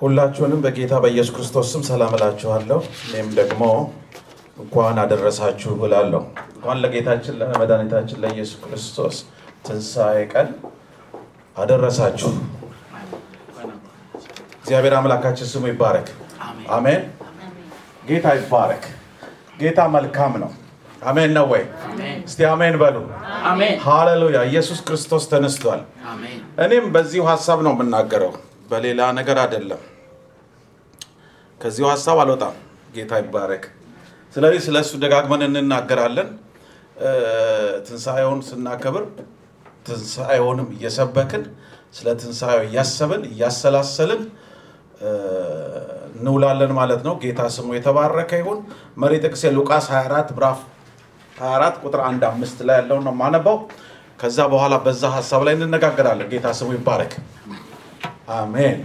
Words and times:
ሁላችሁንም 0.00 0.60
በጌታ 0.64 0.94
በኢየሱስ 1.02 1.32
ክርስቶስ 1.36 1.68
ስም 1.72 1.82
ሰላም 1.88 2.12
እላችኋለሁ። 2.16 2.78
እኔም 3.08 3.28
ደግሞ 3.38 3.62
እንኳን 4.58 4.98
አደረሳችሁ 5.02 5.72
እላለሁ። 5.86 6.22
እንኳን 6.52 6.78
ለጌታችን 6.82 7.34
ለመድኃኒታችን 7.40 8.20
ለኢየሱስ 8.22 8.58
ክርስቶስ 8.64 9.16
ትንሣኤ 9.66 10.18
ቀን 10.32 10.48
አደረሳችሁ። 11.56 12.30
እግዚአብሔር 14.60 14.94
አምላካችን 14.96 15.50
ስሙ 15.52 15.66
ይባረክ። 15.72 16.08
አሜን። 16.76 17.02
ጌታ 18.08 18.26
ይባረክ። 18.38 18.84
ጌታ 19.60 19.80
መልካም 19.94 20.34
ነው። 20.42 20.50
አሜን 21.02 21.30
ነው 21.36 21.46
ወይ? 21.52 21.62
እስቲ 22.26 22.40
አሜን 22.50 22.76
በሉ። 22.80 22.96
ሃሌሉያ! 23.86 24.38
ኢየሱስ 24.50 24.78
ክርስቶስ 24.86 25.24
ተነስቷል። 25.32 25.80
እኔም 26.64 26.86
በዚሁ 26.94 27.22
ሀሳብ 27.30 27.58
ነው 27.66 27.72
የምናገረው፣ 27.76 28.32
በሌላ 28.68 29.00
ነገር 29.18 29.38
አይደለም። 29.42 29.82
ከዚሁ 31.60 31.86
ሀሳብ 31.92 32.18
አልወጣም። 32.22 32.56
ጌታ 32.94 33.12
ይባረክ። 33.22 33.64
ስለዚህ 34.36 34.60
ስለ 34.66 34.76
እሱ 34.84 34.92
ደጋግመን 35.02 35.42
እንናገራለን። 35.46 36.28
ትንሣኤውን 37.86 38.40
ስናከብር 38.48 39.04
ትንሣኤውንም 39.86 40.68
እየሰበክን 40.76 41.42
ስለ 41.96 42.06
ትንሣኤው 42.22 42.62
እያሰብን 42.68 43.22
እያሰላሰልን 43.30 44.22
እንውላለን 46.16 46.72
ማለት 46.78 47.00
ነው። 47.06 47.14
ጌታ 47.22 47.40
ስሙ 47.56 47.68
የተባረከ 47.76 48.30
ይሁን። 48.40 48.58
መሪ 49.02 49.12
ጥቅሴ 49.24 49.42
ሉቃስ 49.56 49.86
24 49.92 50.32
ምዕራፍ 50.36 50.58
24 51.40 51.78
ቁጥር 51.84 52.00
1 52.06 52.26
አምስት 52.30 52.58
ላይ 52.68 52.76
ያለውን 52.80 53.04
ነው 53.08 53.14
የማነባው። 53.16 53.58
ከዛ 54.20 54.38
በኋላ 54.52 54.74
በዛ 54.84 55.02
ሀሳብ 55.16 55.42
ላይ 55.46 55.54
እንነጋገራለን። 55.58 56.30
ጌታ 56.32 56.46
ስሙ 56.58 56.70
ይባረክ። 56.76 57.12
አሜን። 58.36 58.78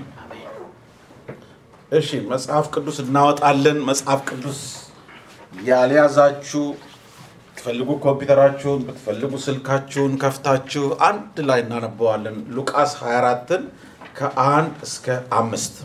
እሺ 1.91 2.09
መጽሐፍ 2.29 2.65
ቅዱስ 2.75 2.97
እናወጣለን። 3.03 3.79
መጽሐፍ 3.89 4.21
ቅዱስ 4.29 4.59
ያልያዛችሁ 5.63 6.63
ብትፈልጉ 7.47 7.89
ኮምፒውተራችሁን 8.05 8.81
ብትፈልጉ 8.87 9.31
ስልካችሁን 9.43 10.13
ከፍታችሁ 10.23 10.85
አንድ 11.09 11.35
ላይ 11.49 11.59
እናነበዋለን። 11.65 12.37
ሉቃስ 12.55 12.93
24ን 13.01 13.63
ከአንድ 14.17 14.73
እስከ 14.87 15.05
አምስት 15.39 15.75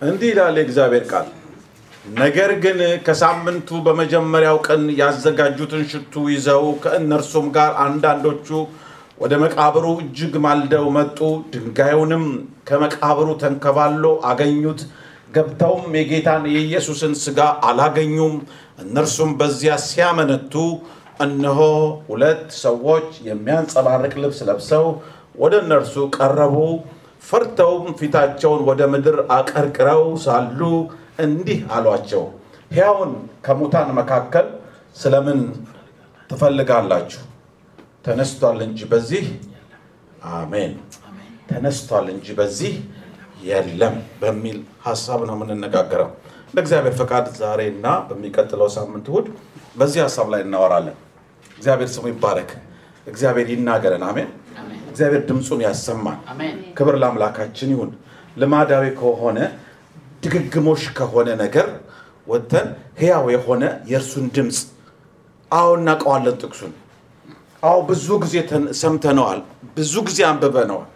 እንዲህ 0.00 0.28
ይላል 0.32 0.56
የእግዚአብሔር 0.58 1.04
ቃል። 1.10 1.28
ነገር 2.16 2.50
ግን 2.62 2.78
ከሳምንቱ 3.06 3.78
በመጀመሪያው 3.86 4.58
ቀን 4.66 4.82
ያዘጋጁትን 5.00 5.82
ሽቱ 5.90 6.22
ይዘው 6.32 6.64
ከእነርሱም 6.82 7.46
ጋር 7.56 7.72
አንዳንዶቹ 7.84 8.48
ወደ 9.20 9.34
መቃብሩ 9.42 9.86
እጅግ 10.02 10.34
ማልደው 10.44 10.86
መጡ። 10.96 11.18
ድንጋዩንም 11.52 12.24
ከመቃብሩ 12.68 13.28
ተንከባሎ 13.42 14.04
አገኙት። 14.30 14.80
ገብተውም 15.34 15.88
የጌታን 15.98 16.44
የኢየሱስን 16.52 17.14
ሥጋ 17.24 17.40
አላገኙም። 17.68 18.36
እነርሱም 18.82 19.32
በዚያ 19.40 19.72
ሲያመነቱ 19.86 20.54
እነሆ 21.20 21.58
ሁለት 22.08 22.46
ሰዎች 22.62 23.08
የሚያንጸባርቅ 23.28 24.14
ልብስ 24.22 24.40
ለብሰው 24.48 24.86
ወደ 25.38 25.54
እነርሱ 25.64 25.96
ቀረቡ። 26.16 26.56
ፈርተውም 27.24 27.86
ፊታቸውን 27.98 28.60
ወደ 28.68 28.82
ምድር 28.92 29.18
አቀርቅረው 29.36 30.04
ሳሉ 30.24 30.60
እንዲህ 31.18 31.58
አሏቸው፣ 31.72 32.22
ሕያውን 32.70 33.12
ከሙታን 33.44 33.88
መካከል 33.98 34.46
ስለምን 34.96 35.40
ትፈልጋላችሁ? 36.30 37.22
ተነስቷል 38.04 38.58
እንጂ 38.66 38.80
በዚህ 38.90 39.24
አሜን፣ 40.34 40.72
ተነስቷል 41.50 42.06
እንጂ 42.14 42.26
በዚህ 42.38 42.72
የለም 43.44 43.96
በሚል 44.20 44.56
ሀሳብ 44.86 45.20
ነው 45.28 45.34
የምንነጋገረው። 45.36 46.10
እንደ 46.48 46.58
እግዚአብሔር 46.64 46.94
ፈቃድ 47.00 47.26
ዛሬ 47.40 47.60
እና 47.72 47.86
በሚቀጥለው 48.08 48.68
ሳምንት 48.76 49.06
እሑድ 49.10 49.26
በዚህ 49.76 50.00
ሀሳብ 50.06 50.26
ላይ 50.32 50.40
እናወራለን። 50.46 50.96
እግዚአብሔር 51.58 51.88
ስሙ 51.94 52.04
ይባረክ። 52.12 52.50
እግዚአብሔር 53.06 53.48
ይናገረን። 53.54 54.04
አሜን። 54.08 54.28
እግዚአብሔር 54.90 55.22
ድምፁን 55.28 55.60
ያሰማን። 55.66 56.18
ክብር 56.78 56.94
ለአምላካችን 57.02 57.70
ይሁን። 57.74 57.90
ልማዳዊ 58.36 58.84
ከሆነ 58.98 59.38
ድግግሞሽ 60.22 60.82
ከሆነ 60.98 61.28
ነገር 61.42 61.68
ወጥተን 62.26 62.68
ሕያው 63.00 63.26
የሆነ 63.34 63.62
የእርሱን 63.90 64.26
ድምፅ 64.36 64.58
አዎ 65.50 65.68
እናውቀዋለን። 65.78 66.36
ጥቅሱን 66.42 66.72
አዎ 67.62 67.78
ብዙ 67.88 68.08
ጊዜ 68.24 68.34
ሰምተነዋል። 68.80 69.40
ብዙ 69.76 69.94
ጊዜ 70.08 70.18
አንብበነዋል። 70.30 70.88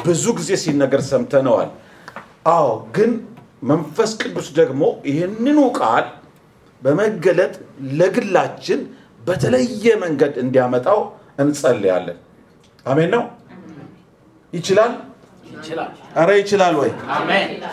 ብዙ 0.00 0.24
ጊዜ 0.38 0.50
ሲነገር 0.62 1.02
ሰምተነዋል። 1.10 1.70
አዎ 2.50 2.66
ግን 2.96 3.10
መንፈስ 3.70 4.10
ቅዱስ 4.22 4.48
ደግሞ 4.58 4.82
ይህንኑ 5.08 5.58
ቃል 5.78 6.06
በመገለጥ 6.82 7.54
ለግላችን 7.98 8.80
በተለየ 9.20 9.84
መንገድ 10.04 10.34
እንዲያመጣው 10.42 11.00
እንጸልያለን። 11.42 12.18
አሜን 12.86 13.10
ነው። 13.14 13.24
ይችላል። 14.52 14.92
አረ 16.16 16.30
ይችላል 16.40 16.74
ወይ? 16.80 16.90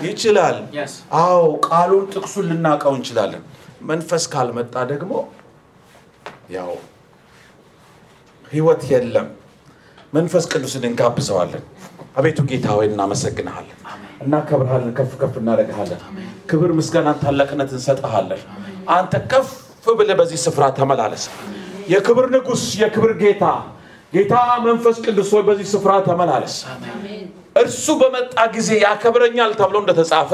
ይችላል።. 0.07 0.57
አዎ 1.19 1.39
ቃሉን 1.67 2.05
ጥቅሱን 2.13 2.45
ልናውቀው 2.49 2.93
እንችላለን። 2.97 3.43
መንፈስ 3.89 4.23
ካልመጣ 4.33 4.75
ደግሞ 4.91 5.11
ያው 6.55 6.71
ህይወት 8.45 8.81
የለም። 8.91 9.27
መንፈስ 10.13 10.43
ቅዱስን 10.51 10.83
እንጋብዘዋለን። 10.89 11.63
አቤቱ 12.17 12.39
ጌታ 12.49 12.67
ሆይ 12.75 12.87
እናመሰግንሃለን፣ 12.89 13.77
እናከብርሃለን፣ 14.23 14.91
ከፍ 14.97 15.11
ከፍ 15.21 15.33
እናደርግሃለን። 15.41 16.01
ክብር፣ 16.49 16.71
ምስጋናን፣ 16.79 17.17
ታላቅነት 17.23 17.71
እንሰጥሃለን። 17.75 18.41
አንተ 18.95 19.13
ከፍ 19.31 19.49
ብለህ 19.97 20.15
በዚህ 20.19 20.39
ስፍራ 20.45 20.63
ተመላለስ። 20.77 21.23
የክብር 21.91 22.25
ንጉሥ፣ 22.33 22.63
የክብር 22.81 23.11
ጌታ 23.21 23.43
ጌታ 24.13 24.33
መንፈስ 24.65 24.97
ቅዱስ 25.05 25.29
ሆይ 25.33 25.43
በዚህ 25.47 25.67
ስፍራ 25.71 25.91
ተመላለስ። 26.05 26.55
እርሱ 27.57 27.85
በመጣ 28.01 28.35
ጊዜ 28.55 28.69
ያከብረኛል 28.83 29.51
ተብሎ 29.59 29.77
እንደተጻፈ 29.83 30.31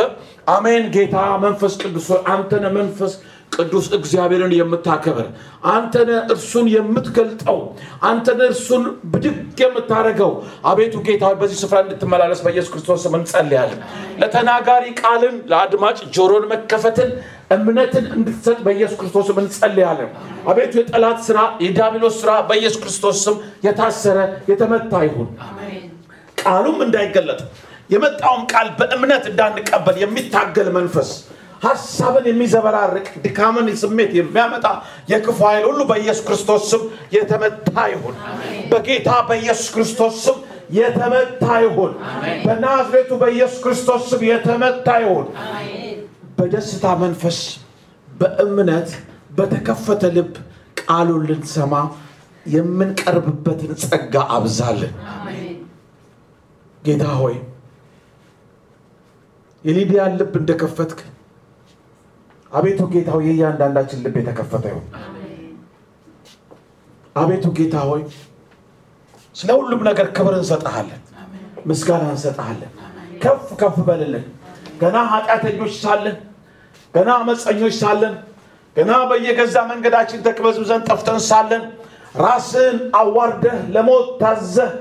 አሜን። 0.47 0.85
ጌታ 0.95 1.15
መንፈስ 1.43 1.73
ቅዱስ 1.81 2.07
አንተነ 2.33 2.65
መንፈስ 2.77 3.13
ቅዱስ 3.51 3.87
እግዚአብሔርን 3.97 4.53
የምታከብር 4.57 5.27
አንተነ 5.71 6.11
እርሱን 6.33 6.67
የምትገልጠው 6.73 7.57
አንተነ 8.09 8.39
እርሱን 8.51 8.83
ብድግ 9.11 9.35
የምታደርገው 9.63 10.31
አቤቱ 10.69 11.03
ጌታ 11.07 11.29
በዚህ 11.41 11.59
ስፍራ 11.61 11.77
እንድትመላለስ 11.83 12.41
በኢየሱስ 12.45 12.71
ክርስቶስ 12.73 13.03
ስም 13.05 13.15
እንጸልያለን። 13.19 13.79
ለተናጋሪ 14.21 14.85
ቃልን 15.01 15.37
ለአድማጭ 15.51 15.99
ጆሮን 16.15 16.45
መከፈትን 16.53 17.11
እምነትን 17.51 18.05
እንድትሰጥ 18.15 18.57
በኢየሱስ 18.65 18.97
ክርስቶስ 18.99 19.27
ስም 19.29 19.39
እንጸልያለን። 19.43 20.11
አቤቱ 20.47 20.73
የጠላት 20.79 21.19
ስራ 21.27 21.37
የዲያብሎስ 21.65 22.17
ስራ 22.21 22.33
በኢየሱስ 22.49 22.81
ክርስቶስ 22.83 23.19
ስም 23.25 23.37
የታሰረ 23.67 24.17
የተመታ 24.51 25.03
ይሁን። 25.07 25.29
ቃሉም 26.43 26.79
እንዳይገለጥ 26.85 27.41
የመጣውም 27.89 28.43
ቃል 28.51 28.67
በእምነት 28.79 29.23
እንዳንቀበል 29.31 29.95
የሚታገል 30.01 30.69
መንፈስ 30.77 31.09
ሀሳብን 31.63 32.25
የሚዘበራርቅ 32.29 33.07
ድካምን 33.25 33.67
ስሜት 33.81 34.11
የሚያመጣ 34.17 34.65
የክፉ 35.11 35.37
ኃይል 35.47 35.65
ሁሉ 35.69 35.81
በኢየሱስ 35.89 36.23
ክርስቶስ 36.27 36.63
ስም 36.71 36.81
የተመታ 37.15 37.75
ይሁን። 37.93 38.15
በጌታ 38.71 39.09
በኢየሱስ 39.29 39.67
ክርስቶስ 39.75 40.15
ስም 40.25 40.37
የተመታ 40.77 41.45
ይሁን። 41.65 41.93
በናዝሬቱ 42.45 43.11
በኢየሱስ 43.21 43.59
ክርስቶስ 43.65 44.03
ስም 44.11 44.21
የተመታ 44.29 44.87
ይሁን። 45.03 45.27
በደስታ 46.37 46.85
መንፈስ 47.03 47.39
በእምነት 48.07 48.89
በተከፈተ 49.37 50.03
ልብ 50.15 50.33
ቃሉን 50.81 51.23
ልንሰማ 51.29 51.73
የምንቀርብበትን 52.45 53.71
ጸጋ 53.83 54.15
አብዛልን። 54.35 54.93
ጌታ 56.83 57.05
ሆይ 57.19 57.35
የሊዲያን 59.63 60.15
ልብ 60.19 60.33
እንደከፈትክ 60.39 60.99
አቤቱ 62.51 62.81
ጌታ 62.93 63.09
ሆይ 63.15 63.25
የእያንዳንዳችን 63.29 64.01
ልብ 64.05 64.15
የተከፈተ 64.19 64.65
ይሁን። 64.71 64.87
አቤቱ 67.15 67.45
ጌታ 67.57 67.75
ሆይ 67.89 68.01
ስለ 69.35 69.49
ሁሉም 69.59 69.81
ነገር 69.89 70.07
ክብር 70.17 70.33
እንሰጠሃለን፣ 70.39 71.01
ምስጋና 71.69 72.05
እንሰጠሃለን። 72.13 72.71
ከፍ 73.23 73.47
ከፍ 73.61 73.77
በልልን። 73.87 74.25
ገና 74.81 74.97
ኃጢአተኞች 75.11 75.73
ሳለን፣ 75.83 76.17
ገና 76.93 77.09
አመፀኞች 77.19 77.75
ሳለን፣ 77.81 78.15
ገና 78.75 78.91
በየገዛ 79.09 79.55
መንገዳችን 79.71 80.23
ተቅበዝብዘን 80.25 80.81
ጠፍተን 80.89 81.19
ሳለን 81.29 81.63
ራስን 82.15 82.77
አዋርደህ 82.99 83.57
ለሞት 83.75 84.07
ታዘህ 84.21 84.71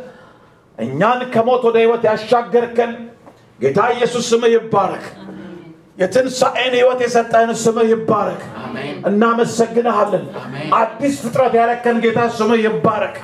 እኛን 0.79 1.21
ከሞት 1.35 1.63
ወደ 1.67 1.77
ህይወት 1.83 2.03
ያሻገርከን 2.09 2.93
ጌታ 3.61 3.81
ኢየሱስ 3.95 4.25
ስምህ 4.31 4.53
ይባረክ። 4.57 5.05
የትንሣኤን 5.99 6.73
ህይወት 6.79 7.01
የሰጠህን 7.05 7.51
ስምህ 7.63 7.89
ይባረክ። 7.93 8.41
እናመሰግንሃለን። 9.09 10.25
አዲስ 10.75 11.15
ፍጥረት 11.25 11.55
ያለከን 11.61 11.97
ጌታ 12.05 12.21
ስምህ 12.39 12.61
ይባረክ። 12.67 13.17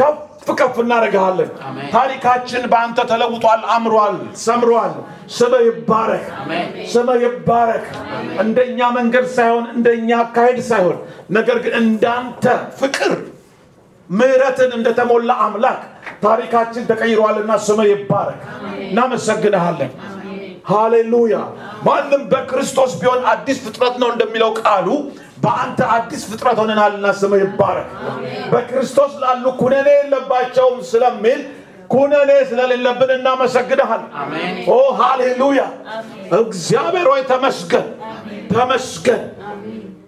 ከፍ 0.00 0.20
ከፍ 0.52 0.76
እናደርግሃለን። 0.82 1.50
ታሪካችን 1.92 2.62
በአንተ 2.72 2.98
ተለውጧል፣ 3.10 3.60
አምሯል፣ 3.74 4.16
ሰምሯል። 4.44 4.94
ስምህ 5.36 5.62
ይባረክ፣ 5.68 6.24
ስምህ 6.92 7.20
ይባረክ። 7.26 7.86
እንደኛ 8.44 8.90
መንገድ 8.98 9.26
ሳይሆን 9.36 9.64
እንደኛ 9.76 10.10
አካሄድ 10.22 10.58
ሳይሆን 10.70 10.98
ነገር 11.30 11.58
ግን 11.64 11.74
እንዳንተ 11.82 12.44
ፍቅር 12.80 13.12
ምሕረትን 14.10 14.70
እንደተሞላ 14.76 15.32
አምላክ 15.44 15.80
ታሪካችን 16.24 16.84
ተቀይሯልና 16.90 17.52
ስምህ 17.66 17.88
ይባረክ። 17.92 18.42
እናመሰግንሃለን። 18.86 19.92
ሃሌሉያ። 20.66 21.36
ማንም 21.86 22.22
በክርስቶስ 22.30 22.92
ቢሆን 23.00 23.20
አዲስ 23.32 23.58
ፍጥረት 23.64 23.96
ነው 24.02 24.08
እንደሚለው 24.12 24.50
ቃሉ 24.60 24.86
በአንተ 25.44 25.80
አዲስ 25.96 26.22
ፍጥረት 26.30 26.58
ሆነናልና 26.62 27.06
ስምህ 27.18 27.42
ይባረክ። 27.44 27.88
በክርስቶስ 28.52 29.12
ላሉ 29.22 29.44
ኩነኔ 29.60 29.88
የለባቸውም 29.96 30.78
ስለሚል 30.90 31.40
ኩነኔ 31.90 32.30
ስለሌለብን 32.50 33.10
እናመሰግንሃል። 33.16 34.02
ኦ 34.68 34.78
ሃሌሉያ። 35.00 35.62
እግዚአብሔር 36.38 37.06
ሆይ 37.12 37.22
ተመስገን፣ 37.30 37.88
ተመስገን። 38.52 39.22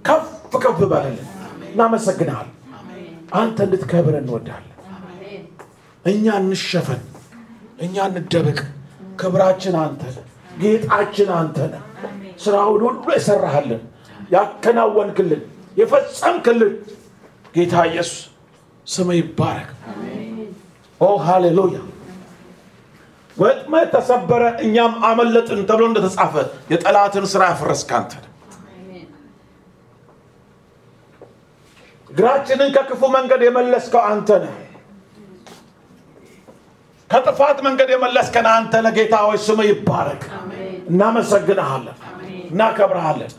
ከፍ 0.05 0.27
ከፍ 0.57 0.79
በልልን። 0.93 1.27
እናመሰግንሃል። 1.73 2.49
አንተ 3.35 3.59
እንድትከብር 3.67 4.15
እንወዳለን። 4.21 4.73
እኛ 6.05 6.25
እንሸፈን፣ 6.43 7.03
እኛ 7.81 7.95
እንደበቅ። 8.13 8.59
ክብራችን 9.21 9.75
አንተ 9.83 10.03
ነህ፣ 10.09 10.25
ጌጣችን 10.61 11.31
አንተ 11.39 11.59
ነህ። 11.73 11.83
ስራውን 12.45 12.81
ሁሉ 12.87 13.07
የሰራህልን፣ 13.15 13.83
ያከናወንክልን፣ 14.35 15.43
የፈጸምክልን 15.77 16.73
ጌታ 17.55 17.75
ኢየሱስ 17.91 18.17
ስምህ 18.87 19.19
ይባረክ። 19.21 19.71
ኦ 21.01 21.09
ሃሌሉያ። 21.25 21.79
ወጥመድ 23.37 23.89
ተሰበረ፣ 23.95 24.43
እኛም 24.65 24.93
አመለጥን 25.09 25.61
ተብሎ 25.69 25.85
እንደተጻፈ 25.91 26.35
የጠላትን 26.73 27.25
ስራ 27.33 27.43
ያፈረስክ 27.51 27.91
አንተ 27.99 28.13
ነህ። 28.17 28.31
እግራችንን 32.17 32.69
ከክፉ 32.75 33.01
መንገድ 33.15 33.41
የመለስከው 33.45 34.01
አንተ 34.07 34.29
ነህ። 34.43 34.55
ከጥፋት 37.11 37.59
መንገድ 37.67 37.89
የመለስከን 37.95 38.47
አንተ 38.53 38.73
ነህ። 38.85 38.93
ጌታ 38.97 39.15
ሆይ 39.25 39.39
ስምህ 39.45 39.67
ይባረክ። 39.71 40.23
እናመሰግንሃለን፣ 40.91 41.99
እናከብረሃለን፣ 42.51 43.33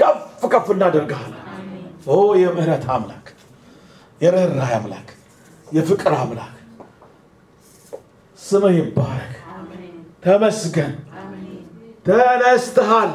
ከፍ 0.00 0.18
ከፍ 0.52 0.66
እናደርግሃለን። 0.74 1.40
ኦ 2.06 2.14
የምህረት 2.40 2.84
አምላክ፣ 2.94 3.26
የርኅራኄ 4.20 4.72
አምላክ፣ 4.78 5.08
የፍቅር 5.68 6.14
አምላክ 6.18 6.54
ስምህ 8.38 8.74
ይባረክ። 8.80 9.32
ተመስገን። 10.24 10.92
ተነስተሃል፣ 12.06 13.12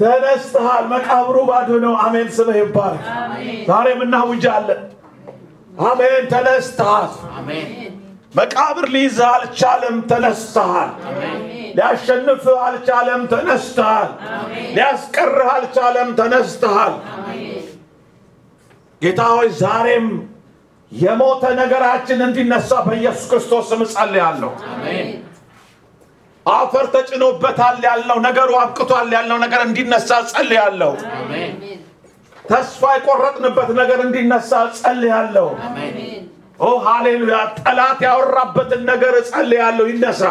ተነስተሃል። 0.00 0.84
መቃብሩ 0.92 1.36
ባዶ 1.48 1.70
ነው። 1.84 1.94
አሜን። 2.04 2.28
ስምህ 2.36 2.56
ይባረክ። 2.60 3.04
ዛሬም 3.68 4.00
እናውጃለን። 4.06 4.82
አሜን። 5.84 6.24
ተነስተሃል። 6.32 7.10
መቃብር 8.34 8.86
ሊይዝህ 8.94 9.28
አልቻለም። 9.30 9.96
ተነስተሃል። 10.10 10.90
ሊያሸንፍህ 11.76 12.58
አልቻለም። 12.66 13.22
ተነስተሃል። 13.32 14.10
ሊያስቀርህ 14.76 15.48
አልቻለም። 15.54 16.08
ተነስተሃል። 16.20 16.94
ጌታ 19.02 19.20
ሆይ 19.32 19.48
ዛሬም 19.60 20.06
የሞተ 20.92 21.42
ነገራችን 21.58 22.18
እንዲነሳ 22.26 22.70
በኢየሱስ 22.86 23.26
ክርስቶስ 23.30 23.64
ስም 23.70 23.82
ጸልያለሁ። 23.92 24.50
አፈር 26.46 26.86
ተጭኖበታል 26.94 27.76
ያልነው 27.86 28.18
ነገሩ 28.26 28.50
አብቅቷል 28.60 29.08
ያልነው 29.16 29.38
ነገር 29.44 29.60
እንዲነሳ 29.66 30.10
ጸልያለሁ። 30.30 30.92
ተስፋ 32.44 32.82
የቆረጥንበት 32.94 33.68
ነገር 33.80 33.98
እንዲነሳ 34.06 34.50
ጸልያለሁ። 34.78 35.48
ኦ 36.60 36.70
ሃሌሉያ! 36.84 37.36
ጠላት 37.58 38.00
ያወራበትን 38.06 38.82
ነገር 38.88 39.14
ጸልያለሁ 39.28 39.84
ይነሳ። 39.92 40.22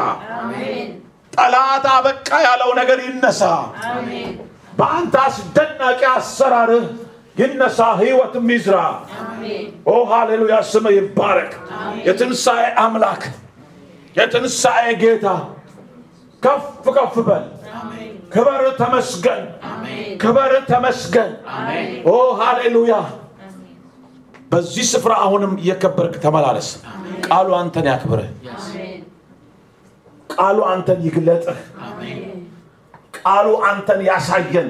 ጠላት 1.34 1.86
አበቃ 1.94 2.30
ያለው 2.46 2.72
ነገር 2.80 3.00
ይነሳ። 3.08 3.42
በአንተ 4.74 5.16
አስደናቂ 5.26 6.02
አሰራርህ 6.14 6.86
ይነሳ፣ 7.40 7.80
ህይወትም 8.02 8.48
ይዝራ። 8.54 8.78
ኦ 9.88 9.96
ሃሌሉያ! 10.12 10.56
ስምህ 10.72 10.94
ይባረክ። 11.00 11.54
የትንሣኤ 12.08 12.66
አምላክ 12.84 13.24
የትንሣኤ 14.16 14.86
ጌታ 15.02 15.26
ከፍ 16.44 16.66
ከፍ 16.90 17.16
በል። 17.28 17.46
ክበር 18.34 18.62
ተመስገን፣ 18.80 19.42
ክበር 20.22 20.52
ተመስገን። 20.70 21.32
ኦ 22.08 22.16
ሃሌሉያ! 22.40 22.94
በዚህ 24.52 24.86
ስፍራ 24.92 25.14
አሁንም 25.26 25.54
እየከበርክ 25.62 26.16
ተመላለስ። 26.24 26.70
ቃሉ 27.28 27.50
አንተን 27.60 27.86
ያክብርህ። 27.92 28.30
ቃሉ 30.30 30.58
አንተን 30.72 31.00
ይግለጥህ። 31.06 31.60
ቃሉ 33.18 33.48
አንተን 33.70 34.00
ያሳየን። 34.10 34.70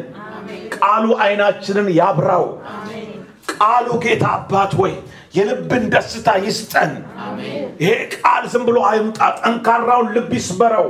ቃሉ 0.76 1.06
አይናችንን 1.24 1.88
ያብራው። 2.00 2.46
ቃሉ 3.54 3.88
ጌታ 4.04 4.26
አባት 4.38 4.74
ወይ 4.82 4.94
የልብን 5.38 5.84
ደስታ 5.94 6.28
ይስጠን። 6.46 6.92
ይሄ 7.82 7.92
ቃል 8.16 8.44
ዝም 8.52 8.64
ብሎ 8.68 8.78
አይምጣ፣ 8.90 9.20
ጠንካራውን 9.40 10.08
ልብ 10.16 10.32
ይስበረው። 10.38 10.88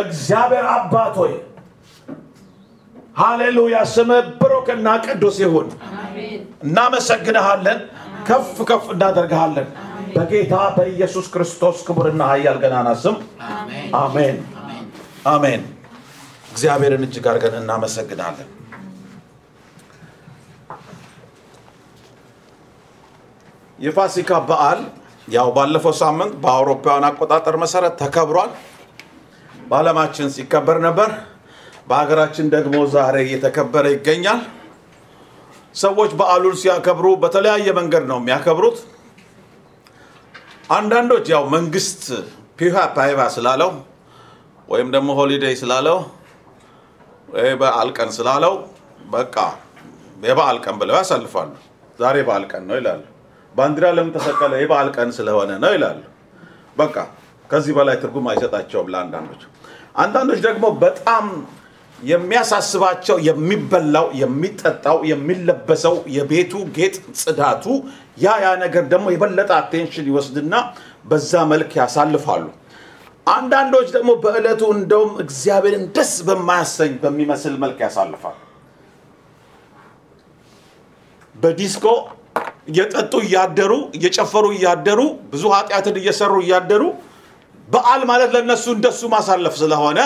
እግዚአብሔር 0.00 0.66
አባት 0.72 1.14
ሆይ 1.20 1.32
ሃሌሉያ፣ 3.16 3.76
ስምህ 3.92 4.26
ብሩክና 4.40 4.88
ቅዱስ 5.06 5.36
ይሁን። 5.42 5.68
እናመሰግንሃለን፣ 6.64 7.80
ከፍ 8.28 8.56
ከፍ 8.70 8.84
እናደርግሃለን። 8.94 9.68
በጌታ 10.14 10.54
በኢየሱስ 10.76 11.26
ክርስቶስ 11.34 11.76
ክቡርና 11.86 12.22
ኃያል 12.30 12.56
ገናና 12.62 12.88
ስም 13.02 13.16
አሜን፣ 14.00 14.38
አሜን። 15.26 15.62
እግዚአብሔርን 16.52 17.04
እጅግ 17.06 17.26
አድርገን 17.30 17.54
እናመሰግናለን። 17.60 18.48
የፋሲካ 23.78 24.30
በዓል 24.48 24.80
ያው 25.28 25.48
ባለፈው 25.56 25.94
ሳምንት 26.00 26.32
በአውሮፓውያን 26.42 27.06
አቆጣጠር 27.08 27.56
መሰረት 27.62 27.94
ተከብሯል። 28.02 28.50
በዓለማችን 29.70 30.28
ሲከበር 30.34 30.78
ነበር። 30.86 31.10
በሀገራችን 31.88 32.46
ደግሞ 32.54 32.76
ዛሬ 32.94 33.16
እየተከበረ 33.26 33.84
ይገኛል። 33.94 34.40
ሰዎች 35.74 36.10
በዓሉን 36.20 36.56
ሲያከብሩ 36.60 37.06
በተለያየ 37.22 37.68
መንገድ 37.78 38.04
ነው 38.10 38.18
የሚያከብሩት። 38.20 38.78
አንዳንዶች 40.70 41.26
ያው 41.34 41.44
መንግስት 41.54 42.02
ፒሃ 42.58 42.76
ፓይባ 42.96 43.20
ስላለው 43.36 43.70
ወይም 44.68 44.88
ደግሞ 44.94 45.10
ሆሊዴይ 45.18 45.54
ስላለው 45.62 45.98
በዓል 47.60 47.88
ቀን 47.96 48.10
ስላለው 48.16 48.54
በቃ 49.12 49.36
የበዓል 50.24 50.58
ቀን 50.64 50.76
ብለው 50.80 50.94
ያሳልፋሉ። 50.98 51.50
ዛሬ 51.98 52.16
በዓል 52.28 52.44
ቀን 52.52 52.62
ነው 52.68 52.76
ይላሉ። 52.80 53.02
ባንዲራ 53.54 53.86
ለምን 53.96 54.12
ተሰቀለ? 54.16 54.52
የበዓል 54.62 54.88
ቀን 54.96 55.08
ስለሆነ 55.16 55.50
ነው 55.64 55.72
ይላሉ። 55.76 56.00
በቃ 56.76 56.96
ከዚህ 57.50 57.72
በላይ 57.78 57.96
ትርጉም 58.02 58.26
አይሰጣቸውም 58.30 58.90
ለአንዳንዶች። 58.92 59.42
አንዳንዶች 60.00 60.40
ደግሞ 60.46 60.64
በጣም 60.82 61.26
የሚያሳስባቸው 61.98 63.16
የሚበላው፣ 63.26 64.06
የሚጠጣው፣ 64.20 64.98
የሚለበሰው 65.10 65.96
የቤቱ 66.14 66.52
ጌጥ፣ 66.76 66.94
ጽዳቱ 67.20 67.64
ያ 68.22 68.36
ያ 68.44 68.50
ነገር 68.62 68.84
ደግሞ 68.92 69.06
የበለጠ 69.14 69.50
አቴንሽን 69.58 70.06
ይወስድና 70.10 70.54
በዛ 71.10 71.42
መልክ 71.52 71.72
ያሳልፋሉ። 71.80 72.46
አንዳንዶች 73.30 73.88
ደግሞ 73.96 74.10
በዕለቱ 74.22 74.62
እንደውም 74.76 75.12
እግዚአብሔርን 75.24 75.84
ደስ 75.96 76.12
በማያሰኝ 76.28 76.94
በሚመስል 77.02 77.54
መልክ 77.64 77.78
ያሳልፋሉ። 77.86 78.38
በዲስኮ 81.34 81.86
እየጠጡ 82.70 83.12
እያደሩ 83.26 83.72
እየጨፈሩ 83.96 84.46
እያደሩ 84.56 85.00
ብዙ 85.30 85.44
ኃጢአትን 85.54 85.96
እየሰሩ 86.00 86.32
እያደሩ 86.44 86.82
በዓል 87.70 88.02
ማለት 88.10 88.30
ለእነሱ 88.34 88.64
እንደሱ 88.76 89.00
ማሳለፍ 89.14 89.54
ስለሆነ 89.60 89.98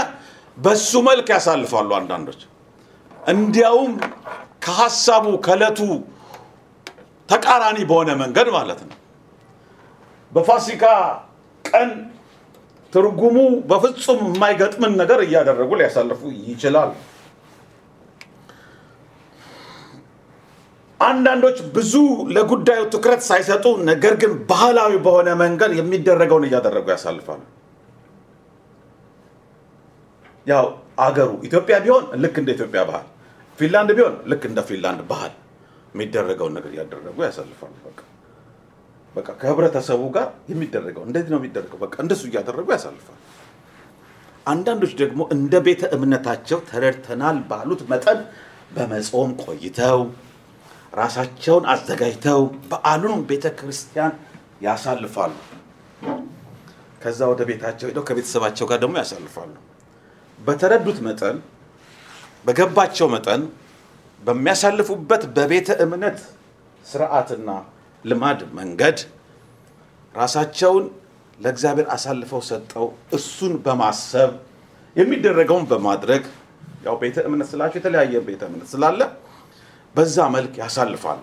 በሱ 0.58 0.90
መልክ 1.06 1.28
ያሳልፋሉ። 1.34 1.90
አንዳንዶች 1.98 2.40
እንዲያውም 3.28 3.92
ከሀሳቡ 4.64 5.26
ከዕለቱ 5.46 5.78
ተቃራኒ 7.28 7.78
በሆነ 7.90 8.10
መንገድ 8.22 8.48
ማለት 8.56 8.80
ነው። 8.88 8.96
በፋሲካ 10.32 10.84
ቀን 11.64 11.90
ትርጉሙ 12.92 13.36
በፍጹም 13.70 14.20
የማይገጥምን 14.28 14.92
ነገር 15.00 15.20
እያደረጉ 15.26 15.70
ሊያሳልፉ 15.80 16.20
ይችላል። 16.50 16.90
አንዳንዶች 21.04 21.58
ብዙ 21.74 21.94
ለጉዳዩ 22.36 22.80
ትኩረት 22.94 23.22
ሳይሰጡ 23.28 23.64
ነገር 23.88 24.14
ግን 24.22 24.32
ባህላዊ 24.50 24.92
በሆነ 25.06 25.28
መንገድ 25.42 25.72
የሚደረገውን 25.78 26.46
እያደረጉ 26.48 26.86
ያሳልፋሉ። 26.94 27.42
ያው 30.46 30.66
አገሩ 30.98 31.30
ኢትዮጵያ 31.46 31.76
ቢሆን 31.84 32.04
ልክ 32.22 32.34
እንደ 32.42 32.50
ኢትዮጵያ 32.56 32.80
ባህል፣ 32.88 33.06
ፊንላንድ 33.58 33.90
ቢሆን 33.98 34.14
ልክ 34.30 34.42
እንደ 34.50 34.60
ፊንላንድ 34.68 35.00
ባህል 35.10 35.32
የሚደረገውን 35.94 36.54
ነገር 36.58 36.70
እያደረጉ 36.74 37.16
ያሳልፋሉ። 37.26 37.74
በቃ 37.86 38.00
በቃ 39.14 39.28
ከህብረተሰቡ 39.40 40.02
ጋር 40.16 40.28
የሚደረገው 40.52 41.02
እንዴት 41.08 41.26
ነው 41.32 41.38
የሚደረገው? 41.40 41.78
በቃ 41.84 41.94
እንደሱ 42.04 42.22
እያደረጉ 42.30 42.66
ያሳልፋሉ። 42.76 43.18
አንዳንዶች 44.46 44.92
ደግሞ 45.02 45.20
እንደ 45.34 45.54
ቤተ 45.66 45.82
እምነታቸው 45.96 46.58
ተረድተናል 46.70 47.36
ባሉት 47.50 47.82
መጠን 47.92 48.18
በመጾም 48.76 49.30
ቆይተው 49.44 50.00
ራሳቸውን 50.94 51.64
አዘጋጅተው 51.72 52.40
በዓሉን 52.70 53.20
ቤተ 53.30 53.46
ክርስቲያን 53.58 54.12
ያሳልፋሉ። 54.66 55.32
ከዛ 57.02 57.20
ወደ 57.32 57.42
ቤታቸው 57.48 57.86
ሄደው 57.90 58.04
ከቤተሰባቸው 58.08 58.66
ጋር 58.70 58.78
ደግሞ 58.84 58.94
ያሳልፋሉ። 59.02 59.54
በተረዱት 60.40 60.98
መጠን 61.06 61.36
በገባቸው 62.44 63.06
መጠን 63.14 63.42
በሚያሳልፉበት 64.22 65.22
በቤተ 65.36 65.68
እምነት 65.84 66.18
ስርዓትና 66.84 67.50
ልማድ 68.04 68.40
መንገድ 68.58 68.98
ራሳቸውን 70.14 70.84
ለእግዚአብሔር 71.38 71.86
አሳልፈው 71.94 72.40
ሰጠው 72.48 72.86
እሱን 73.16 73.54
በማሰብ 73.64 74.32
የሚደረገውን 74.96 75.64
በማድረግ 75.70 76.24
ያው 76.84 76.96
ቤተ 77.02 77.16
እምነት 77.28 77.48
ስላቸው 77.52 77.78
የተለያየ 77.80 78.20
ቤተ 78.28 78.42
እምነት 78.50 78.68
ስላለ 78.74 79.00
በዛ 79.94 80.16
መልክ 80.34 80.52
ያሳልፋሉ። 80.62 81.20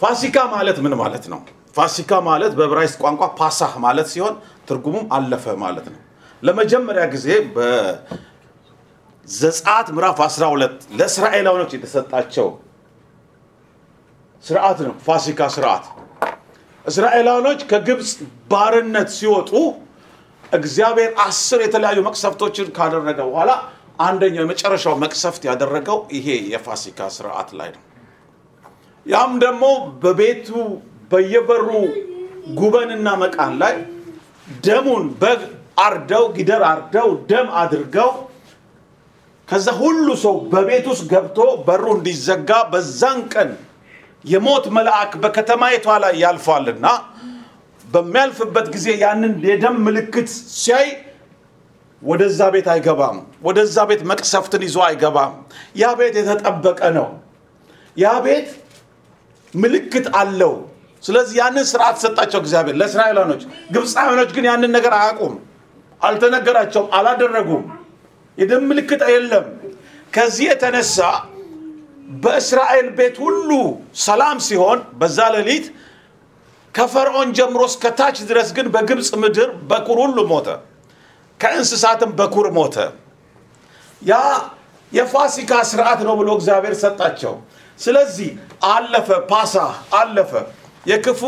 ፋሲካ 0.00 0.36
ማለት 0.54 0.76
ምን 0.84 0.94
ማለት 1.02 1.24
ነው? 1.32 1.40
ፋሲካ 1.76 2.12
ማለት 2.28 2.52
በዕብራይስጥ 2.58 2.96
ቋንቋ 3.02 3.22
ፓሳህ 3.40 3.72
ማለት 3.84 4.08
ሲሆን 4.12 4.34
ትርጉሙም 4.68 5.04
አለፈ 5.16 5.44
ማለት 5.64 5.86
ነው። 5.92 6.00
ለመጀመሪያ 6.42 7.02
ጊዜ 7.14 7.26
በዘጸአት 7.56 9.46
ምዕራፍ 9.96 10.18
12 10.26 10.76
ለእስራኤላውያኖች 10.98 11.72
የተሰጣቸው 11.76 12.48
ስርዓት 14.44 14.78
ነው። 14.86 14.94
ፋሲካ 15.06 15.40
ስርዓት 15.56 15.84
እስራኤላውያኖች 16.84 17.60
ከግብፅ 17.70 18.10
ባርነት 18.50 19.08
ሲወጡ 19.16 19.50
እግዚአብሔር 20.52 21.10
አስር 21.24 21.60
የተለያዩ 21.64 21.98
መቅሰፍቶችን 22.06 22.66
ካደረገ 22.76 23.18
በኋላ 23.28 23.50
አንደኛው 24.00 24.42
የመጨረሻው 24.44 24.94
መቅሰፍት 25.02 25.42
ያደረገው 25.48 25.98
ይሄ 26.16 26.26
የፋሲካ 26.52 27.08
ስርዓት 27.16 27.50
ላይ 27.58 27.70
ነው። 27.74 27.82
ያም 29.06 29.32
ደግሞ 29.44 29.64
በቤቱ 30.02 30.48
በየበሩ 31.10 31.68
ጉበንና 32.58 33.08
መቃን 33.22 33.54
ላይ 33.62 33.74
ደሙን 34.64 35.04
በግ 35.22 35.40
አርደው 35.84 36.24
ጊደር 36.36 36.62
አርደው 36.70 37.08
ደም 37.30 37.48
አድርገው 37.60 38.10
ከዛ 39.48 39.68
ሁሉ 39.80 40.06
ሰው 40.22 40.34
በቤት 40.52 40.86
ውስጥ 40.90 41.04
ገብቶ 41.12 41.38
በሩ 41.66 41.84
እንዲዘጋ 41.96 42.50
በዛን 42.72 43.20
ቀን 43.32 43.50
የሞት 44.24 44.66
መልአክ 44.76 45.12
በከተማይቷ 45.22 45.96
ላይ 46.04 46.14
ያልፏልና 46.22 46.86
በሚያልፍበት 47.84 48.66
ጊዜ 48.74 48.88
ያንን 49.02 49.32
የደም 49.46 49.76
ምልክት 49.86 50.28
ሲያይ 50.56 50.88
ወደዛ 52.02 52.40
ቤት 52.54 52.68
አይገባም። 52.72 53.16
ወደዛ 53.42 53.76
ቤት 53.88 54.02
መቅሰፍትን 54.10 54.62
ይዞ 54.66 54.76
አይገባም። 54.86 55.32
ያ 55.76 55.86
ቤት 55.98 56.14
የተጠበቀ 56.20 56.80
ነው። 56.96 57.08
ያ 57.96 58.12
ቤት 58.24 58.48
ምልክት 59.54 60.06
አለው። 60.20 60.54
ስለዚህ 61.02 61.36
ያንን 61.40 61.66
ስርዓት 61.70 61.96
ሰጣቸው 62.02 62.38
እግዚአብሔር 62.42 62.76
ለእስራኤላኖች። 62.80 63.42
ግብፃውያኖች 63.74 64.30
ግን 64.36 64.44
ያንን 64.50 64.72
ነገር 64.76 64.92
አያውቁም፣ 64.98 65.34
አልተነገራቸውም፣ 66.00 66.88
አላደረጉም። 66.98 67.64
የደም 68.38 68.64
ምልክት 68.70 69.02
የለም። 69.12 69.46
ከዚህ 70.12 70.44
የተነሳ 70.50 70.98
በእስራኤል 72.22 72.88
ቤት 72.98 73.16
ሁሉ 73.24 73.50
ሰላም 74.04 74.38
ሲሆን 74.46 74.78
በዛ 75.00 75.18
ሌሊት 75.34 75.66
ከፈርዖን 76.74 77.28
ጀምሮ 77.38 77.62
እስከ 77.70 77.84
ታች 77.98 78.18
ድረስ 78.28 78.48
ግን 78.56 78.66
በግብፅ 78.74 79.10
ምድር 79.22 79.48
በኩር 79.70 79.98
ሁሉ 80.04 80.18
ሞተ፣ 80.32 80.46
ከእንስሳትም 81.40 82.10
በኩር 82.18 82.46
ሞተ። 82.56 82.76
ያ 84.02 84.14
የፋሲካ 84.92 85.52
ስርዓት 85.70 86.00
ነው 86.06 86.14
ብሎ 86.20 86.28
እግዚአብሔር 86.38 86.74
ሰጣቸው። 86.82 87.34
ስለዚህ 87.78 88.30
አለፈ፣ 88.68 89.08
ፓሳ 89.30 89.54
አለፈ። 89.98 90.32
የክፉ 90.86 91.20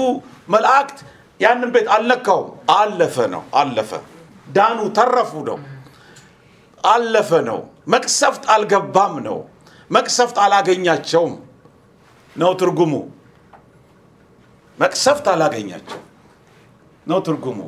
መላእክት 0.48 0.98
ያንን 1.40 1.70
ቤት 1.74 1.86
አልነካውም። 1.94 2.48
አለፈ 2.74 3.16
ነው፣ 3.34 3.42
አለፈ። 3.60 3.90
ዳኑ፣ 4.48 4.78
ተረፉ 4.96 5.32
ነው፣ 5.48 5.58
አለፈ 6.84 7.30
ነው። 7.48 7.60
መቅሰፍት 7.86 8.44
አልገባም 8.54 9.14
ነው። 9.26 9.38
መቅሰፍት 9.90 10.36
አላገኛቸውም 10.44 11.32
ነው 12.36 12.50
ትርጉሙ። 12.60 12.92
መቅሰፍት 14.78 15.26
አላገኛቸው 15.32 16.00
ነው 17.06 17.18
ትርጉሙ። 17.26 17.58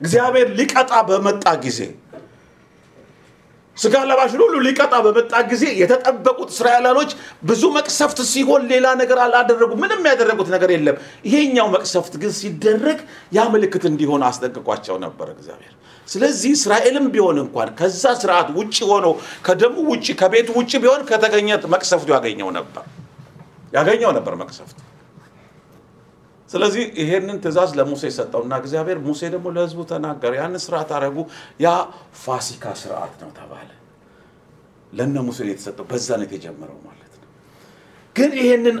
እግዚአብሔር 0.00 0.48
ሊቀጣ 0.58 0.92
በመጣ 1.08 1.44
ጊዜ 1.64 1.80
ስጋ 3.76 3.94
ለባሽን 4.08 4.40
ሁሉ 4.44 4.54
ሊቀጣ 4.66 4.94
በመጣ 5.04 5.32
ጊዜ 5.50 5.64
የተጠበቁት 5.80 6.48
እስራኤላኖች 6.54 7.10
ብዙ 7.44 7.62
መቅሰፍት 7.76 8.18
ሲሆን 8.30 8.62
ሌላ 8.72 8.86
ነገር 9.00 9.18
አላደረጉ። 9.24 9.70
ምንም 9.82 10.02
ያደረጉት 10.10 10.48
ነገር 10.54 10.70
የለም። 10.74 10.96
ይሄኛው 11.28 11.68
መቅሰፍት 11.74 12.14
ግን 12.22 12.32
ሲደረግ 12.38 12.98
ያ 13.36 13.44
ምልክት 13.54 13.84
እንዲሆን 13.90 14.24
አስጠንቅቋቸው 14.28 14.98
ነበር 15.04 15.28
እግዚአብሔር። 15.34 15.74
ስለዚህ 16.08 16.52
እስራኤልም 16.58 17.06
ቢሆን 17.14 17.38
እንኳን 17.44 17.70
ከዛ 17.78 18.04
ስርዓት 18.20 18.50
ውጭ 18.58 18.76
ሆኖ 18.90 19.06
ከደሙ 19.46 19.76
ውጭ 19.90 20.06
ከቤቱ 20.20 20.48
ውጭ 20.58 20.72
ቢሆን 20.84 21.02
ከተገኘ 21.10 21.48
መቅሰፍቱ 21.74 22.08
ያገኘው 22.16 22.50
ነበር 22.58 22.84
ያገኘው 23.72 24.12
ነበር 24.18 24.34
መቅሰፍቱ። 24.42 24.78
ስለዚህ 26.50 26.84
ይሄንን 27.00 27.38
ትእዛዝ 27.44 27.70
ለሙሴ 27.78 28.02
ሰጠውና 28.16 28.52
እግዚአብሔር 28.62 28.98
ሙሴ 29.06 29.20
ደግሞ 29.34 29.46
ለሕዝቡ 29.56 29.80
ተናገረ። 29.90 30.32
ያንን 30.40 30.60
ስርዓት 30.64 30.90
አደረጉ። 30.96 31.18
ያ 31.60 31.68
ፋሲካ 32.22 32.64
ስርዓት 32.82 33.14
ነው 33.22 33.30
ተባለ። 33.38 33.68
ለነ 34.92 35.16
ሙሴ 35.26 35.38
የተሰጠው 35.48 35.86
በዛ 35.90 36.08
ነው 36.18 36.26
የተጀመረው 36.26 36.78
ማለት 36.88 37.12
ነው። 37.14 37.28
ግን 38.16 38.32
ይሄንን 38.40 38.76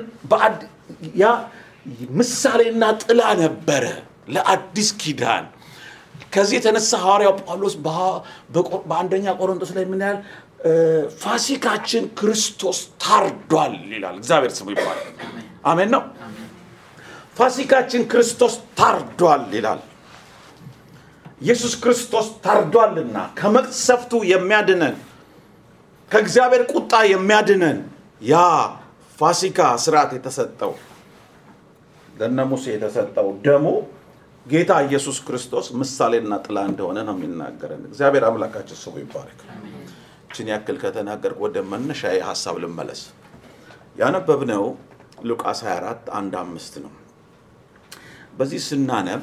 ያ 1.22 1.26
ምሳሌና 2.18 2.84
ጥላ 3.02 3.22
ነበረ 3.42 3.84
ለአዲስ 4.28 4.88
ኪዳን። 5.02 5.44
ከዚህ 6.34 6.56
የተነሳ 6.58 6.90
ሐዋርያው 7.04 7.34
ጳውሎስ 7.42 7.74
በአንደኛ 8.88 9.26
ቆሮንቶስ 9.40 9.70
ላይ 9.76 9.84
ምን 9.92 10.02
ያህል 10.04 10.18
ፋሲካችን 11.22 12.04
ክርስቶስ 12.18 12.78
ታርዷል 13.02 13.76
ይላል። 13.92 14.16
እግዚአብሔር 14.20 14.52
ስሙ 14.56 14.68
ይባላል። 14.74 15.06
አሜን 15.64 15.90
ነው። 15.94 16.02
ፋሲካችን 17.38 18.02
ክርስቶስ 18.12 18.54
ታርዷል 18.78 19.44
ይላል። 19.56 19.80
ኢየሱስ 21.42 21.74
ክርስቶስ 21.82 22.26
ታርዷልና 22.44 23.16
ከመቅሰፍቱ 23.38 24.12
የሚያድነን 24.30 24.96
ከእግዚአብሔር 26.10 26.62
ቁጣ 26.72 26.92
የሚያድነን 27.10 27.78
ያ 28.22 28.34
ፋሲካ 29.18 29.60
ስርዓት 29.84 30.10
የተሰጠው 30.16 30.72
ለነ 32.14 32.38
ሙሴ 32.50 32.64
የተሰጠው 32.74 33.28
ደሙ 33.44 33.66
ጌታ 34.46 34.72
ኢየሱስ 34.86 35.18
ክርስቶስ 35.26 35.66
ምሳሌና 35.80 36.34
ጥላ 36.44 36.58
እንደሆነ 36.68 36.98
ነው 37.08 37.16
የሚናገረን። 37.18 37.82
እግዚአብሔር 37.90 38.24
አምላካችን 38.28 38.78
ስሙ 38.82 38.94
ይባረክ። 39.02 39.40
ችን 40.34 40.48
ያክል 40.52 40.76
ከተናገርኩ 40.82 41.38
ወደ 41.46 41.58
መነሻ 41.70 42.00
ሀሳብ 42.28 42.56
ልመለስ። 42.62 43.02
ያነበብነው 43.96 44.64
ሉቃስ 45.28 45.60
24 45.66 46.10
አንድ 46.18 46.34
አምስት 46.42 46.74
ነው። 46.84 46.92
በዚህ 48.38 48.60
ስናነብ 48.66 49.22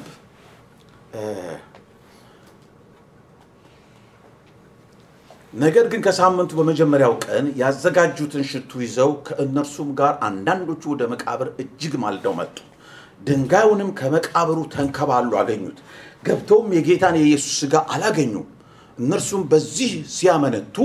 ነገር 5.52 5.84
ግን 5.92 6.00
ከሳምንቱ 6.06 6.52
በመጀመሪያው 6.58 7.12
ቀን 7.24 7.46
ያዘጋጁትን 7.60 8.42
ሽቱ 8.50 8.80
ይዘው 8.82 9.10
ከእነርሱም 9.26 9.90
ጋር 10.00 10.12
አንዳንዶቹ 10.26 10.82
ወደ 10.92 11.02
መቃብር 11.12 11.48
እጅግ 11.62 11.94
ማልደው 12.02 12.34
መጡ። 12.40 12.56
ድንጋዩንም 13.20 13.90
ከመቃብሩ 14.00 14.58
ተንከባሉ 14.74 15.30
አገኙት። 15.40 15.78
ገብተውም 16.26 16.68
የጌታን 16.76 17.16
የኢየሱስ 17.20 17.54
ሥጋ 17.62 17.74
አላገኙም። 17.94 18.46
እነርሱም 18.98 19.42
በዚህ 19.50 19.90
ሲያመነቱ 20.12 20.76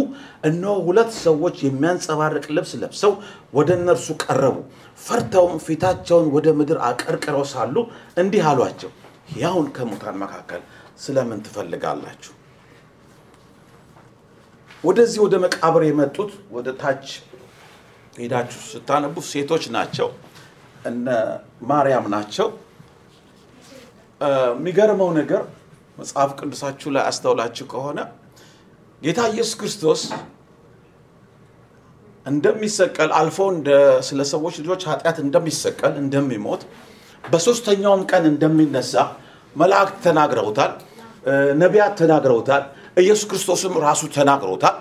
እነሆ 0.47 0.73
ሁለት 0.87 1.11
ሰዎች 1.21 1.57
የሚያንጸባርቅ 1.65 2.45
ልብስ 2.55 2.71
ለብሰው 2.81 3.13
ወደ 3.53 3.69
እነርሱ 3.79 4.07
ቀረቡ። 4.23 4.55
ፈርተውም 5.01 5.55
ፊታቸውን 5.65 6.27
ወደ 6.35 6.47
ምድር 6.57 6.77
አቀርቅረው 6.87 7.43
ሳሉ 7.51 7.75
እንዲህ 8.17 8.43
አሏቸው፣ 8.49 8.91
ሕያውን 9.31 9.67
ከሙታን 9.75 10.15
መካከል 10.23 10.61
ስለምን 11.03 11.39
ትፈልጋላችሁ? 11.45 12.33
ወደዚህ 14.83 15.19
ወደ 15.25 15.35
መቃብር 15.43 15.83
የመጡት 15.87 16.31
ወደ 16.55 16.67
ታች 16.81 17.05
ሄዳችሁ 18.15 18.61
ስታነቡ 18.69 19.15
ሴቶች 19.29 19.63
ናቸው፣ 19.75 20.07
እነ 20.85 21.07
ማርያም 21.69 22.05
ናቸው። 22.13 22.47
የሚገርመው 24.21 25.09
ነገር 25.17 25.41
መጽሐፍ 25.97 26.31
ቅዱሳችሁ 26.39 26.89
ላይ 26.95 27.03
አስተውላችሁ 27.09 27.65
ከሆነ 27.71 27.99
ጌታ 29.01 29.19
ኢየሱስ 29.31 29.53
ክርስቶስ 29.59 30.01
እንደሚሰቀል 32.25 33.11
አልፎ 33.19 33.37
ስለ 34.07 34.19
ሰዎች 34.33 34.55
ልጆች 34.61 34.81
ኃጢአት 34.89 35.17
እንደሚሰቀል 35.23 35.93
እንደሚሞት 36.03 36.61
በሶስተኛውም 37.23 38.03
ቀን 38.11 38.23
እንደሚነሳ 38.31 38.93
መላእክት 39.55 39.97
ተናግረውታል፣ 40.05 40.71
ነቢያት 41.61 41.93
ተናግረውታል፣ 42.01 42.63
ኢየሱስ 42.97 43.25
ክርስቶስም 43.31 43.73
ራሱ 43.85 44.01
ተናግረውታል፣ 44.15 44.75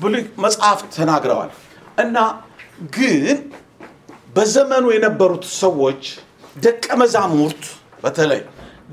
ብሉይ 0.00 0.24
መጽሐፍት 0.44 0.88
ተናግረዋል። 0.96 1.50
እና 1.98 2.16
ግን 2.96 3.36
በዘመኑ 4.36 4.84
የነበሩት 4.94 5.44
ሰዎች 5.62 6.02
ደቀ 6.56 6.86
መዛሙርት 7.02 7.62
በተለይ 8.02 8.40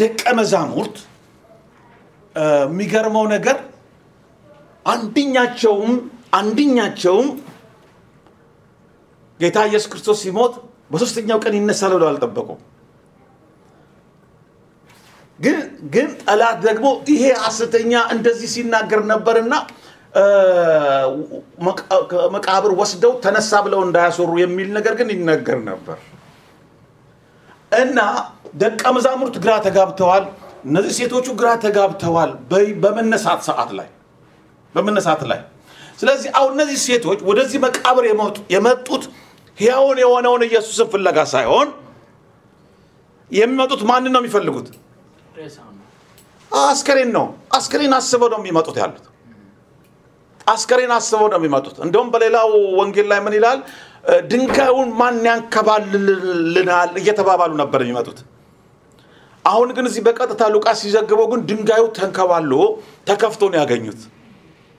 ደቀ 0.01 0.21
መዛሙርት 0.39 0.95
የሚገርመው 2.35 3.25
ነገር 3.35 3.57
አንድኛቸውም 4.85 5.91
አንድኛቸውም 6.33 7.27
ጌታ 9.41 9.57
ኢየሱስ 9.67 9.87
ክርስቶስ 9.91 10.17
ሲሞት 10.23 10.53
በሶስተኛው 10.91 11.37
ቀን 11.43 11.53
ይነሳል 11.57 11.91
ብለው 11.95 12.07
አልጠበቁም። 12.09 12.59
ግን 15.39 15.57
ግን 15.93 16.07
ጠላት 16.21 16.57
ደግሞ 16.65 16.85
ይሄ 17.11 17.23
ሐሰተኛ 17.43 17.93
እንደዚህ 18.13 18.49
ሲናገር 18.55 19.01
ነበርና 19.11 19.53
እ፣ 20.13 20.23
መቃ- 21.65 21.85
ከመቃብር 22.09 22.71
ወስደው 22.79 23.13
ተነሳ 23.23 23.51
ብለው 23.65 23.81
እንዳያስወሩ 23.85 24.31
የሚል 24.41 24.69
ነገር 24.77 24.93
ግን 24.99 25.09
ይነገር 25.13 25.59
ነበር 25.69 25.97
እና 27.77 27.99
ደቀ 28.55 28.83
መዛሙርት 28.95 29.35
ግራ 29.43 29.53
ተጋብተዋል። 29.65 30.25
እነዚህ 30.65 30.93
ሴቶቹ 30.99 31.27
ግራ 31.39 31.49
ተጋብተዋል 31.63 32.31
በመነሳት 32.83 33.41
ሰዓት 33.47 33.71
ላይ 33.77 33.87
በመነሳት 34.75 35.21
ላይ 35.31 35.39
ስለዚህ 35.99 36.29
አሁን 36.37 36.51
እነዚህ 36.55 36.77
ሴቶች 36.85 37.19
ወደዚህ 37.29 37.59
መቃብር 37.65 38.05
የመጡ- 38.09 38.43
የመጡት 38.53 39.03
ሕያውን 39.57 39.97
የሆነውን 40.03 40.41
ኢየሱስን 40.47 40.87
ፍለጋ 40.93 41.17
ሳይሆን 41.31 41.67
የሚመጡት 43.31 43.81
ማንን 43.89 44.11
ነው 44.15 44.21
የሚፈልጉት? 44.21 44.67
አስከሬን 46.51 47.09
ነው። 47.17 47.25
አስከሬን 47.57 47.93
አስበው 47.97 48.29
ነው 48.33 48.39
የሚመጡት 48.41 48.75
ያሉት። 48.81 49.05
አስከሬን 50.47 50.91
አስበው 50.95 51.27
ነው 51.31 51.37
የሚመጡት። 51.39 51.75
እንደውም 51.85 52.09
በሌላው 52.13 52.49
ወንጌል 52.79 53.07
ላይ 53.11 53.19
ምን 53.25 53.33
ይላል? 53.37 53.59
ድንጋዩን 54.31 54.89
ማን 54.99 55.17
ያንከባልልናል 55.27 56.91
እየተባባሉ 57.01 57.51
ነበር 57.61 57.79
የሚመጡት። 57.83 58.19
አሁን 59.45 59.69
ግን 59.75 59.85
እዚህ 59.89 60.01
በቀጥታ 60.07 60.43
ሉቃስ 60.53 60.79
ሲዘግበው 60.83 61.27
ግን 61.31 61.41
ድንጋዩ 61.49 61.83
ተንከባሎ 61.97 62.51
ተከፍቶ 63.09 63.41
ነው 63.51 63.57
ያገኙት። 63.61 64.01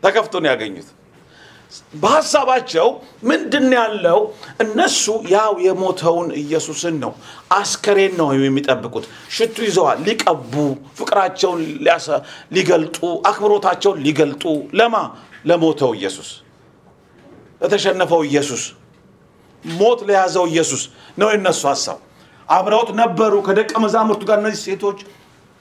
ተከፍቶ 0.03 0.35
ነው 0.43 0.49
ያገኙት። 0.53 0.89
በሀሳባቸው 2.03 2.89
ምንድን 3.23 3.67
ያለው? 3.77 4.19
እነሱ 4.65 5.05
ያው 5.35 5.53
የሞተውን 5.67 6.29
ኢየሱስን 6.43 6.95
ነው 7.05 7.13
አስከሬን 7.57 8.15
ነው 8.21 8.29
የሚጠብቁት። 8.39 9.05
ሽቱ 9.37 9.57
ይዘዋል፣ 9.69 9.99
ሊቀቡ 10.09 10.55
ፍቅራቸውን 10.99 11.61
ሊገልጡ 12.57 12.99
አክብሮታቸውን 13.31 13.99
ሊገልጡ 14.07 14.45
ለማ 14.79 14.95
ለሞተው 15.49 15.93
ኢየሱስ 15.99 16.31
ለተሸነፈው 17.61 18.23
ኢየሱስ 18.29 18.63
ሞት 19.65 20.01
ለያዘው 20.09 20.47
ኢየሱስ 20.53 20.83
ነው 21.19 21.29
የነሱ 21.33 21.63
ሀሳብ። 21.71 21.99
አብረውት 22.49 22.91
ነበሩ 23.01 23.35
ከደቀ 23.47 23.73
መዛሙርቱ 23.85 24.23
ጋር 24.29 24.39
እነዚህ 24.41 24.61
ሴቶች 24.67 24.99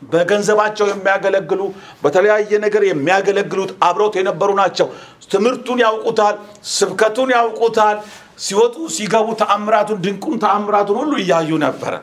በገንዘባቸው 0.01 0.85
የሚያገለግሉ 0.91 1.61
በተለያየ 2.03 2.51
ነገር 2.65 2.83
የሚያገለግሉት 2.87 3.71
አብረውት 3.87 4.15
የነበሩ 4.19 4.49
ናቸው። 4.61 4.87
ትምህርቱን 5.31 5.79
ያውቁታል፣ 5.85 6.35
ስብከቱን 6.73 7.29
ያውቁታል። 7.35 7.97
ሲወጡ 8.43 8.75
ሲገቡ 8.95 9.27
ተአምራቱን 9.41 9.99
ድንቁን 10.03 10.37
ተአምራቱን 10.43 10.97
ሁሉ 11.01 11.11
እያዩ 11.23 11.49
ነበረ 11.65 11.93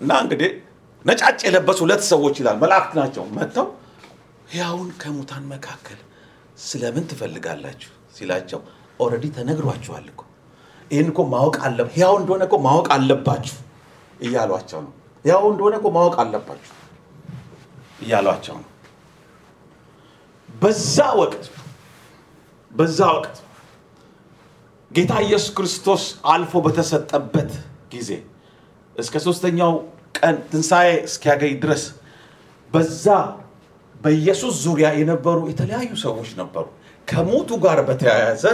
እና 0.00 0.10
እንግዲህ 0.24 0.50
ነጫጭ 1.04 1.40
የለበሱ 1.46 1.78
ሁለት 1.84 2.02
ሰዎች 2.10 2.34
ይላል 2.40 2.56
መላእክት 2.62 2.92
ናቸው 2.98 3.24
መጥተው 3.36 3.66
ሕያውን 4.48 4.90
ከሙታን 5.00 5.44
መካከል 5.52 5.98
ስለምን 6.62 7.04
ትፈልጋላችሁ 7.10 7.90
ሲላቸው 8.16 8.60
already 9.00 9.26
ተነግሯችኋል 9.36 10.06
እኮ 10.12 10.20
ይህን 10.90 11.08
እኮ 11.12 11.20
ማወቅ 11.32 11.56
አለ 11.66 11.78
ሕያው 11.94 12.14
እንደሆነ 12.20 12.42
እኮ 12.48 12.56
ማወቅ 12.66 12.86
አለባችሁ 12.96 13.56
እያሏቸው 14.20 14.80
ነው። 14.86 14.92
ሕያው 15.24 15.44
እንደሆነ 15.52 15.74
እኮ 15.80 15.88
ማወቅ 15.96 16.14
አለባችሁ 16.22 16.74
እያሏቸው 18.00 18.56
ነው። 18.58 18.68
በዛ 20.48 20.96
ወቅት 21.20 21.44
በዛ 22.70 23.00
ወቅት 23.14 23.36
ጌታ 24.90 25.12
ኢየሱስ 25.24 25.50
ክርስቶስ 25.56 26.02
አልፎ 26.32 26.52
በተሰጠበት 26.66 27.50
ጊዜ 27.92 28.10
እስከ 28.96 29.14
ሶስተኛው 29.26 29.72
ቀን 30.18 30.36
ትንሣኤ 30.50 30.88
እስኪያገኝ 31.08 31.52
ድረስ 31.62 31.82
በዛ 32.70 33.06
በኢየሱስ 33.94 34.54
ዙሪያ 34.64 34.88
የነበሩ 34.98 35.38
የተለያዩ 35.50 35.90
ሰዎች 36.02 36.30
ነበሩ። 36.40 36.64
ከሞቱ 37.08 37.50
ጋር 37.64 37.78
በተያያዘ 37.88 38.44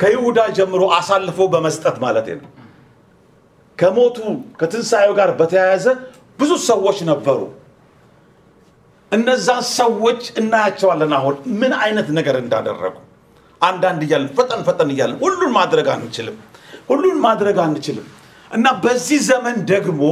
ከይሁዳ 0.00 0.40
ጀምሮ 0.56 0.82
አሳልፎ 0.96 1.38
በመስጠት 1.52 1.96
ማለት 2.04 2.26
ነው። 2.36 2.50
ከሞቱ 3.82 4.18
ከትንሣኤው 4.60 5.12
ጋር 5.18 5.30
በተያያዘ 5.38 5.86
ብዙ 6.38 6.52
ሰዎች 6.68 6.98
ነበሩ። 7.08 7.40
እነዛን 9.12 9.62
ሰዎች 9.76 10.22
እናያቸዋለን። 10.40 11.12
አሁን 11.18 11.34
ምን 11.60 11.72
አይነት 11.80 12.08
ነገር 12.18 12.36
እንዳደረጉ 12.42 12.94
አንዳንድ 13.60 14.00
እያለን 14.06 14.30
ፈጠን 14.38 14.60
ፈጠን 14.68 14.88
እያለን 14.94 15.18
ሁሉን 15.24 15.52
ማድረግ 15.58 15.88
አንችልም፣ 15.94 16.36
ሁሉን 16.88 17.18
ማድረግ 17.26 17.56
አንችልም 17.64 18.06
እና 18.50 18.66
በዚህ 18.84 19.20
ዘመን 19.28 19.58
ደግሞ 19.70 20.02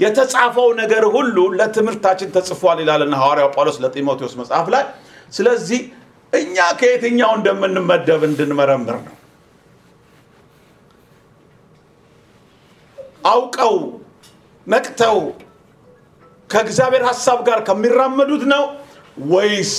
የተጻፈው 0.00 0.68
ነገር 0.80 1.04
ሁሉ 1.14 1.36
ለትምህርታችን 1.58 2.32
ተጽፏል 2.36 2.78
ይላልና 2.82 3.14
ሐዋርያው 3.22 3.50
ጳውሎስ 3.56 3.76
ለጢሞቴዎስ 3.84 4.34
መጽሐፍ 4.40 4.66
ላይ። 4.74 4.84
ስለዚህ 5.32 5.80
እኛ 6.32 6.56
ከየትኛው 6.80 7.30
እንደምንመደብ 7.38 8.22
እንድንመረምር 8.28 8.96
ነው። 9.06 9.14
አውቀው 13.26 13.74
ነቅተው 14.66 15.18
ከእግዚአብሔር 16.50 17.04
ሐሳብ 17.10 17.38
ጋር 17.48 17.58
ከሚራመዱት 17.68 18.42
ነው 18.52 18.64
ወይስ 19.26 19.72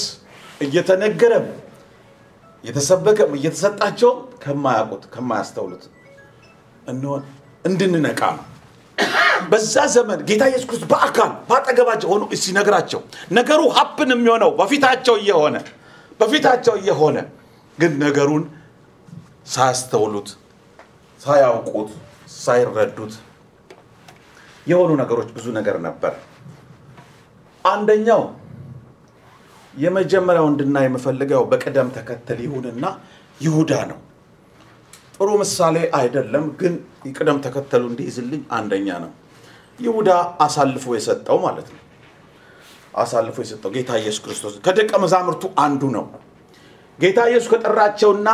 እየተነገረም 0.62 1.48
እየተሰበከም 2.64 3.32
እየተሰጣቸውም 3.38 4.20
ከማያውቁት 4.44 5.04
ከማያስተውሉት 5.14 5.84
እንሆን 6.88 7.22
እንድንነቃ 7.66 8.22
ነው። 8.38 8.46
በዛ 9.50 9.76
ዘመን 9.96 10.20
ጌታ 10.30 10.44
ኢየሱስ 10.50 10.68
ክርስቶስ 10.70 10.90
በአካል 10.92 11.32
በአጠገባቸው 11.50 12.08
ሆኖ 12.14 12.24
ሲነግራቸው 12.42 13.02
ነገሩ 13.38 13.62
ሀፕን 13.78 14.10
የሚሆነው 14.14 14.52
በፊታቸው 14.60 15.16
እየሆነ 15.22 15.56
በፊታቸው 16.20 16.76
እየሆነ 16.82 17.18
ግን 17.78 17.92
ነገሩን 18.04 18.44
ሳያስተውሉት 19.48 20.30
ሳያውቁት 21.22 21.92
ሳይረዱት 22.38 23.14
የሆኑ 24.68 24.92
ነገሮች 25.02 25.30
ብዙ 25.36 25.46
ነገር 25.58 25.78
ነበር። 25.86 26.14
አንደኛው 27.66 28.22
የመጀመሪያው 29.74 30.46
እንድናይ 30.52 30.86
የምፈልገው 30.88 31.42
በቅደም 31.52 31.90
ተከተል 31.98 32.40
ይሁንና 32.46 32.86
ይሁዳ 33.42 33.72
ነው። 33.92 34.00
ጥሩ 35.16 35.30
ምሳሌ 35.42 35.78
አይደለም፣ 36.00 36.46
ግን 36.60 36.74
ቅደም 37.12 37.38
ተከተሉ 37.46 37.84
እንዲይዝልኝ 37.92 38.42
አንደኛ 38.58 38.88
ነው። 39.04 39.12
ይሁዳ 39.80 40.10
አሳልፎ 40.46 40.86
የሰጠው 40.98 41.38
ማለት 41.46 41.68
ነው። 41.74 41.82
አሳልፎ 42.96 43.38
የሰጠው 43.44 43.72
ጌታ 43.76 43.92
ኢየሱስ 44.02 44.22
ክርስቶስ 44.26 44.54
ከደቀ 44.66 44.92
መዛሙርቱ 45.04 45.44
አንዱ 45.64 45.82
ነው። 45.98 46.06
ጌታ 47.00 47.20
ኢየሱስ 47.30 47.50
ከጠራቸውና 47.54 48.30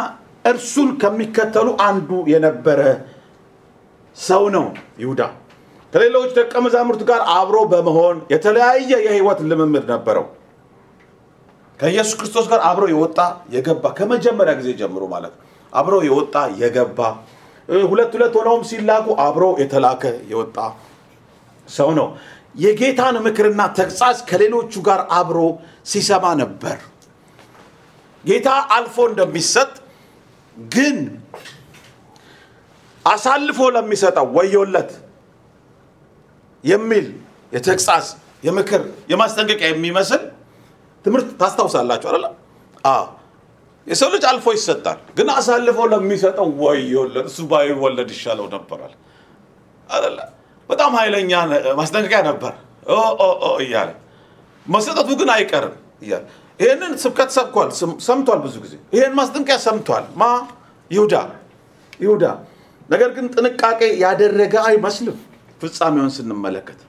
እርሱን 0.46 0.90
ከሚከተሉ 1.02 1.70
አንዱ 1.88 2.10
የነበረ 2.32 2.80
ሰው 4.18 4.44
ነው 4.56 4.66
ይሁዳ። 5.00 5.22
ከሌሎች 5.94 6.30
ደቀ 6.38 6.54
መዛሙርት 6.66 7.02
ጋር 7.10 7.22
አብሮ 7.34 7.58
በመሆን 7.72 8.18
የተለያየ 8.34 8.92
የህይወት 9.06 9.40
ልምምድ 9.50 9.86
ነበረው። 9.92 10.26
ከኢየሱስ 11.80 12.16
ክርስቶስ 12.20 12.46
ጋር 12.52 12.62
አብሮ 12.70 12.84
የወጣ 12.92 13.20
የገባ 13.56 13.86
ከመጀመሪያ 13.98 14.54
ጊዜ 14.60 14.70
ጀምሮ 14.80 15.04
ማለት 15.14 15.34
ነው። 15.36 15.44
አብሮ 15.74 15.96
የወጣ 16.08 16.36
የገባ 16.62 17.00
ሁለት 17.88 18.12
ሁለት 18.16 18.34
ሆነውም 18.40 18.64
ሲላኩ 18.70 19.06
አብሮ 19.26 19.44
የተላከ 19.62 20.04
የወጣ 20.32 20.58
ሰው 21.68 21.90
ነው። 22.00 22.08
የጌታን 22.64 23.16
ምክርና 23.26 23.62
ተግሳጽ 23.78 24.20
ከሌሎቹ 24.30 24.74
ጋር 24.88 25.02
አብሮ 25.20 25.38
ሲሰማ 25.92 26.26
ነበር። 26.42 26.78
ጌታ 28.24 28.48
አልፎ 28.76 28.96
እንደሚሰጥ 29.10 29.72
ግን 30.58 30.98
አሳልፎ 33.06 33.60
ለሚሰጠው 33.76 34.28
ወዮለት 34.36 34.92
የሚል 36.64 37.08
የተግሳጽ 37.54 38.08
የምክር 38.44 38.82
የማስጠንቀቂያ 39.12 39.68
የሚመስል 39.72 40.22
ትምህርት 41.06 41.28
ታስታውሳላችሁ? 41.40 42.10
አዎ። 42.86 43.04
የሰው 43.88 44.10
ልጅ 44.14 44.24
አልፎ 44.30 44.46
ይሰጣል፣ 44.56 45.00
ግን 45.18 45.28
አሳልፎ 45.34 45.78
ለሚሰጠው 45.92 46.48
ወዮለት፣ 46.62 47.26
እሱ 47.30 47.40
ባይወለድ 47.52 48.10
ይሻለው 48.16 48.46
ነበራል 48.54 48.94
አይደለ? 49.90 50.20
በጣም 50.70 50.92
ኃይለኛ 51.00 51.32
ማስጠንቀቂያ 51.80 52.20
ነበር 52.30 52.54
እያለ 53.64 53.90
መሰጠቱ 54.66 55.10
ግን 55.20 55.30
አይቀርም 55.36 55.76
እያለ 56.04 56.24
ይህንን 56.60 56.94
ስብከት 57.04 57.30
ሰብኳል፣ 57.38 57.70
ሰምቷል። 58.08 58.40
ብዙ 58.46 58.56
ጊዜ 58.64 58.74
ይህን 58.96 59.14
ማስጠንቀቂያ 59.20 59.58
ሰምቷል። 59.68 60.06
ማ 60.16 60.24
ይሁዳ 60.92 61.14
ይሁዳ። 62.00 62.24
ነገር 62.90 63.10
ግን 63.16 63.26
ጥንቃቄ 63.36 63.82
ያደረገ 64.04 64.56
አይመስልም። 64.70 65.18
ፍጻሜውን 65.64 66.12
ስንመለከት 66.16 66.80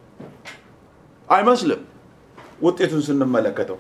አይመስልም። 1.29 1.83
ውጤቱን 2.63 3.03
ስንመለከተው 3.07 3.79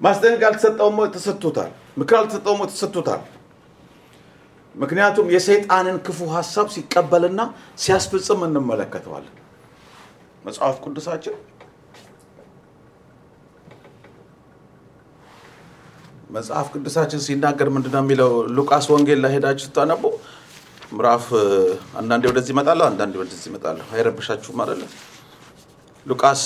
ማስጠንቀቂያ 0.00 0.48
አልተሰጠውም፣ 0.50 0.98
ተሰጥቶታል። 1.14 1.70
ምክር 1.98 2.16
አልተሰጠውም፣ 2.20 2.60
ተሰጥቶታል። 2.72 3.22
ምክንያቱም 4.74 5.26
የሰይጣንን 5.34 5.96
ክፉ 6.06 6.18
ሀሳብ 6.34 6.66
ሲቀበልና 6.74 7.40
ሲያስፈጽም 7.78 8.40
እንመለከተዋለን። 8.46 9.34
መጽሐፍ 10.44 10.76
ቅዱሳችን 10.84 11.34
መጽሐፍ 16.30 16.66
ቅዱሳችን 16.74 17.20
ሲናገር 17.26 17.68
ምንድን 17.68 17.92
ነው 17.94 18.02
የሚለው? 18.04 18.30
ሉቃስ 18.56 18.86
ወንጌል 18.92 19.18
ላይ 19.24 19.30
ሄዳችሁ 19.34 19.64
ስታነቡ 19.66 20.02
ምዕራፍ 20.92 21.26
አንዳንዴ 22.00 22.24
ወደዚህ 22.30 22.52
እመጣለሁ፣ 22.54 22.84
አንዳንዴ 22.90 23.14
ወደዚህ 23.20 23.46
እመጣለሁ። 23.50 23.84
አይረብሻችሁም 23.94 24.58
አይደለ? 24.62 24.82
ሉቃስ 26.06 26.42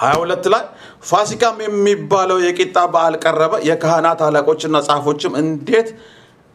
22 0.00 0.46
ላይ 0.54 0.64
ፋሲካም 1.10 1.56
የሚባለው 1.64 2.38
የቂጣ 2.46 2.76
በዓል 2.94 3.14
ቀረበ፣ 3.24 3.52
የካህናት 3.68 4.20
አለቆችና 4.26 4.76
ጻፎችም 4.88 5.32
እንዴት 5.42 5.88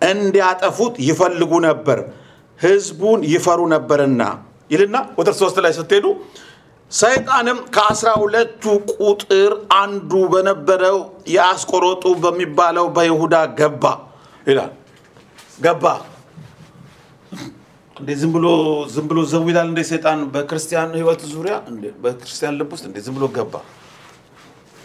እንዲያጠፉት 0.01 0.95
ይፈልጉ 1.07 1.51
ነበር፣ 1.67 1.99
ህዝቡን 2.59 3.19
ይፈሩ 3.33 3.59
ነበርና 3.75 4.21
ይልና 4.71 4.97
ቁጥር 5.17 5.35
ሶስት 5.41 5.57
ላይ 5.65 5.71
ስትሄዱ 5.77 6.07
ሰይጣንም 6.91 7.57
ከአስራ 7.75 8.09
ሁለቱ 8.21 8.63
ቁጥር 9.01 9.51
አንዱ 9.79 10.11
በነበረው 10.31 10.97
የአስቆሮጡ 11.33 12.03
በሚባለው 12.23 12.85
በይሁዳ 12.95 13.35
ገባ 13.59 13.83
ይላል። 14.47 14.71
ገባ 15.59 15.85
እንዴ 17.95 18.09
ዝም 18.19 18.31
ብሎ 18.35 18.45
ዝም 18.93 19.05
ብሎ 19.09 19.19
ዘው 19.31 19.43
ይላል 19.49 19.67
እንደ 19.69 19.81
ሰይጣን 19.89 20.19
በክርስቲያን 20.33 20.91
ህይወት 20.97 21.21
ዙሪያ 21.31 21.55
እንዴ 21.71 21.83
በክርስቲያን 22.03 22.55
ልብ 22.59 22.69
ውስጥ 22.75 22.85
እንዴ 22.89 22.97
ዝም 23.05 23.15
ብሎ 23.17 23.25
ገባ። 23.37 23.53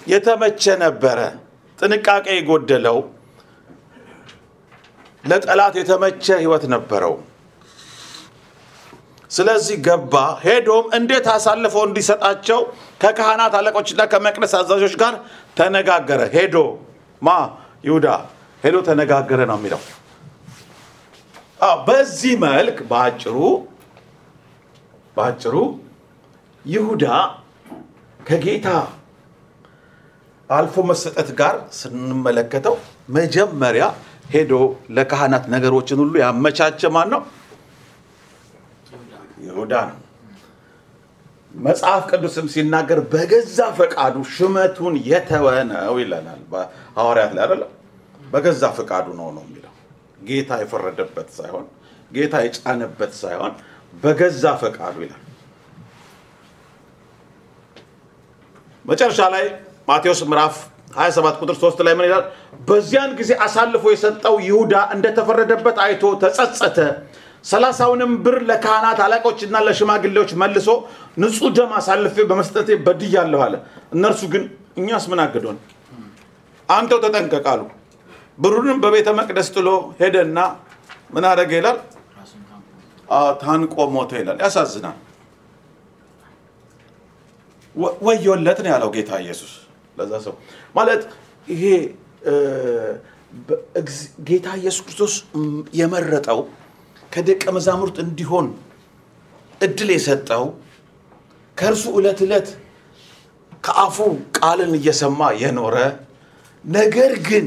የተመቸ 0.07 0.65
ነበረ፣ 0.83 1.19
ጥንቃቄ 1.79 2.27
የጎደለው 2.37 2.99
ለጠላት 5.25 5.75
የተመቸ 5.81 6.27
ህይወት 6.43 6.65
ነበረው። 6.75 7.15
ስለዚህ 9.31 9.77
ገባ። 9.87 10.15
ሄዶም 10.43 10.85
እንዴት 10.99 11.27
አሳልፈው 11.33 11.83
እንዲሰጣቸው 11.89 12.61
ከካህናት 13.03 13.55
አለቆችና 13.59 14.03
ከመቅደስ 14.13 14.53
አዛዦች 14.59 14.95
ጋር 15.03 15.15
ተነጋገረ። 15.59 16.21
ሄዶ 16.35 16.57
ማ 17.23 17.31
ይሁዳ 17.85 18.07
ሄዶ 18.63 18.77
ተነጋገረ 18.89 19.41
ነው 19.51 19.59
የሚለው። 19.61 19.81
በዚህ 21.87 22.35
መልክ 22.45 22.79
በአጭሩ 22.91 23.37
በአጭሩ 25.17 25.55
ይሁዳ 26.65 27.05
ከጌታ 28.21 28.69
አልፎ 30.51 30.75
መሰጠት 30.91 31.29
ጋር 31.41 31.55
ስንመለከተው 31.79 32.75
መጀመሪያ 33.17 33.85
ሄዶ 34.33 34.53
ለካህናት 34.97 35.45
ነገሮችን 35.55 36.01
ሁሉ 36.03 36.15
ያመቻቸ 36.23 36.91
ማን 36.95 37.09
ነው? 37.15 37.21
ይሁዳ 39.45 39.73
ነው። 39.91 39.99
መጽሐፍ 41.55 42.03
ቅዱስም 42.11 42.47
ሲናገር 42.55 43.01
በገዛ 43.13 43.59
ፈቃዱ 43.79 44.15
ሹመቱን 44.35 44.95
የተወ 45.11 45.47
ነው 45.71 45.97
ይለናል። 46.03 46.41
በሐዋርያት 46.53 47.33
ላይ 47.37 47.43
አይደለም፣ 47.47 47.73
በገዛ 48.33 48.63
ፈቃዱ 48.79 49.07
ነው 49.21 49.29
ነው 49.37 49.45
የሚለው 49.47 49.74
ጌታ 50.25 50.51
የፈረደበት 50.63 51.29
ሳይሆን 51.39 51.67
ጌታ 52.11 52.35
የጫነበት 52.45 53.13
ሳይሆን 53.21 53.53
በገዛ 53.95 54.45
ፈቃዱ 54.63 54.97
ይላል። 55.05 55.21
መጨረሻ 58.85 59.21
ላይ 59.35 59.45
ማቴዎስ 59.89 60.21
ምዕራፍ 60.31 60.55
27 60.97 61.39
ቁጥር 61.43 61.57
3 61.61 61.81
ላይ 61.87 61.95
ምን 61.99 62.07
ይላል? 62.09 62.25
በዚያን 62.69 63.13
ጊዜ 63.21 63.31
አሳልፎ 63.47 63.85
የሰጠው 63.93 64.35
ይሁዳ 64.49 64.75
እንደተፈረደበት 64.95 65.77
አይቶ 65.85 66.03
ተጸጸተ። 66.23 66.79
ሰላሳውንም 67.45 68.13
ብር 68.25 68.37
ለካህናት 68.51 68.99
አለቆችና 69.07 69.57
ለሽማግሌዎች 69.67 70.31
መልሶ 70.43 70.69
ንጹሕ 71.23 71.51
ደም 71.57 71.73
አሳልፌ 71.79 72.17
በመስጠቴ 72.31 72.69
በድያለሁ 72.87 73.41
አለ። 73.47 73.55
እነርሱ 73.97 74.23
ግን 74.35 74.45
እኛስ 74.81 75.05
ምን 75.13 75.21
አገዶን? 75.25 75.59
አንተው 76.69 76.99
ተጠንቀቅ 77.05 77.45
አሉ። 77.53 77.63
ብሩንም 78.39 78.79
በቤተ 78.83 79.09
መቅደስ 79.19 79.49
ጥሎ 79.55 79.69
ሄደና 80.01 80.39
ምን 81.15 81.25
አደረገ 81.31 81.53
ይላል? 81.59 81.79
ታንቆ 83.41 83.75
ሞተ 83.95 84.13
ይላል። 84.21 84.39
ያሳዝናል። 84.45 84.97
ወዮለት 88.05 88.59
ነው 88.65 88.71
ያለው 88.73 88.91
ጌታ 88.97 89.11
ኢየሱስ 89.25 89.53
ለዛ 89.99 90.13
ሰው 90.27 90.35
ማለት 90.77 91.03
ይሄ 91.49 91.63
ጌታ 94.29 94.47
ኢየሱስ 94.61 94.81
ክርስቶስ 94.87 95.15
የመረጠው 95.79 96.41
ከደቀ 97.13 97.43
መዛሙርት 97.57 97.97
እንዲሆን 98.05 98.47
እድል 99.61 99.91
የሰጠው 99.95 100.45
ከእርሱ 101.57 101.85
ዕለት 101.99 102.21
ዕለት 102.27 102.49
ከአፉ 103.65 103.97
ቃልን 104.39 104.73
እየሰማ 104.79 105.21
የኖረ 105.43 105.77
ነገር 106.65 107.13
ግን 107.29 107.47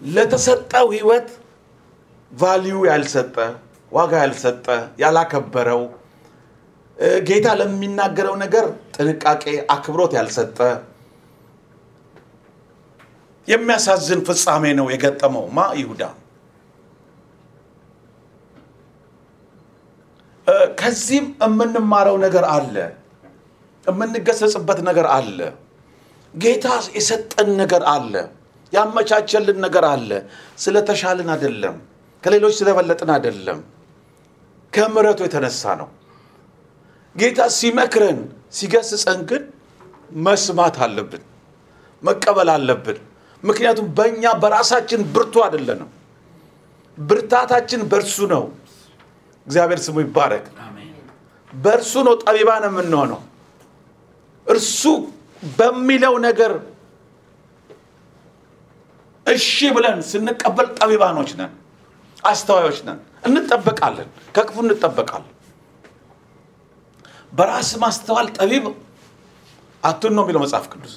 ለተሰጠው 0.00 0.86
ህይወት 0.96 1.28
ቫሊዩ 2.32 2.76
ያልሰጠ 2.90 3.36
ዋጋ 3.92 4.12
ያልሰጠ 4.22 4.66
ያላከበረው 5.02 5.82
ጌታ 7.28 7.48
ለሚናገረው 7.60 8.34
ነገር 8.44 8.64
ጥንቃቄ 8.96 9.42
አክብሮት 9.74 10.12
ያልሰጠ 10.18 10.58
የሚያሳዝን 13.48 14.20
ፍጻሜ 14.28 14.64
ነው 14.78 14.86
የገጠመው 14.92 15.44
ማ 15.56 15.66
ይሁዳ። 15.80 16.02
ከዚህም 20.80 21.26
የምንማረው 21.44 22.16
ነገር 22.24 22.44
አለ 22.54 22.74
የምንገሰጽበት 23.86 24.78
ነገር 24.88 25.06
አለ። 25.16 25.38
ጌታ 26.34 26.66
የሰጠን 26.96 27.48
ነገር 27.60 27.82
አለ 27.94 28.14
ያመቻቸልን 28.72 29.58
ነገር 29.64 29.84
አለ። 29.90 30.10
ስለተሻልን 30.58 31.28
አይደለም 31.34 31.76
ከሌሎች 32.22 32.54
ስለበለጥን 32.58 33.10
አይደለም። 33.14 33.58
ከምሕረቱ 34.72 35.20
የተነሳ 35.26 35.62
ነው። 35.80 35.88
ጌታ 37.14 37.40
ሲመክረን 37.58 38.18
ሲገስጸን 38.52 39.20
ግን 39.30 39.42
መስማት 40.22 40.76
አለብን 40.84 41.22
መቀበል 42.02 42.48
አለብን። 42.54 42.98
ምክንያቱም 43.42 43.86
በእኛ 43.96 44.24
በራሳችን 44.42 45.00
ብርቱ 45.14 45.34
አይደለንም። 45.44 45.90
ብርታታችን 46.98 47.80
በእርሱ 47.90 48.16
ነው። 48.32 48.44
እግዚአብሔር 49.46 49.80
ስሙ 49.84 49.96
ይባረክ። 50.04 50.46
በእርሱ 51.50 51.92
ነው 52.06 52.14
ጠቢባን 52.22 52.64
የምንሆነው። 52.68 53.20
እርሱ 54.46 54.82
በሚለው 55.56 56.14
ነገር 56.26 56.52
እሺ 59.28 59.46
ብለን 59.76 59.98
ስንቀበል 60.08 60.68
ጠቢባኖች 60.78 61.30
ነን 61.38 61.52
አስተዋዮች 62.24 62.78
ነን። 62.86 62.98
እንጠበቃለን 63.28 64.08
ከክፉ 64.36 64.56
እንጠበቃለን። 64.64 65.34
በራስ 67.32 67.70
ማስተዋል 67.82 68.28
ጠቢብ 68.38 68.64
አቱን 69.82 70.12
ነው 70.16 70.22
የሚለው 70.24 70.42
መጽሐፍ 70.44 70.64
ቅዱስ። 70.72 70.94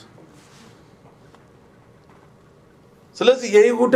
ስለዚህ 3.18 3.50
የይሁዳ 3.58 3.96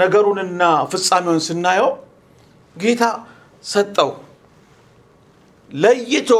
ነገሩንና 0.00 0.62
ፍጻሜውን 0.90 1.40
ስናየው 1.46 1.88
ጌታ 2.76 3.04
ሰጠው። 3.64 4.10
ለይቶ 5.70 6.30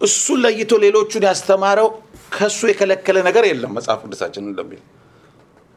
እሱ 0.00 0.24
ለይቶ 0.42 0.72
ሌሎቹን 0.84 1.24
ያስተማረው 1.28 1.88
ከሱ 2.32 2.60
የከለከለ 2.70 3.18
ነገር 3.28 3.44
የለም። 3.48 3.72
መጽሐፍ 3.78 4.00
ቅዱሳችን 4.04 4.44
እንደሚል 4.50 4.80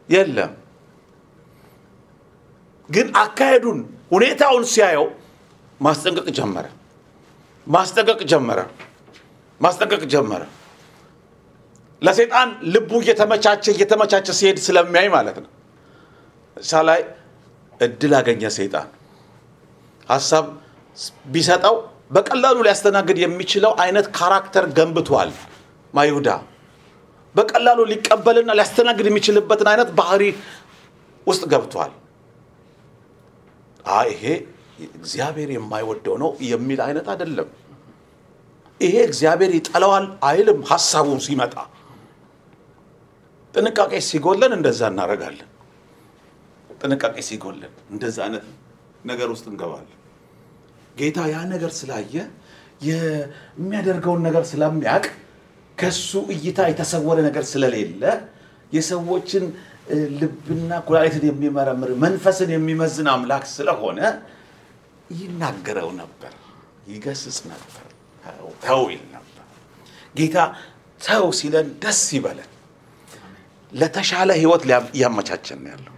የለም። 0.10 0.52
ግን 2.90 3.08
አካሄዱን 3.18 3.80
ሁኔታውን 4.12 4.64
ሲያየው 4.74 5.06
ማስጠንቀቅ 5.80 6.28
ጀመረ። 6.38 6.66
ማስጠንቀቅ 7.68 8.20
ጀመረ። 8.32 8.60
ማስጠንቀቅ 9.62 10.04
ጀመረ። 10.14 10.42
ለሰይጣን 12.02 12.50
ልቡ 12.74 12.92
እየተመቻቸ 13.04 13.66
እየተመቻቸ 13.74 14.28
ሲሄድ 14.40 14.58
ስለሚያይ 14.66 15.08
ማለት 15.16 15.38
ነው። 15.44 15.52
እሳ 16.58 16.82
ላይ 16.90 17.02
እድል 17.80 18.14
አገኘ 18.20 18.44
ሰይጣን 18.58 18.88
ሀሳብ 20.08 20.46
ቢሰጠው 21.34 21.76
በቀላሉ 22.12 22.58
ሊያስተናግድ 22.66 23.18
የሚችለው 23.22 23.72
አይነት 23.84 24.08
ካራክተር 24.18 24.66
ገንብቷል። 24.78 25.32
ማይሁዳ 25.94 26.30
በቀላሉ 27.36 27.80
ሊቀበልና 27.92 28.52
ሊያስተናግድ 28.58 29.08
የሚችልበትን 29.10 29.68
አይነት 29.72 29.90
ባህሪ 30.00 30.24
ውስጥ 31.28 31.44
ገብቷል። 31.54 31.92
አይ 33.94 34.10
ይሄ 34.14 34.26
እግዚአብሔር 34.98 35.50
የማይወደው 35.56 36.16
ነው 36.22 36.30
የሚል 36.52 36.80
አይነት 36.88 37.08
አይደለም። 37.14 37.50
ይሄ 38.82 38.96
እግዚአብሔር 39.10 39.52
ይጠላዋል 39.58 40.06
አይልም። 40.30 40.60
ሀሳቡ 40.72 41.08
ሲመጣ 41.26 41.56
ጥንቃቄ 43.54 43.94
ሲጎለን 44.08 44.54
እንደዛ 44.58 44.82
እናደርጋለን። 44.92 45.50
ጥንቃቄ 46.80 47.16
ሲጎለን 47.28 47.74
እንደዛ 47.94 48.18
አይነት 48.26 48.46
ነገር 49.06 49.28
ውስጥ 49.34 49.46
እንገባለን። 49.52 50.00
ጌታ 50.98 51.20
ያ 51.32 51.38
ነገር 51.54 51.72
ስላየ 51.80 52.16
የሚያደርገውን 52.88 54.22
ነገር 54.28 54.44
ስለሚያውቅ 54.50 55.06
ከሱ 55.78 56.02
እይታ 56.34 56.60
የተሰወረ 56.70 57.18
ነገር 57.28 57.44
ስለሌለ 57.52 58.02
የሰዎችን 58.72 59.44
ልብና 60.20 60.72
ኩላሊትን 60.86 61.24
የሚመረምር 61.30 61.90
መንፈስን 62.04 62.50
የሚመዝን 62.54 63.08
አምላክ 63.14 63.44
ስለሆነ 63.54 64.00
ይናገረው 65.14 65.90
ነበር፣ 66.02 66.34
ይገስጽ 66.88 67.40
ነበር፣ 67.52 67.86
ተው- 68.64 68.90
ይል 68.92 69.04
ነበር። 69.16 69.44
ጌታ 70.16 70.38
ተው 71.02 71.26
ሲለን 71.40 71.68
ደስ 71.84 72.02
ይበለን። 72.16 72.50
ለተሻለ 73.72 74.30
ህይወት 74.40 74.64
እያመቻቸን 74.92 75.60
ነው 75.64 75.72
ያለው። 75.74 75.96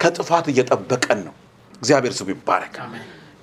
ከጥፋት 0.00 0.46
እየጠበቀን 0.52 1.20
ነው። 1.26 1.34
እግዚአብሔር 1.72 2.12
ስሙ 2.18 2.28
ይባረክ። 2.34 2.74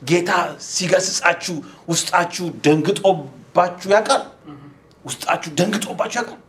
ጌታ 0.02 0.32
ሲገስጻችሁ 0.68 1.56
ውስጣችሁ 1.90 2.46
ደንግጦባችሁ 2.66 3.90
ያውቃል። 3.96 4.24
ውስጣችሁ 5.10 5.50
ደንግጦባችሁ 5.60 6.17
ያውቃል። 6.19 6.39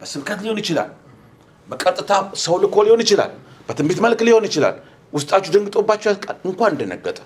በስብከት 0.00 0.38
ሊሆን 0.44 0.58
ይችላል። 0.62 0.90
በቀጥታ 1.68 2.12
ሰው 2.44 2.54
ልኮ 2.62 2.76
ሊሆን 2.86 3.00
ይችላል። 3.04 3.32
በትንቢት 3.68 3.98
መልክ 4.04 4.20
ሊሆን 4.28 4.44
ይችላል። 4.48 4.76
ውስጣችሁ 5.12 5.50
ደንግጦባችሁ 5.54 6.08
ያውቃል። 6.10 6.36
እንኳን 6.48 6.72
ደነገጠ። 6.80 7.18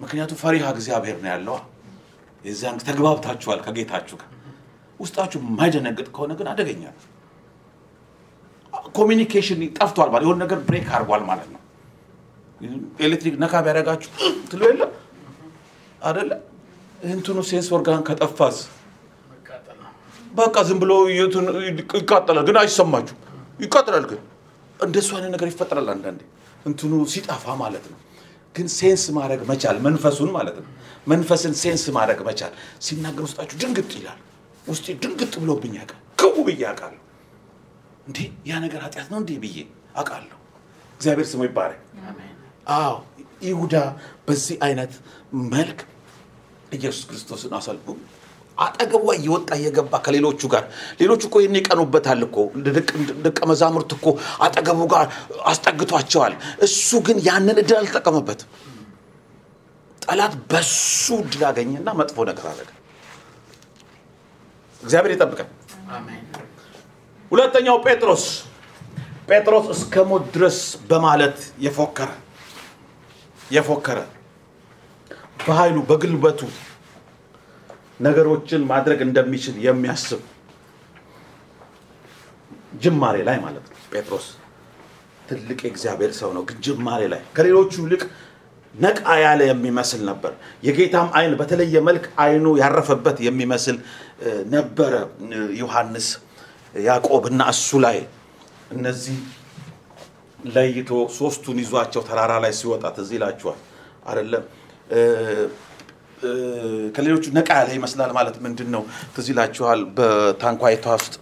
ምክንያቱም 0.00 0.38
ፈሪሃ 0.42 0.64
እግዚአብሔር 0.74 1.16
ነው 1.22 1.30
ያለዋ። 1.32 1.56
የዚያን 2.44 2.78
ተግባብታችኋል 2.88 3.60
ከጌታችሁ 3.66 4.16
ጋር። 4.20 4.30
ውስጣችሁ 5.00 5.38
የማይደነግጥ 5.42 6.08
ከሆነ 6.14 6.32
ግን 6.38 6.48
አደገኛ 6.50 6.82
ነው። 6.92 7.02
communication 8.94 9.60
ጠፍቷል 9.78 10.08
ማለት 10.12 10.24
የሆነ 10.26 10.38
ነገር 10.44 10.58
break 10.66 10.88
አድርጓል 10.94 11.22
ማለት 11.30 11.48
ነው። 11.54 11.60
ኤሌክትሪክ 13.06 13.34
ነካ 13.42 13.54
ቢያደርጋችሁ 13.64 14.10
ትሉ 14.50 14.60
የለ 14.68 14.82
አደለ? 16.02 16.30
እንትኑ 17.10 17.38
sense 17.48 17.68
organ 17.74 18.02
ከጠፋስ 18.08 18.58
በቃ 20.32 20.56
ዝም 20.68 20.78
ብሎ 20.82 20.92
ይቃጠላል፣ 21.98 22.44
ግን 22.48 22.56
አይሰማችሁ። 22.60 23.16
ይቃጠላል፣ 23.60 24.04
ግን 24.10 24.20
እንደሱ 24.80 25.08
አይነት 25.16 25.30
ነገር 25.34 25.48
ይፈጠራል 25.50 25.88
አንዳንዴ 25.92 26.20
እንትኑ 26.66 26.92
ሲጠፋ 27.12 27.44
ማለት 27.60 27.84
ነው። 27.92 27.98
ግን 28.54 28.66
sense 28.74 29.04
ማድረግ 29.16 29.40
መቻል 29.50 29.76
መንፈሱን 29.86 30.30
ማለት 30.36 30.56
ነው። 30.60 30.68
መንፈስን 31.08 31.54
ሴንስ 31.62 31.84
ማድረግ 31.96 32.20
መቻል 32.28 32.52
ሲናገር 32.84 33.22
ውስጣችሁ 33.26 33.56
ድንግጥ 33.62 33.90
ይላል። 33.98 34.20
ውስጤ 34.64 34.86
ድንግጥ 35.02 35.32
ብሎብኝ 35.42 35.74
ያውቃል። 35.78 36.00
ክው 36.18 36.36
ብዬ 36.46 36.62
አውቃለሁ። 36.70 37.00
እንዴ 38.06 38.18
ያ 38.46 38.60
ነገር 38.64 38.80
ኃጢአት 38.86 39.08
ነው 39.12 39.18
እንዴ 39.22 39.30
ብዬ 39.42 39.56
አውቃለሁ። 39.96 40.38
እግዚአብሔር 40.96 41.26
ስሙ 41.30 41.42
ይባረክ። 41.48 41.80
አዎ 42.74 42.94
ይሁዳ 43.44 43.74
በዚህ 44.26 44.56
አይነት 44.66 44.92
መልክ 45.52 45.80
ኢየሱስ 46.76 47.04
ክርስቶስን 47.08 47.54
አሳልፎ 47.58 47.86
አጠገቧ 48.58 49.06
እየወጣ 49.16 49.48
እየገባ 49.58 49.94
ከሌሎቹ 50.04 50.40
ጋር 50.52 50.64
ሌሎቹ 51.00 51.22
እኮ 51.28 51.36
ይህን 51.42 51.56
ይቀኑበታል 51.60 52.20
እኮ 52.26 52.36
ደቀ 53.24 53.38
መዛሙርት 53.50 53.90
እኮ 53.96 54.06
አጠገቡ 54.46 54.80
ጋር 54.92 55.06
አስጠግቷቸዋል። 55.50 56.34
እሱ 56.66 56.88
ግን 57.06 57.18
ያንን 57.28 57.58
እድል 57.62 57.76
አልተጠቀመበትም። 57.80 58.50
ጠላት 60.02 60.34
በሱ 60.50 61.04
እድል 61.22 61.42
አገኘና 61.50 61.88
መጥፎ 62.00 62.16
ነገር 62.30 62.46
አደረገ። 62.50 62.70
እግዚአብሔር 64.82 65.12
ይጠብቀን። 65.14 65.50
ሁለተኛው 67.32 67.76
ጴጥሮስ 67.86 68.24
ጴጥሮስ 69.28 69.66
እስከ 69.74 69.94
ሞት 70.08 70.24
ድረስ 70.34 70.58
በማለት 70.90 71.36
የፎከረ 71.64 72.10
የፎከረ 73.50 73.98
በኃይሉ 75.36 75.78
በግልበቱ 75.88 76.40
ነገሮችን 78.00 78.62
ማድረግ 78.70 79.00
እንደሚችል 79.06 79.56
የሚያስብ 79.66 80.20
ጅማሬ 82.82 83.16
ላይ 83.28 83.36
ማለት 83.44 83.64
ነው። 83.70 83.78
ጴጥሮስ 83.92 84.26
ትልቅ 85.28 85.58
የእግዚአብሔር 85.66 86.12
ሰው 86.20 86.30
ነው፣ 86.36 86.42
ግን 86.48 86.56
ጅማሬ 86.66 87.02
ላይ 87.12 87.20
ከሌሎቹ 87.36 87.72
ይልቅ 87.84 88.02
ነቃ 88.74 89.06
ያለ 89.22 89.40
የሚመስል 89.48 90.00
ነበር። 90.08 90.32
የጌታም 90.66 91.08
ዓይን 91.18 91.34
በተለየ 91.40 91.76
መልክ 91.88 92.04
ዓይኑ 92.24 92.46
ያረፈበት 92.62 93.18
የሚመስል 93.26 93.76
ነበረ። 94.54 94.92
ዮሐንስ፣ 95.60 96.08
ያዕቆብ 96.80 97.24
እና 97.30 97.40
እሱ 97.54 97.78
ላይ 97.84 97.98
እነዚህ 98.74 99.18
ለይቶ 100.38 100.90
ሶስቱን 101.18 101.58
ይዟቸው 101.62 102.02
ተራራ 102.08 102.32
ላይ 102.44 102.52
ሲወጣ 102.58 102.84
ትዝ 102.96 103.10
ይላችኋል 103.16 103.60
አይደለም? 104.06 104.44
ከሌሎቹ 106.94 107.24
ነቃ 107.36 107.48
ያለ 107.58 107.70
ይመስላል 107.76 108.10
ማለት 108.18 108.36
ምንድን 108.44 108.68
ነው? 108.74 108.82
ትዝ 109.14 109.26
ይላችኋል 109.32 109.80
በታንኳይቷ 109.96 110.86
ውስጥ 110.96 111.14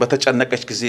በተጨነቀች 0.00 0.62
ጊዜ 0.70 0.82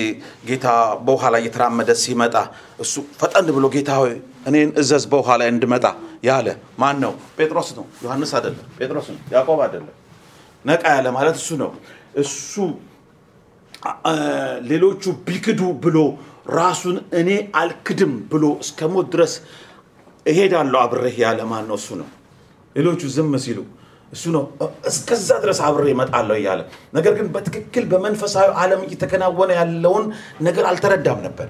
ጌታ 0.47 0.67
በውሃ 1.05 1.23
ላይ 1.33 1.41
እየተራመደ 1.43 1.89
ሲመጣ 2.01 2.35
እሱ 2.83 2.93
ፈጠን 3.19 3.47
ብሎ 3.57 3.65
ጌታ 3.75 3.91
ሆይ 4.01 4.13
እኔን 4.49 4.69
እዘዝ 4.81 5.03
በውሃ 5.11 5.29
ላይ 5.41 5.47
እንድመጣ 5.53 5.85
ያለ 6.23 6.47
ማን 6.81 6.97
ነው? 7.03 7.13
ጴጥሮስ 7.37 7.69
ነው። 7.77 7.85
ዮሐንስ 8.03 8.31
አይደለም። 8.37 8.65
ጴጥሮስ 8.79 9.07
ነው። 9.13 9.19
ያዕቆብ 9.33 9.59
አይደለም። 9.65 9.95
ነቃ 10.65 10.83
ያለ 10.95 11.07
ማለት 11.17 11.35
እሱ 11.41 11.49
ነው። 11.63 11.71
እሱ 12.15 12.53
ሌሎቹ 14.69 15.03
ቢክዱ 15.27 15.61
ብሎ 15.83 15.97
ራሱን 16.55 16.97
እኔ 17.19 17.29
አልክድም 17.61 18.13
ብሎ 18.31 18.43
እስከ 18.63 18.89
ሞት 18.93 19.07
ድረስ 19.13 19.33
እሄዳለሁ 20.25 20.79
አብሬህ 20.84 21.15
ያለ 21.23 21.39
ማን 21.51 21.65
ነው? 21.69 21.77
እሱ 21.79 21.89
ነው። 22.01 22.10
ሌሎቹ 22.75 23.01
ዝም 23.15 23.34
ሲሉ 23.45 23.60
እሱ 24.13 24.23
ነው 24.36 24.43
እስከዛ 24.89 25.29
ድረስ 25.43 25.60
አብሬ 25.67 25.88
እመጣለሁ 25.95 26.36
እያለ 26.39 26.62
ነገር 26.93 27.13
ግን 27.17 27.27
በትክክል 27.36 27.84
በመንፈሳዊ 27.91 28.47
ዓለም 28.62 28.81
እየተከናወነ 28.86 29.51
ያለውን 29.60 30.05
ነገር 30.47 30.63
አልተረዳም 30.71 31.19
ነበር 31.27 31.47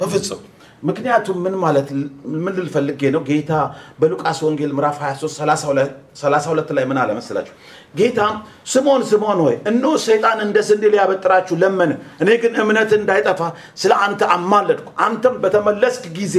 በፍጹም። 0.00 0.40
ምክንያቱም 0.82 1.36
ምን 1.44 1.54
ማለት 1.62 1.88
ምን 2.36 2.52
ልል 2.56 2.68
ፈልጌ 2.74 3.00
ነው? 3.14 3.22
ጌታ 3.28 3.52
በሉቃስ 4.00 4.38
ወንጌል 4.46 4.72
ምዕራፍ 4.76 4.96
23 5.02 5.92
32 6.16 6.72
ላይ 6.76 6.84
ምን 6.90 6.98
አለ 7.02 7.10
መሰላችሁ? 7.18 7.54
ጌታም 7.96 8.34
ስምዖን 8.66 9.02
ስምዖን 9.10 9.40
ሆይ 9.44 9.56
እነሆ 9.70 9.92
ሰይጣን 10.06 10.38
እንደ 10.46 10.58
ስንዴ 10.68 10.82
ሊያበጥራችሁ 10.94 11.54
ለመነ፣ 11.62 11.90
እኔ 12.22 12.28
ግን 12.42 12.52
እምነት 12.62 12.92
እንዳይጠፋ 12.98 13.40
ስለ 13.76 13.92
አንተ 14.06 14.20
አማለድኩ። 14.36 14.88
አንተም 15.06 15.34
በተመለስክ 15.42 16.04
ጊዜ 16.18 16.36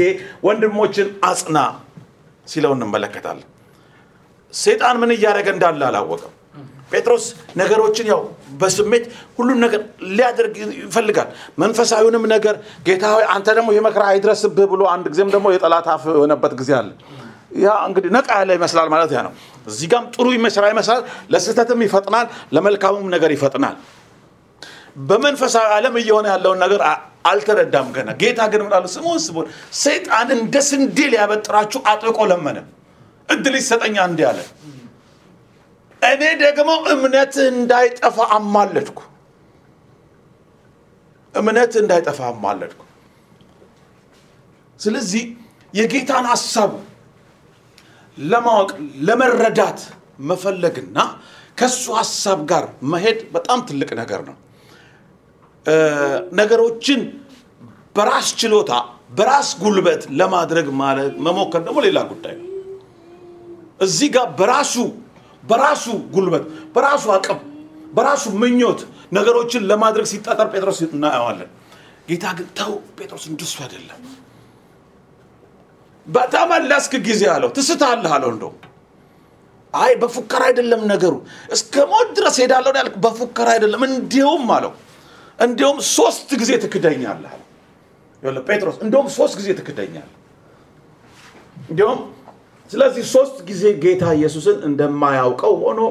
ወንድሞችን 0.47 1.09
አጽና 1.23 1.57
ሲለው 2.47 2.71
እንመለከታለን። 2.77 3.47
ሰይጣን 4.53 4.95
ምን 5.01 5.11
እያደረገ 5.15 5.47
እንዳለ 5.55 5.81
አላወቀም። 5.89 6.33
ጴጥሮስ 6.93 7.25
ነገሮችን 7.59 8.07
ያው 8.11 8.21
በስሜት 8.61 9.05
ሁሉን 9.37 9.59
ነገር 9.65 9.81
ሊያደርግ 10.11 10.53
ይፈልጋል። 10.81 11.29
መንፈሳዊውንም 11.63 12.25
ነገር 12.33 12.55
ጌታ 12.87 13.03
ሆይ 13.15 13.25
አንተ 13.35 13.47
ደግሞ 13.57 13.69
የመከራ 13.77 14.03
አይድረስብህ 14.11 14.67
ብሎ 14.73 14.83
አንድ 14.93 15.07
ጊዜም 15.13 15.31
ደግሞ 15.35 15.47
የጠላት 15.53 15.87
አፍ 15.93 16.05
የሆነበት 16.11 16.53
ጊዜ 16.61 16.71
አለ። 16.79 16.89
ያ 17.61 17.71
እንግዲህ 17.87 18.09
ነቃ 18.15 18.29
ያለ 18.39 18.51
ይመስላል 18.57 18.87
ማለት 18.93 19.11
ያ 19.15 19.21
ነው። 19.25 19.33
እዚህ 19.67 19.87
ጋም 19.91 20.05
ጥሩ 20.15 20.27
ይመስላ 20.35 20.65
ይመስላል። 20.71 21.01
ለስህተትም 21.33 21.81
ይፈጥናል፣ 21.85 22.25
ለመልካሙም 22.55 23.07
ነገር 23.15 23.31
ይፈጥናል። 23.35 23.75
በመንፈሳዊ 25.03 25.67
ዓለም 25.75 25.95
እየሆነ 26.01 26.25
ያለውን 26.33 26.59
ነገር 26.63 26.81
አልተረዳም 27.25 27.87
ገና። 27.95 28.09
ጌታ 28.21 28.39
ግን 28.51 28.61
ምናሉ 28.65 28.85
ስምዖን 28.93 29.21
ስምዖን 29.25 29.47
ሰይጣን 29.79 30.29
እንደ 30.37 30.55
ስንዴ 30.67 30.97
ሊያበጥራችሁ 31.13 31.79
አጥብቆ 31.91 32.19
ለመነ። 32.31 32.57
እድል 33.29 33.55
ይሰጠኛ 33.59 33.95
እንዲህ 34.09 34.25
አለ። 34.31 34.39
እኔ 36.05 36.21
ደግሞ 36.41 36.69
እምነትህ 36.93 37.45
እንዳይጠፋ 37.53 38.17
አማለድኩ። 38.35 38.99
እምነትህ 41.33 41.79
እንዳይጠፋ 41.83 42.19
አማለድኩ። 42.31 42.81
ስለዚህ 44.79 45.23
የጌታን 45.73 46.25
ሀሳብ 46.31 46.71
ለማወቅ 48.17 48.71
ለመረዳት 49.07 49.79
መፈለግና 50.29 50.97
ከሱ 51.57 51.83
ሀሳብ 51.97 52.39
ጋር 52.51 52.63
መሄድ 52.91 53.19
በጣም 53.35 53.59
ትልቅ 53.69 53.89
ነገር 54.01 54.21
ነው። 54.29 54.35
ነገሮችን 56.39 57.01
በራስ 57.95 58.27
ችሎታ 58.39 58.71
በራስ 59.17 59.49
ጉልበት 59.61 60.03
ለማድረግ 60.19 60.67
መሞከር 61.25 61.61
ደግሞ 61.67 61.79
ሌላ 61.87 61.99
ጉዳይ 62.11 62.35
ነው። 62.39 62.47
እዚህ 63.81 64.09
ጋር 64.15 64.27
በራሱ 64.39 64.75
በራሱ 65.43 65.85
ጉልበት 66.13 66.43
በራሱ 66.75 67.05
አቅም 67.15 67.39
በራሱ 67.93 68.25
ምኞት 68.41 68.79
ነገሮችን 69.17 69.63
ለማድረግ 69.69 70.05
ሲጣጠር 70.11 70.47
ጴጥሮስ 70.53 70.79
እናየዋለን። 70.87 71.49
ጌታ 72.09 72.25
ግን 72.37 72.47
ተው 72.59 72.71
ጴጥሮስ 72.97 73.25
እንደሱ 73.31 73.55
አይደለም። 73.65 73.99
በተመለስክ 76.07 76.93
ጊዜ 77.07 77.23
አለው 77.33 77.49
ትስታለህ 77.57 78.13
አለው 78.15 78.29
እንደው 78.33 78.51
አይ 79.73 79.91
በፉከራ 80.01 80.41
አይደለም 80.49 80.81
ነገሩ 80.91 81.13
እስከ 81.49 81.85
ሞት 81.91 82.09
ድረስ 82.17 82.35
ሄዳለሁ 82.43 82.73
ያልክ። 82.79 82.95
በፉከራ 83.05 83.47
አይደለም 83.55 83.83
እንዲሁም 83.89 84.43
አለው 84.57 84.73
እንዲሁም 85.39 85.77
ሶስት 85.95 86.29
ጊዜ 86.41 86.51
ትክደኛለህ 86.63 87.33
ጴጥሮስ 88.49 88.75
እንዲሁም 88.83 89.07
ሶስት 89.15 89.35
ጊዜ 89.39 89.49
ትክደኛለህ። 89.59 90.11
እንዲሁም 91.69 91.99
ስለዚህ 92.69 93.03
ሶስት 93.11 93.37
ጊዜ 93.47 93.63
ጌታ 93.83 94.03
ኢየሱስን 94.17 94.57
እንደማያውቀው 94.67 95.53
ሆኖ 95.63 95.81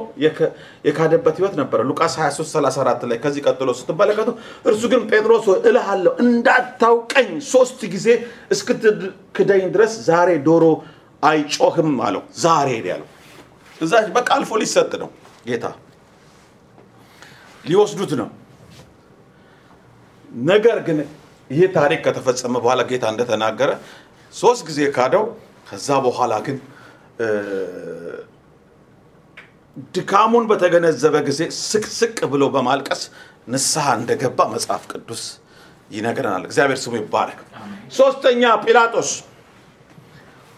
የካደበት 0.87 1.35
ህይወት 1.39 1.55
ነበረ። 1.61 1.79
ሉቃስ 1.89 2.15
23 2.19 2.55
34 2.55 3.05
ላይ 3.11 3.19
ከዚህ 3.25 3.43
ቀጥሎ 3.47 3.71
ስትመለከቱ 3.81 4.29
እርሱ 4.71 4.83
ግን 4.93 5.03
ጴጥሮስ 5.11 5.45
ሆይ 5.51 5.59
እልሃለሁ 5.71 6.13
እንዳታውቀኝ 6.25 7.31
ሶስት 7.51 7.81
ጊዜ 7.95 8.09
እስክትክደኝ 8.57 9.65
ድረስ 9.77 9.95
ዛሬ 10.09 10.31
ዶሮ 10.49 10.65
አይጮህም 11.23 11.93
አለው። 12.07 12.25
ዛሬ 12.41 12.69
ያለው 12.87 13.09
እዛ 13.77 13.93
በቃ 14.17 14.29
አልፎ 14.37 14.53
ሊሰጥ 14.63 14.93
ነው 15.03 15.11
ጌታ 15.47 15.67
ሊወስዱት 17.65 18.13
ነው። 18.21 18.29
ነገር 20.49 20.79
ግን 20.87 20.99
ይህ 21.51 21.65
ታሪክ 21.77 22.01
ከተፈጸመ 22.07 22.55
በኋላ 22.59 22.81
ጌታ 22.91 23.05
እንደተናገረ 23.13 23.71
ሶስት 24.33 24.63
ጊዜ 24.69 24.81
ካደው 24.97 25.25
ከዛ 25.73 25.89
በኋላ 26.05 26.33
ግን 26.47 26.57
ድካሙን 29.95 30.45
በተገነዘበ 30.51 31.17
ጊዜ 31.29 31.41
ስቅስቅ 31.63 32.19
ብሎ 32.33 32.43
በማልቀስ 32.55 33.03
ንስሐ 33.49 33.87
እንደገባ 33.99 34.39
መጽሐፍ 34.53 34.83
ቅዱስ 34.93 35.23
ይነግረናል። 35.91 36.45
እግዚአብሔር 36.49 36.79
ስሙ 36.83 36.95
ይባረክ። 37.01 37.39
ሶስተኛ 37.97 38.43
ጲላጦስ 38.65 39.11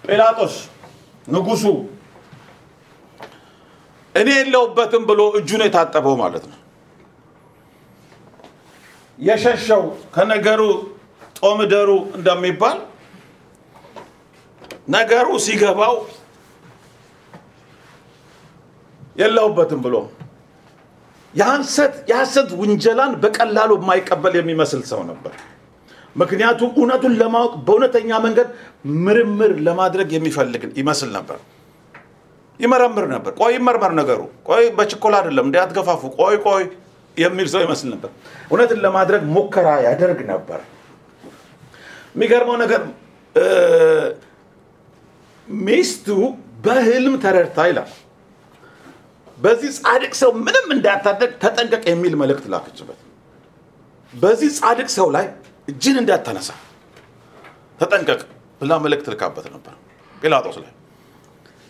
ጲላጦስ 0.05 0.55
ንጉሱ 1.27 1.65
እኔ 4.15 4.29
የለሁበትም 4.39 5.05
ብሎ 5.09 5.21
እጁን 5.39 5.63
የታጠበው 5.67 6.17
ማለት 6.23 6.45
ነው። 6.51 6.59
የሸሸው 9.19 9.83
ከነገሩ 10.15 10.63
ጦምደሩ 11.39 11.91
እንደሚባል 12.19 12.79
ነገሩ 14.87 15.29
ሲገባው 15.45 15.95
የለሁበትም 19.17 19.81
ብሎ 19.85 19.97
የሐሰት 22.09 22.51
ውንጀላን 22.61 23.13
በቀላሉ 23.23 23.71
የማይቀበል 23.79 24.35
የሚመስል 24.39 24.83
ሰው 24.91 25.01
ነበር። 25.11 25.33
ምክንያቱም 26.17 26.71
እውነቱን 26.79 27.15
ለማወቅ 27.21 27.53
በእውነተኛ 27.67 28.19
መንገድ 28.27 28.49
ምርምር 29.05 29.53
ለማድረግ 29.67 30.09
የሚፈልግ 30.17 30.63
ይመስል 30.81 31.11
ነበር። 31.17 31.39
ይመረምር 32.61 33.07
ነበር። 33.15 33.33
ቆይ 33.41 33.53
ይመርመር 33.57 33.93
ነገሩ። 34.01 34.21
ቆይ 34.49 34.65
በችኮላ 34.77 35.15
አይደለም 35.21 35.47
እንዲ 35.49 35.57
አትገፋፉ። 35.63 36.03
ቆይ 36.19 36.37
ቆይ 36.47 36.63
የሚል 37.17 37.49
ሰው 37.55 37.61
ይመስል 37.65 37.89
ነበር። 37.95 38.11
እውነትን 38.51 38.79
ለማድረግ 38.85 39.23
ሙከራ 39.35 39.69
ያደርግ 39.87 40.21
ነበር። 40.31 40.61
የሚገርመው 42.15 42.57
ነገር 42.65 42.83
ሚስቱ 45.49 46.07
በህልም 46.65 47.15
ተረድታ 47.25 47.59
ይላል። 47.71 47.91
በዚህ 49.39 49.71
ጻድቅ 49.79 50.13
ሰው 50.21 50.31
ምንም 50.45 50.69
እንዳታደግ 50.75 51.31
ተጠንቀቅ 51.43 51.83
የሚል 51.91 52.15
መልእክት 52.21 52.47
ላከችበት። 52.53 53.01
በዚህ 54.13 54.51
ጻድቅ 54.59 54.89
ሰው 54.97 55.09
ላይ 55.17 55.27
እጅን 55.69 55.97
እንዳታነሳ 56.03 56.51
ተጠንቀቅ 57.79 58.21
ብላ 58.61 58.73
መልእክት 58.85 59.07
ልካበት 59.13 59.47
ነበር 59.55 59.75
ጲላጦስ 60.15 60.57
ላይ። 60.63 60.73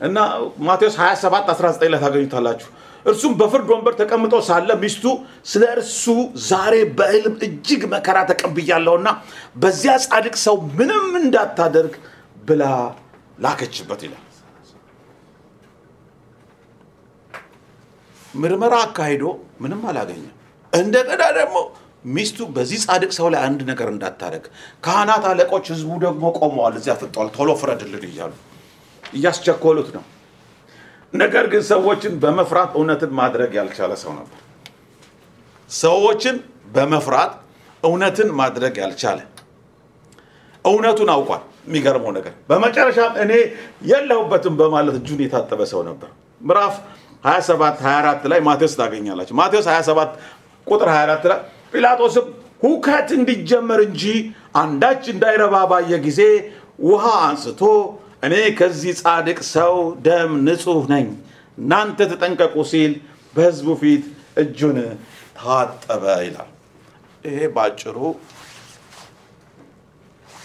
እና 0.00 0.18
ማቴዎስ 0.66 0.96
27 1.00 1.52
19 1.52 1.92
ላይ 1.92 2.00
ታገኙታላችሁ። 2.04 2.68
እርሱም 3.06 3.32
በፍርድ 3.40 3.68
ወንበር 3.72 3.94
ተቀምጦ 4.00 4.34
ሳለ 4.46 4.70
ሚስቱ 4.82 5.04
ስለ 5.46 5.62
እርሱ 5.74 6.04
ዛሬ 6.46 6.74
በህልም 6.98 7.34
እጅግ 7.46 7.82
መከራ 7.94 8.18
ተቀብያለሁና 8.30 9.08
በዚያ 9.56 9.94
ጻድቅ 10.06 10.34
ሰው 10.44 10.56
ምንም 10.78 11.08
እንዳታደርግ 11.22 11.94
ብላ 12.48 12.62
ላከችበት 13.38 14.00
ይላል። 14.06 14.22
ምርመራ 18.34 18.74
አካሂዶ 18.84 19.24
ምንም 19.62 19.82
አላገኘም። 19.90 20.32
እንደገና 20.72 21.22
ደግሞ 21.36 21.56
ሚስቱ 22.06 22.38
በዚህ 22.54 22.78
ጻድቅ 22.84 23.10
ሰው 23.18 23.26
ላይ 23.32 23.40
አንድ 23.46 23.60
ነገር 23.68 23.88
እንዳታደርግ 23.92 24.44
ካህናት 24.84 25.24
አለቆች 25.30 25.66
ህዝቡ 25.72 25.90
ደግሞ 26.04 26.32
ቆመዋል 26.38 26.74
እዚያ 26.80 26.94
ፍጠዋል 27.02 27.28
ቶሎ 27.36 27.50
ፍረድልን 27.60 28.04
እያሉ 28.08 28.32
እያስቸኮሉት 29.02 29.88
ነው። 29.96 30.04
ነገር 31.12 31.44
ግን 31.52 31.62
ሰዎችን 31.70 32.14
በመፍራት 32.22 32.70
እውነትን 32.78 33.12
ማድረግ 33.20 33.50
ያልቻለ 33.58 33.92
ሰው 34.02 34.12
ነበር። 34.18 34.40
ሰዎችን 35.70 36.36
በመፍራት 36.74 37.32
እውነትን 37.82 38.28
ማድረግ 38.40 38.74
ያልቻለ 38.82 39.20
እውነቱን 40.64 41.10
አውቋል 41.14 41.42
የሚገርመው 41.66 42.10
ነገር 42.16 42.32
በመጨረሻም 42.48 43.12
እኔ 43.24 43.32
የለሁበትም 43.90 44.54
በማለት 44.60 44.96
እጁን 45.00 45.20
የታጠበ 45.24 45.60
ሰው 45.72 45.82
ነበር። 45.88 46.10
ምዕራፍ 46.40 46.74
27 47.24 47.82
24 47.84 48.30
ላይ 48.32 48.40
ማቴዎስ 48.48 48.74
ታገኛላችሁ። 48.80 49.34
ማቴዎስ 49.40 49.66
27 49.72 50.16
ቁጥር 50.66 50.88
24 50.92 51.28
ላይ 51.30 51.40
ጲላጦስም 51.72 52.26
ሁከት 52.62 53.08
እንዲጀመር 53.16 53.80
እንጂ 53.86 54.02
አንዳች 54.60 55.04
እንዳይረባ 55.12 55.56
ባየ 55.70 55.92
ጊዜ 56.06 56.20
ውሃ 56.86 57.06
አንስቶ 57.26 57.62
እኔ 58.26 58.34
ከዚህ 58.58 58.92
ጻድቅ 59.00 59.38
ሰው 59.54 59.74
ደም 60.06 60.30
ንጹህ 60.46 60.84
ነኝ 60.92 61.06
እናንተ 61.58 61.98
ተጠንቀቁ 62.12 62.54
ሲል 62.70 62.92
በህዝቡ 63.34 63.68
ፊት 63.80 64.04
እጁን 64.42 64.78
ታጠበ 65.38 66.04
ይላል። 66.26 66.50
ይሄ 67.24 67.38
ባጭሩ 67.54 67.96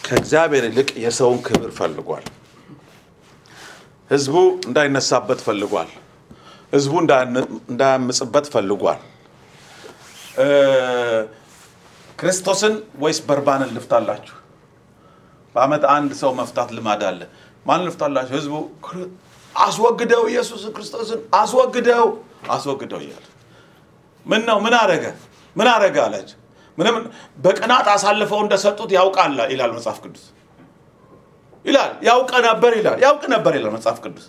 ከእግዚአብሔር 0.10 0.64
ይልቅ 0.68 0.90
የሰውን 1.04 1.40
ክብር 1.46 1.72
ፈልጓል። 1.80 2.26
ህዝቡ 4.10 4.36
እንዳይነሳበት 4.68 5.40
ፈልጓል። 5.48 5.90
ህዝቡ 6.74 6.94
እንዳያምፅበት 7.70 8.46
ፈልጓል። 8.54 9.02
ክርስቶስን 12.20 12.74
ወይስ 13.02 13.20
በርባንን 13.28 13.70
ልፍታላችሁ? 13.76 14.36
በአመት 15.56 15.84
አንድ 15.94 16.12
ሰው 16.22 16.32
መፍታት 16.40 16.70
ልማድ 16.78 17.02
አለ። 17.10 17.22
ማን 17.66 17.82
ልፍታላችሁ? 17.88 18.34
ህዝቡ 18.38 18.56
አስወግደው 19.56 20.24
ኢየሱስ 20.32 20.64
ክርስቶስን 20.76 21.22
አስወግደው 21.36 22.06
አስወግደው 22.50 23.00
እያለ። 23.06 23.26
ምን 24.26 24.42
ነው 24.50 24.58
ምን 24.66 24.76
አረገ 24.82 25.06
ምን 25.56 25.68
አረገ 25.74 25.98
አላቸው 26.06 26.39
ምንም 26.80 26.96
በቅናት 27.38 27.88
አሳልፈው 27.94 28.40
እንደሰጡት 28.44 28.92
ያውቃል 28.98 29.38
ይላል 29.54 29.72
መጽሐፍ 29.78 29.98
ቅዱስ። 30.04 30.26
ይላል 31.66 31.92
ያውቅ 32.08 32.32
ነበር 32.46 32.72
ይላል 32.80 32.98
ያውቅ 33.04 33.24
ነበር 33.34 33.54
ይላል 33.58 33.72
መጽሐፍ 33.76 33.98
ቅዱስ። 34.04 34.28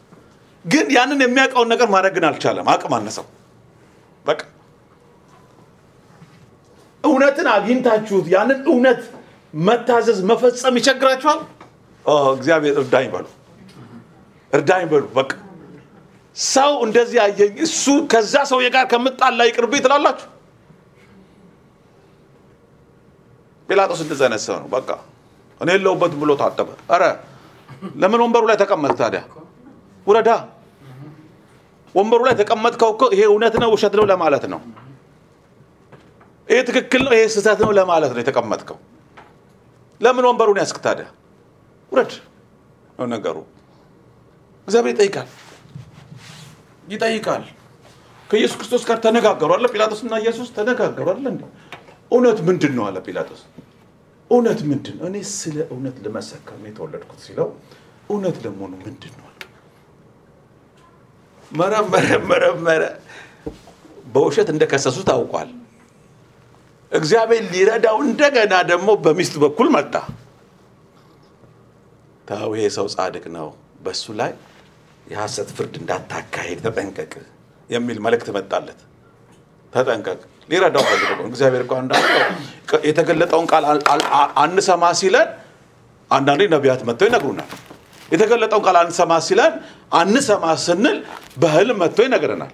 ግን 0.65 0.87
ያንን 0.97 1.21
የሚያውቀውን 1.25 1.69
ነገር 1.73 1.89
ማድረግ 1.95 2.13
ግን 2.17 2.25
አልቻለም። 2.29 2.67
አቅም 2.73 2.95
አነሰው። 2.97 3.27
በቃ 4.25 4.41
እውነትን 7.05 7.47
አግኝታችሁት 7.55 8.27
ያንን 8.33 8.59
እውነት 8.67 9.03
መታዘዝ 9.55 10.19
መፈጸም 10.31 10.75
ይቸግራችኋል? 10.79 11.39
እግዚአብሔር 12.35 12.75
እርዳኝ 12.83 13.07
በሉ። 13.15 13.27
እርዳኝ 14.51 14.85
በሉ። 14.91 15.05
በቃ 15.17 15.31
ሰው 16.37 16.73
እንደዚህ 16.87 17.19
አየኝ 17.25 17.55
እሱ 17.65 17.85
ከዛ 18.13 18.35
ሰውዬ 18.51 18.67
ጋር 18.75 18.85
ከምጣላ 18.93 19.41
ይቅርብኝ 19.49 19.81
ትላላችሁ 19.87 20.29
ጲላጦስ 23.71 24.01
እንደዛ 24.05 24.21
አይነት 24.27 24.43
ሰው 24.47 24.57
ነው 24.61 24.69
በቃ 24.73 24.89
እኔ 25.61 25.69
የለሁበት 25.75 26.13
ብሎ 26.21 26.31
ታጠበ 26.41 26.69
ኧረ 26.91 27.05
ለምን 28.03 28.21
ወንበሩ 28.25 28.45
ላይ 28.51 28.57
ተቀመጥ 28.63 28.93
ታዲያ 29.01 29.21
ውረዳ 30.07 30.31
ወንበሩ 31.95 32.21
ላይ 32.27 32.35
ተቀመጥከው 32.41 32.91
እኮ 32.95 33.03
ይሄ 33.15 33.23
እውነት 33.31 33.55
ነው 33.63 33.69
ውሸት 33.75 33.95
ነው 33.99 34.05
ለማለት 34.11 34.45
ነው። 34.53 34.61
ይሄ 36.49 36.59
ትክክል 36.69 37.03
ነው 37.07 37.13
ይሄ 37.17 37.25
ስህተት 37.35 37.61
ነው 37.65 37.71
ለማለት 37.79 38.11
ነው 38.15 38.21
የተቀመጥከው። 38.23 38.79
ለምን 40.01 40.25
ወንበሩን 40.29 40.59
ያስክ 40.63 40.79
ታዲያ? 40.85 41.07
ውረድ 41.93 42.13
ነው 42.99 43.07
ነገሩ። 43.15 43.37
እግዚአብሔር 44.69 44.93
ይጠይቃል 44.95 45.29
ይጠይቃል። 46.89 47.45
ከኢየሱስ 48.31 48.57
ክርስቶስ 48.59 48.83
ጋር 48.89 48.99
ተነጋገሩ 49.05 49.51
አለ 49.55 49.67
ጲላጦስ 49.73 50.01
እና 50.07 50.15
ኢየሱስ 50.23 50.49
ተነጋገሩ 50.57 51.07
አለ 51.13 51.25
እንዴ። 51.33 51.43
እውነት 52.11 52.39
ምንድን 52.49 52.73
ነው 52.79 52.85
አለ 52.89 52.99
ጲላጦስ። 53.07 53.41
እውነት 54.31 54.61
ምንድን 54.71 54.95
ነው? 54.99 55.05
እኔ 55.11 55.17
ስለ 55.35 55.57
እውነት 55.73 55.97
ልመሰክር 56.05 56.57
ነው 56.61 56.69
የተወለድኩት 56.71 57.21
ሲለው 57.25 57.49
እውነት 58.11 58.37
ለመሆኑ 58.45 58.73
ምንድን 58.85 59.15
ነው 59.15 59.27
መረመረ 61.51 62.09
መረመረ። 62.31 62.83
በውሸት 64.07 64.49
እንደከሰሱ 64.53 64.99
ታውቋል። 65.09 65.51
እግዚአብሔር 66.93 67.43
ሊረዳው 67.53 67.97
እንደገና 68.05 68.55
ደግሞ 68.71 68.89
በሚስቱ 69.05 69.35
በኩል 69.45 69.69
መጣ። 69.77 69.95
ተው 72.29 72.51
ይሄ 72.57 72.65
ሰው 72.77 72.87
ጻድቅ 72.95 73.25
ነው፣ 73.37 73.49
በሱ 73.85 74.05
ላይ 74.21 74.33
የሐሰት 75.07 75.49
ፍርድ 75.57 75.75
እንዳታካሄድ 75.81 76.59
ተጠንቀቅ 76.67 77.13
የሚል 77.71 77.99
መልእክት 78.05 78.29
መጣለት። 78.37 78.81
ተጠንቀቅ 79.73 80.21
ሊረዳው 80.51 80.85
ፈልጎ 80.89 81.11
ነው። 81.19 81.27
እግዚአብሔር 81.31 81.63
እኮ 81.65 81.73
አንዳንዴ 81.81 82.07
የተገለጠውን 82.89 83.47
ቃል 83.51 83.65
አንሰማ 84.43 84.85
ሲለን 85.01 85.29
አንዳንዴ 86.11 86.43
ነቢያት 86.55 86.81
መጥተው 86.89 87.09
ይነግሩናል። 87.11 87.51
የተገለጠውን 88.11 88.65
ቃል 88.67 88.77
አንሰማ 88.81 89.13
ሲለን 89.27 89.53
አንሰማ 89.99 90.45
ስንል 90.65 90.99
በህልም 91.43 91.79
መጥቶ 91.83 91.99
ይነግረናል 92.07 92.53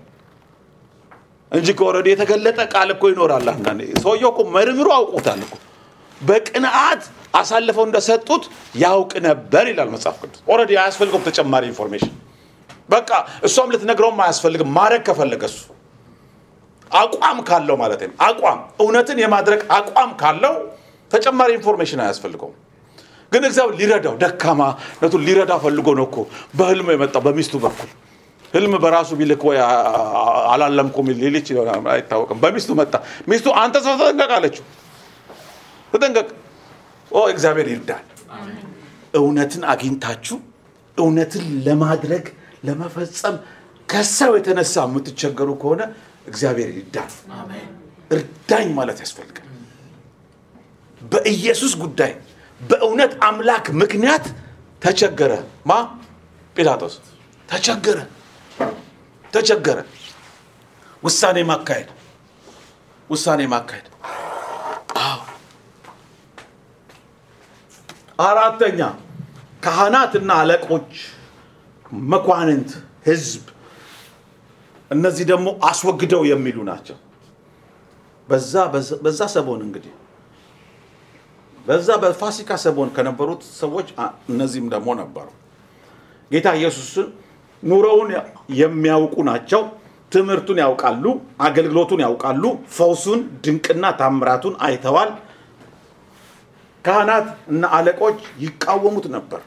እንጂ 1.53 1.69
ከወረዱ 1.79 2.07
የተገለጠ 2.13 2.61
ቃል 2.75 2.89
እኮ 2.95 3.05
ይኖራል። 3.13 3.47
አንዳንዴ 3.53 3.81
ሰውየው 4.05 4.31
እኮ 4.33 4.41
መርምሮ 4.57 4.89
አውቆታል 4.97 5.41
እኮ 5.47 5.55
በቅንዓት 6.21 7.03
አሳልፈው 7.35 7.85
እንደሰጡት 7.89 8.45
ያውቅ 8.83 9.13
ነበር 9.27 9.65
ይላል 9.71 9.89
መጽሐፍ 9.95 10.17
ቅዱስ። 10.23 10.41
already 10.53 10.73
አያስፈልገውም 10.83 11.25
ተጨማሪ 11.29 11.65
information። 11.73 12.15
በቃ 12.89 13.11
እሷም 13.49 13.73
ልትነግረውም 13.75 14.21
አያስፈልግም። 14.25 14.71
ማድረግ 14.79 15.03
ከፈለገ 15.09 15.43
እሱ 15.51 15.59
አቋም 16.91 17.39
ካለው 17.49 17.77
ማለት 17.81 18.01
ነው። 18.05 18.15
አቋም 18.27 18.59
እውነትን 18.83 19.19
የማድረግ 19.23 19.61
አቋም 19.77 20.11
ካለው 20.21 20.55
ተጨማሪ 21.11 21.51
information 21.59 22.01
አያስፈልገውም። 22.05 22.57
ግን 23.33 23.45
እግዚአብሔር 23.49 23.77
ሊረዳው 23.81 24.15
ደካማነቱን 24.23 25.23
ሊረዳ 25.27 25.53
ፈልጎ 25.63 25.89
ነው 25.99 26.05
እኮ 26.09 26.17
በህልሙ 26.59 26.89
የመጣው 26.95 27.23
በሚስቱ 27.27 27.55
በኩል 27.65 27.91
ህልም 28.55 28.75
በራሱ 28.83 29.11
ቢልክ 29.19 29.43
ወይ 29.49 29.59
አላለምኩም 30.53 31.07
ሊል 31.15 31.35
ይችላል፣ 31.41 31.67
አይታወቅም። 31.95 32.39
በሚስቱ 32.43 32.71
መጣ። 32.79 32.93
ሚስቱ 33.29 33.47
አንተ 33.63 33.77
ሰው 33.87 33.95
ተጠንቀቅ 34.01 34.31
አለችው። 34.37 34.65
ተጠንቀቅ። 35.93 36.29
ኦ 37.11 37.21
እግዚአብሔር 37.33 37.69
ይርዳል። 37.73 38.05
እውነትን 39.15 39.63
አግኝታችሁ 39.73 40.37
እውነትን 40.97 41.45
ለማድረግ 41.67 42.25
ለመፈጸም 42.67 43.37
ከሰው 43.89 44.33
የተነሳ 44.39 44.75
የምትቸገሩ 44.87 45.51
ከሆነ 45.61 45.83
እግዚአብሔር 46.27 46.71
ይርዳል። 46.73 47.13
እርዳኝ 48.11 48.69
ማለት 48.79 48.99
ያስፈልጋል። 49.05 49.43
በኢየሱስ 51.03 51.73
ጉዳይ 51.83 52.13
በእውነት 52.61 53.13
አምላክ 53.29 53.67
ምክንያት 53.83 54.25
ተቸገረ። 54.83 55.33
ማ 55.67 55.73
ጲላጦስ 56.57 56.95
ተቸገረ 57.49 57.99
ተቸገረ። 59.33 59.79
ውሳኔ 61.03 61.39
ማካሄድ 61.51 61.89
ውሳኔ 63.11 63.41
ማካሄድ። 63.53 63.87
አዎ 65.01 65.19
አራተኛ 68.19 68.81
ካህናትና 69.65 70.31
አለቆች፣ 70.43 70.93
መኳንንት፣ 72.11 72.71
ህዝብ 73.07 73.45
እነዚህ 74.91 75.25
ደግሞ 75.33 75.49
አስወግደው 75.69 76.23
የሚሉ 76.31 76.59
ናቸው። 76.69 76.97
በዛ 78.29 78.53
በዛ 79.05 79.21
እንግዲህ 79.63 79.93
በዛ 81.67 81.89
በፋሲካ 82.03 82.51
ሰሞን 82.65 82.91
ከነበሩት 82.97 83.43
ሰዎች 83.61 83.89
እነዚህም 84.31 84.67
ደግሞ 84.75 84.89
ነበሩ። 85.01 85.27
ጌታ 86.31 86.49
ኢየሱስን 86.59 87.09
ኑሮውን 87.63 88.11
የሚያውቁ 88.61 89.17
ናቸው። 89.29 89.63
ትምህርቱን 90.13 90.59
ያውቃሉ፣ 90.63 91.05
አገልግሎቱን 91.47 92.01
ያውቃሉ፣ 92.05 92.45
ፈውሱን፣ 92.77 93.21
ድንቅና 93.45 93.85
ታምራቱን 94.01 94.55
አይተዋል። 94.67 95.11
ካህናት 96.85 97.29
እና 97.53 97.63
አለቆች 97.77 98.19
ይቃወሙት 98.45 99.07
ነበር። 99.17 99.41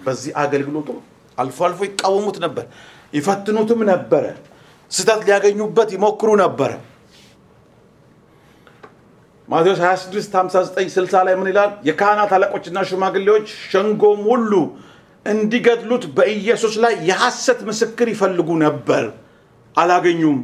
በዚህ 0.00 0.32
አገልግሎቱ 0.42 0.88
አልፎ 1.38 1.58
አልፎ 1.66 1.80
ይቃወሙት 1.88 2.36
ነበር፣ 2.44 2.64
ይፈትኑትም 3.12 3.80
ነበረ። 3.90 4.24
ስህተት 4.90 5.20
ሊያገኙበት 5.26 5.88
ይሞክሩ 5.96 6.28
ነበረ። 6.42 6.70
ማቴዎስ 9.48 9.80
26 9.82 10.34
59 10.34 10.90
60 10.96 11.22
ላይ 11.26 11.34
ምን 11.38 11.48
ይላል? 11.52 11.70
የካህናት 11.88 12.30
አለቆችና 12.36 12.78
ሽማግሌዎች 12.88 13.46
ሸንጎም 13.70 14.20
ሁሉ 14.30 14.52
እንዲገድሉት 15.26 16.04
በኢየሱስ 16.16 16.74
ላይ 16.84 16.94
የሐሰት 17.08 17.60
ምስክር 17.68 18.06
ይፈልጉ 18.12 18.48
ነበር፣ 18.62 19.04
አላገኙም። 19.74 20.38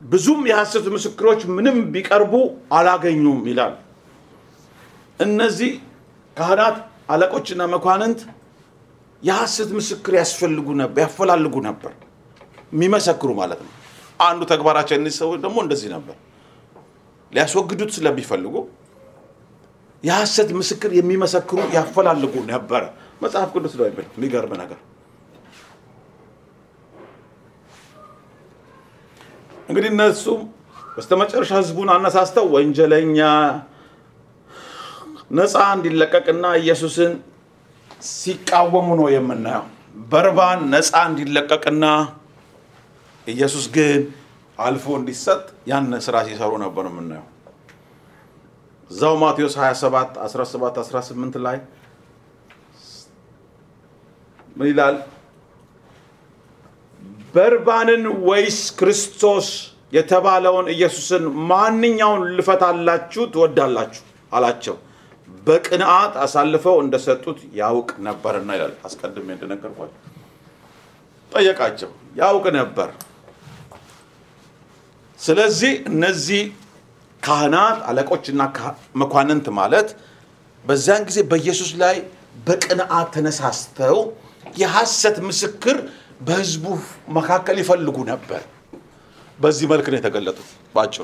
ብዙም 0.00 0.40
የሐሰት 0.50 0.86
ምስክሮች 0.94 1.40
ምንም 1.56 1.76
ቢቀርቡ 1.94 2.32
አላገኙም 2.78 3.40
ይላል። 3.50 3.74
እነዚህ 5.20 5.72
ካህናት 6.36 6.76
አለቆችና 7.12 7.62
መኳንንት 7.74 8.20
የሐሰት 9.22 9.70
ምስክር 9.78 10.14
ያስፈልጉ 10.20 10.68
ነበር፣ 10.82 11.00
ያፈላልጉ 11.06 11.54
ነበር፣ 11.68 11.92
የሚመሰክሩ 12.72 13.30
ማለት 13.40 13.60
ነው። 13.64 13.72
አንዱ 14.20 14.40
ተግባራቸው 14.52 14.96
እነዚህ 14.98 15.18
ሰዎች 15.22 15.38
ደግሞ 15.44 15.56
እንደዚህ 15.64 15.88
ነበር። 15.94 16.16
ሊያስወግዱት 17.32 17.90
ስለሚፈልጉ 17.96 18.54
የሐሰት 20.04 20.50
ምስክር 20.58 20.90
የሚመሰክሩ 20.98 21.58
ያፈላልጉ 21.76 22.34
ነበረ። 22.50 22.82
መጽሐፍ 23.22 23.48
ቅዱስ 23.54 23.72
ነው 23.78 23.86
የሚለው። 23.86 24.12
የሚገርም 24.16 24.52
ነገር 24.62 24.80
እንግዲህ 29.68 29.90
እነሱም 29.94 30.42
በስተመጨረሻ 30.94 31.52
ህዝቡን 31.60 31.88
አነሳስተው 31.94 32.44
ወንጀለኛ 32.54 33.18
ነፃ 35.30 35.54
እንዲለቀቅና 35.76 36.46
ኢየሱስን 36.60 37.12
ሲቃወሙ 38.12 38.88
ነው 39.00 39.08
የምናየው። 39.14 39.64
በርባን 40.10 40.60
ነፃ 40.72 40.92
እንዲለቀቅና 41.08 41.84
ኢየሱስ 43.26 43.64
ግን 43.74 44.00
አልፎ 44.58 44.86
እንዲሰጥ 44.98 45.40
ያን 45.70 45.88
ስራ 46.06 46.16
ሲሰሩ 46.28 46.52
ነበር 46.64 46.84
የምናየው። 46.90 47.26
እዛው 48.90 49.14
ማቴዎስ 49.22 49.54
27 49.60 50.18
17 50.26 50.78
18 50.82 51.38
ላይ 51.46 51.56
ምን 54.56 54.68
ይላል? 54.70 54.96
በርባንን 57.34 58.04
ወይስ 58.28 58.58
ክርስቶስ 58.78 59.48
የተባለውን 59.92 60.66
ኢየሱስን 60.74 61.24
ማንኛውን 61.50 62.22
ልፈታላችሁ 62.36 63.22
ትወዳላችሁ 63.34 64.04
አላቸው። 64.32 64.76
በቅንዓት 65.46 66.14
አሳልፈው 66.22 66.76
እንደሰጡት 66.84 67.38
ያውቅ 67.60 67.90
ነበርና 68.06 68.50
ይላል። 68.56 68.74
አስቀድሜ 68.86 69.28
እንደነገርኳቸው 69.36 70.00
ጠየቃቸው፣ 71.32 71.90
ያውቅ 72.16 72.46
ነበር። 72.58 72.88
ስለዚህ 75.18 75.72
እነዚህ 75.90 76.42
ካህናት 77.22 77.78
አለቆችና 77.88 78.42
መኳንንት 79.02 79.46
ማለት 79.58 79.88
በዚያን 80.64 81.02
ጊዜ 81.08 81.18
በኢየሱስ 81.30 81.70
ላይ 81.82 81.96
በቅንዓት 82.46 83.08
ተነሳስተው 83.14 83.96
የሐሰት 84.56 85.16
ምስክር 85.28 85.76
በህዝቡ 86.20 86.64
መካከል 87.16 87.56
ይፈልጉ 87.62 87.96
ነበር። 88.10 88.42
በዚህ 89.38 89.66
መልክ 89.72 89.86
ነው 89.92 89.98
የተገለጡት። 89.98 90.50
ባጭሩ 90.74 91.02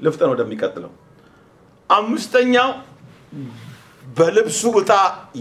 ልፍጠን 0.00 0.30
ወደሚቀጥለው 0.32 0.92
አምስተኛው 1.90 2.70
በልብሱ 4.16 4.62
ዕጣ 4.80 4.92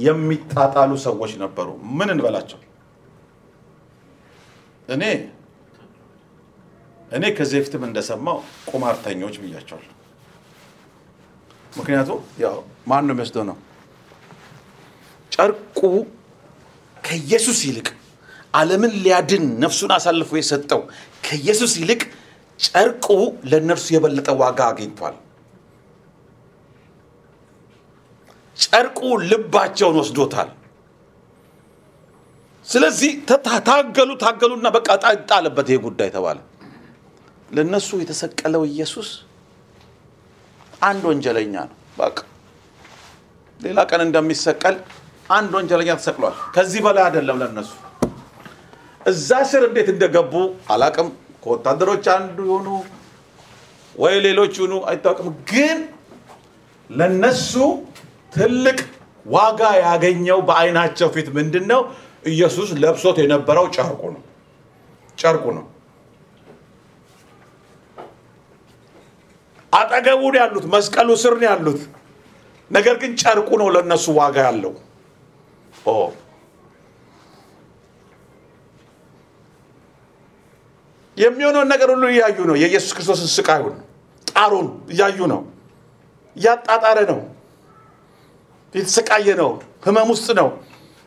የሚጣጣሉ 0.06 0.92
ሰዎች 1.06 1.32
ነበሩ። 1.44 1.68
ምን 1.98 2.10
እንበላቸው? 2.14 2.60
እኔ 4.90 5.04
እኔ 7.16 7.26
ከዚህ 7.38 7.58
በፊትም 7.60 7.84
እንደሰማው 7.88 8.38
ቁማርተኞች 8.70 9.36
ብያቸዋለሁ። 9.42 9.92
ምክንያቱም 11.74 12.20
ያው 12.44 12.58
ማን 12.90 13.06
ነው 13.08 13.14
የሚወስደው 13.16 13.44
ነው 13.50 13.58
ጨርቁ 15.32 15.80
ከኢየሱስ 17.04 17.60
ይልቅ 17.68 17.88
ዓለምን 18.54 18.94
ሊያድን 19.04 19.46
ነፍሱን 19.64 19.92
አሳልፎ 19.96 20.32
የሰጠው 20.40 20.82
ከኢየሱስ 21.26 21.74
ይልቅ 21.82 22.02
ጨርቁ 22.60 23.08
ለእነርሱ 23.52 23.88
የበለጠ 23.94 24.30
ዋጋ 24.42 24.60
አግኝቷል። 24.72 25.16
ጨርቁ 28.58 29.00
ልባቸውን 29.30 29.98
ወስዶታል። 30.02 30.50
ስለዚህ 32.66 33.12
ታገሉ 33.66 34.12
ታገሉና 34.24 34.68
በቃ 34.76 34.88
ጣለበት 35.30 35.68
ይሄ 35.72 35.78
ጉዳይ 35.86 36.10
ተባለ። 36.16 36.38
ለእነሱ 37.56 37.90
የተሰቀለው 38.02 38.64
ኢየሱስ 38.72 39.10
አንድ 40.82 41.04
ወንጀለኛ 41.10 41.54
ነው። 41.70 41.76
በቃ 42.00 42.18
ሌላ 43.60 43.80
ቀን 43.90 44.02
እንደሚሰቀል 44.06 44.76
አንድ 45.30 45.52
ወንጀለኛ 45.58 45.92
ተሰቅሏል። 46.00 46.36
ከዚህ 46.56 46.82
በላይ 46.86 47.04
አይደለም 47.08 47.38
ለእነሱ። 47.42 47.72
እዛ 49.06 49.30
ስር 49.52 49.64
እንዴት 49.70 49.90
እንደገቡ 49.94 50.34
አላቅም። 50.74 51.10
ከወታደሮች 51.44 52.06
አንዱ 52.16 52.38
የሆኑ 52.48 52.68
ወይ 53.96 54.16
ሌሎች 54.26 54.54
ይሁኑ 54.60 54.74
አይታወቅም። 54.90 55.28
ግን 55.52 55.80
ለነሱ 56.90 57.52
ትልቅ 58.34 58.80
ዋጋ 59.26 59.62
ያገኘው 59.84 60.40
በዓይናቸው 60.48 61.08
ፊት 61.16 61.28
ምንድን 61.38 61.66
ነው? 61.72 61.82
ኢየሱስ 62.26 62.70
ለብሶት 62.82 63.18
የነበረው 63.24 63.66
ጨርቁ 63.76 64.02
ነው። 64.16 64.22
ጨርቁ 65.18 65.46
ነው። 65.58 65.66
አጠገቡ 69.74 70.22
ነው 70.34 70.40
ያሉት፣ 70.42 70.66
መስቀሉ 70.74 71.10
ስር 71.22 71.34
ነው 71.36 71.48
ያሉት። 71.50 71.82
ነገር 72.72 72.96
ግን 73.02 73.12
ጨርቁ 73.22 73.50
ነው 73.62 73.68
ለነሱ 73.76 74.06
ዋጋ 74.18 74.36
ያለው። 74.48 74.74
የሚሆነውን 81.18 81.70
ነገር 81.74 81.90
ሁሉ 81.94 82.06
እያዩ 82.12 82.38
ነው። 82.50 82.56
የኢየሱስ 82.62 82.92
ክርስቶስን 82.96 83.30
ስቃዩን 83.36 83.76
ጣሩን 84.28 84.68
እያዩ 84.94 85.20
ነው። 85.34 85.42
እያጣጣረ 86.36 86.98
ነው። 87.12 87.20
የተሰቃየ 88.76 89.28
ነው። 89.42 89.50
ህመም 89.86 90.10
ውስጥ 90.14 90.28
ነው። 90.40 90.48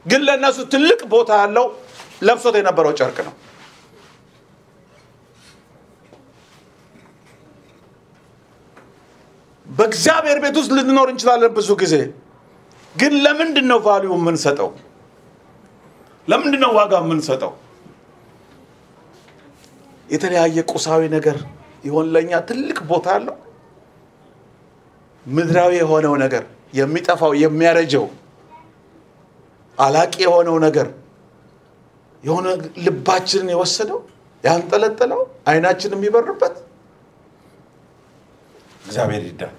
ግን 0.07 0.21
ለእነሱ 0.27 0.59
ትልቅ 0.73 1.01
ቦታ 1.13 1.31
ያለው 1.43 1.67
ለብሶት 2.23 2.55
የነበረው 2.59 2.93
ጨርቅ 3.01 3.19
ነው። 3.27 3.35
በእግዚአብሔር 9.79 10.39
ቤት 10.45 10.57
ውስጥ 10.61 10.71
ልንኖር 10.79 11.09
እንችላለን 11.13 11.53
ብዙ 11.59 11.71
ጊዜ። 11.83 11.95
ግን 12.95 13.13
ለምንድን 13.25 13.67
ነው 13.71 13.79
ቫሊዩ 13.87 14.11
የምንሰጠው? 14.17 14.71
ለምንድን 16.29 16.61
ነው 16.65 16.71
ዋጋ 16.79 16.93
የምንሰጠው? 17.03 17.53
የተለያየ 20.09 20.59
ቁሳዊ 20.73 21.03
ነገር 21.17 21.37
ይሆን 21.85 22.07
ለእኛ 22.15 22.33
ትልቅ 22.49 22.79
ቦታ 22.91 23.07
አለው? 23.17 23.37
ምድራዊ 25.27 25.73
የሆነው 25.81 26.15
ነገር 26.25 26.45
የሚጠፋው 26.73 27.33
የሚያረጀው 27.43 28.07
አላቂ 29.79 30.15
የሆነው 30.25 30.57
ነገር 30.67 30.89
የሆነ 32.25 32.47
ልባችንን 32.85 33.51
የወሰደው 33.53 33.99
ያንጠለጠለው 34.45 35.21
አይናችን 35.51 35.95
የሚበርበት 35.97 36.55
እግዚአብሔር 38.85 39.23
ይርዳን። 39.29 39.55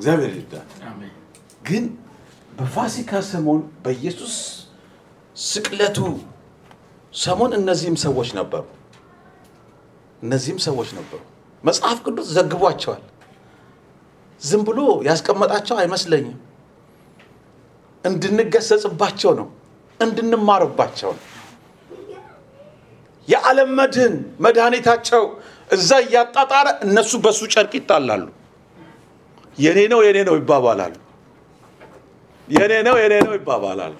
እግዚአብሔር 0.00 0.32
ይርዳን። 0.32 0.68
ግን 1.68 1.84
በፋሲካ 2.58 3.10
ሰሞን 3.26 3.60
በኢየሱስ 3.84 4.36
ስቅለቱ 5.36 5.98
ሰሞን 7.14 7.52
እነዚህም 7.58 7.96
ሰዎች 8.04 8.28
ነበሩ። 8.38 8.62
እነዚህም 10.22 10.58
ሰዎች 10.66 10.88
ነበሩ። 10.98 11.20
መጽሐፍ 11.64 11.98
ቅዱስ 12.06 12.26
ዘግቧቸዋል። 12.36 13.02
ዝም 14.42 14.62
ብሎ 14.68 14.78
ያስቀመጣቸው 15.08 15.76
አይመስለኝም። 15.82 16.36
እንድንገሰጽባቸው 18.04 19.32
ነው፣ 19.40 19.48
እንድንማርባቸው 20.00 21.10
ነው። 21.16 21.24
የዓለም 23.28 23.70
መድህን 23.78 24.14
መድኃኒታቸው 24.44 25.24
እዛ 25.70 25.90
እያጣጣረ 26.06 26.66
እነሱ 26.86 27.12
በሱ 27.24 27.40
ጨርቅ 27.54 27.72
ይጣላሉ። 27.78 28.24
የኔ 29.58 29.78
ነው 29.92 30.00
የኔ 30.06 30.18
ነው 30.28 30.34
ይባባላሉ። 30.40 30.94
የኔ 32.48 32.72
ነው 32.86 32.96
የኔ 33.02 33.14
ነው 33.26 33.34
ይባባላሉ። 33.38 33.94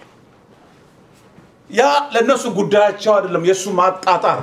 ያ 1.71 1.83
ለእነሱ 2.15 2.45
ጉዳያቸው 2.59 3.13
አይደለም። 3.17 3.43
የእሱ 3.49 3.65
ማጣጣር፣ 3.79 4.41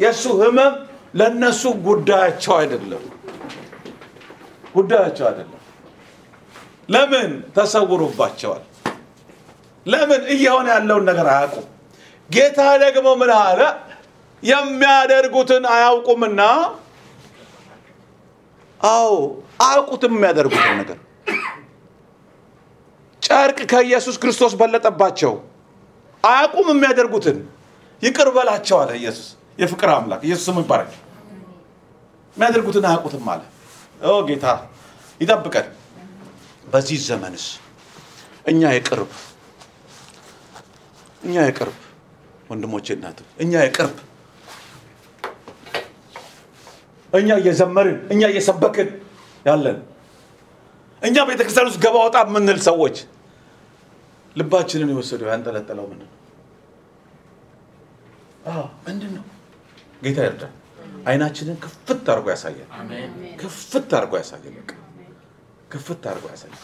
የእሱ 0.00 0.24
ህመም 0.40 0.74
ለእነሱ 1.14 1.62
ጉዳያቸው 1.86 2.54
አይደለም። 2.58 3.04
ጉዳያቸው 4.74 5.24
አይደለም። 5.30 5.54
ለምን 6.88 7.30
ተሰውሮባቸዋል? 7.56 8.62
ለምን 9.86 10.22
እየሆነ 10.34 10.66
ያለውን 10.76 11.04
ነገር 11.10 11.26
አያውቁም? 11.32 11.66
ጌታ 12.30 12.58
ደግሞ 12.82 13.08
ምን 13.20 13.30
አለ? 13.38 13.60
የሚያደርጉትን 14.42 15.64
አያውቁምና። 15.74 16.40
አዎ 18.80 19.12
አያውቁትም 19.60 20.12
የሚያደርጉትን 20.16 20.74
ነገር። 20.80 20.98
ጨርቅ 23.22 23.58
ከኢየሱስ 23.70 24.16
ክርስቶስ 24.22 24.52
በለጠባቸው። 24.60 25.32
አያውቁም 26.24 26.68
የሚያደርጉትን። 26.72 27.38
ይቅር 28.02 28.28
በላቸው 28.36 28.76
አለ 28.82 28.90
ኢየሱስ። 29.00 29.28
የፍቅር 29.58 29.90
አምላክ 29.94 30.20
ኢየሱስ 30.28 30.48
ይባረክ። 30.56 30.92
የሚያደርጉትን 32.36 32.84
አያውቁትም 32.88 33.26
አለ። 33.32 33.42
ኦ 34.04 34.14
ጌታ 34.28 34.46
ይጠብቀን። 35.20 35.68
በዚህ 36.66 36.98
ዘመንስ 37.06 37.44
እኛ 38.46 38.70
የቅርብ 38.74 39.10
እኛ 41.22 41.34
የቅርብ 41.46 41.76
ወንድሞቼ 42.50 42.86
እናት 42.96 43.18
እኛ 43.42 43.52
የቅርብ 43.64 43.96
እኛ 47.12 47.28
እየዘመርን 47.40 47.98
እኛ 48.12 48.22
እየሰበክን 48.32 48.88
ያለን 49.46 49.78
እኛ 51.02 51.16
ቤተክርስቲያን 51.28 51.68
ውስጥ 51.70 51.80
ገባ 51.84 51.96
ወጣ 52.04 52.16
የምንል 52.26 52.60
ሰዎች 52.68 52.96
ልባችንን 54.36 54.90
የወሰደው 54.92 55.28
ያንጠለጠለው 55.32 55.84
ምንድን 55.90 56.08
ነው? 56.08 56.14
ምንድን 58.86 59.12
ነው? 59.16 59.24
ጌታ 60.04 60.18
ይርዳን። 60.26 60.52
አይናችንን 61.08 61.56
ክፍት 61.64 61.88
አድርጎ 62.06 62.26
ያሳያል። 62.32 62.68
ክፍት 63.40 63.72
አድርጎ 63.98 64.12
ያሳያል። 64.20 64.54
ክፍት 65.72 66.02
አድርጎ 66.10 66.26
ያሳያል። 66.32 66.60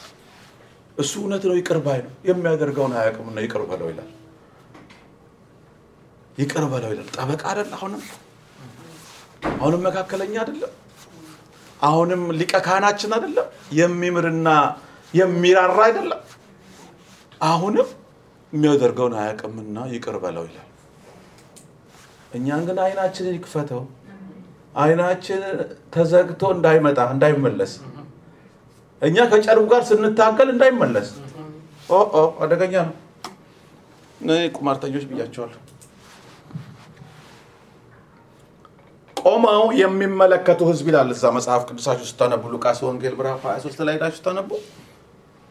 እሱ 0.99 1.13
እውነት 1.23 1.43
ነው፣ 1.49 1.55
ይቅር 1.61 1.79
ባይ 1.87 2.01
ነው። 2.07 2.13
የሚያደርገውን 2.29 2.93
አያውቅምና 2.99 3.39
ይቅር 3.47 3.63
በለው 3.71 3.89
ይላል። 3.93 4.11
ይቅር 6.39 6.65
በለው 6.73 6.91
ይላል። 6.95 7.09
ጠበቃ 7.17 7.43
አይደል? 7.51 7.71
አሁንም 7.77 8.03
አሁንም 9.45 9.83
መካከለኛ 9.87 10.35
አይደለም? 10.43 10.73
አሁንም 11.83 12.23
ሊቀ 12.39 12.55
ካህናችን 12.67 13.11
አይደለም? 13.17 13.47
የሚምርና 13.79 14.49
የሚራራ 15.15 15.79
አይደለም? 15.89 16.23
አሁንም 17.45 17.89
የሚያደርገውን 18.53 19.15
አያውቅምና 19.21 19.77
ይቅር 19.95 20.17
በለው 20.25 20.45
ይላል። 20.49 20.69
እኛን 22.33 22.63
ግን 22.69 22.79
አይናችንን 22.85 23.35
ይክፈተው። 23.39 23.83
አይናችን 24.77 25.43
ተዘግቶ 25.95 26.43
እንዳይመጣ 26.57 27.01
እንዳይመለስ 27.15 27.73
እኛ 29.03 29.17
ከጨርቁ 29.31 29.65
ጋር 29.73 29.83
ስንታገል 29.89 30.49
እንዳይመለስ። 30.55 31.09
ኦ 31.91 31.99
አደገኛ 32.45 32.75
ነው። 32.89 32.95
እኔ 34.21 34.31
ቁማርተኞች 34.57 35.05
ብያቸዋለሁ። 35.11 35.61
ቆመው 39.25 39.63
የሚመለከቱ 39.81 40.61
ህዝብ 40.71 40.87
ይላል 40.91 41.11
እዛ 41.15 41.25
መጽሐፍ 41.37 41.63
ቅዱሳችሁ 41.69 42.07
ስታነቡ 42.09 42.43
ሉቃስ 42.55 42.79
ወንጌል 42.87 43.15
ምዕራፍ 43.19 43.43
23 43.47 43.85
ላይ 43.87 43.95
ሄዳችሁ 43.97 44.19
ስታነቡ 44.19 44.51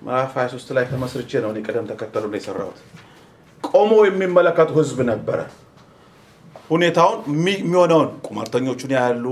ምዕራፍ 0.01 0.33
23 0.37 0.73
ላይ 0.77 0.85
ተመስርቼ 0.91 1.31
ነው 1.43 1.49
እኔ 1.53 1.59
ቅደም 1.65 1.85
ተከተሉ 1.91 2.23
ነው 2.31 2.37
የሰራሁት። 2.39 2.79
ቆመው 3.63 4.01
የሚመለከቱ 4.07 4.69
ህዝብ 4.79 4.99
ነበረ። 5.09 5.39
ሁኔታውን 6.69 7.17
የሚ- 7.31 7.59
የሚሆነውን 7.61 8.09
ቁማርተኞቹን 8.27 8.93
ያያሉ፣ 8.97 9.25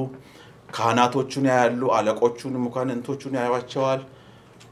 ካህናቶቹን 0.69 1.45
ያያሉ፣ 1.51 1.81
አለቆቹን 1.97 2.53
መኳንንቶቹን 2.65 3.33
ያዩዋቸዋል፣ 3.39 4.01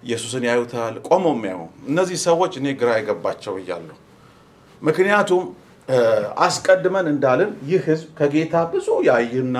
ኢየሱስን 0.03 0.43
ያዩታል። 0.49 0.95
ቆመው 1.07 1.33
የሚያዩ 1.35 1.59
እነዚህ 1.89 2.17
ሰዎች 2.27 2.53
እኔ 2.59 2.67
ግራ 2.81 2.89
የገባቸው 2.97 3.55
እያለሁ 3.61 3.95
ምክንያቱም 4.81 5.43
አስቀድመን 6.45 7.07
እንዳልን 7.11 7.51
ይህ 7.69 7.81
ህዝብ 7.87 8.07
ከጌታ 8.19 8.55
ብዙ 8.71 8.87
ያዩና 9.07 9.57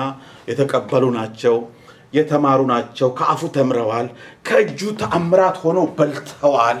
የተቀበሉ 0.50 1.04
ናቸው፣ 1.16 1.56
የተማሩ 2.12 2.60
ናቸው፣ 2.70 3.08
ከአፉ 3.18 3.40
ተምረዋል፣ 3.56 4.06
ከእጁ 4.46 4.80
ተአምራት 5.00 5.56
ሆኖ 5.64 5.78
በልተዋል። 5.96 6.78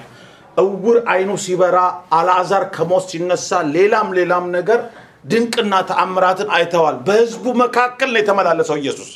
እውር 0.56 0.96
አይኑ 1.12 1.30
ሲበራ፣ 1.44 1.76
አልዓዛር 2.18 2.64
ከሞት 2.76 3.04
ሲነሳ፣ 3.10 3.50
ሌላም 3.76 4.08
ሌላም 4.18 4.46
ነገር 4.56 4.80
ድንቅና 5.24 5.74
ተአምራትን 5.88 6.48
አይተዋል። 6.56 6.96
በህዝቡ 7.06 7.44
መካከል 7.62 8.08
ነው 8.14 8.20
የተመላለሰው 8.22 8.76
ኢየሱስ። 8.82 9.10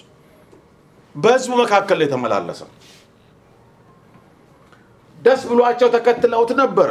በህዝቡ 1.15 1.53
መካከል 1.63 1.99
ነው 2.01 2.07
የተመላለሰው። 2.07 2.69
ደስ 5.19 5.43
ብሏቸው 5.51 5.89
ተከትለውት 5.95 6.51
ነበረ። 6.61 6.91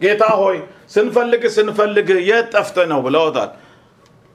ጌታ 0.00 0.24
ሆይ 0.40 0.56
ስንፈልግ 0.94 1.42
ስንፈልግ 1.56 2.08
የት 2.28 2.48
ጠፍተህ 2.54 2.86
ነው 2.92 3.00
ብለውታል። 3.06 3.50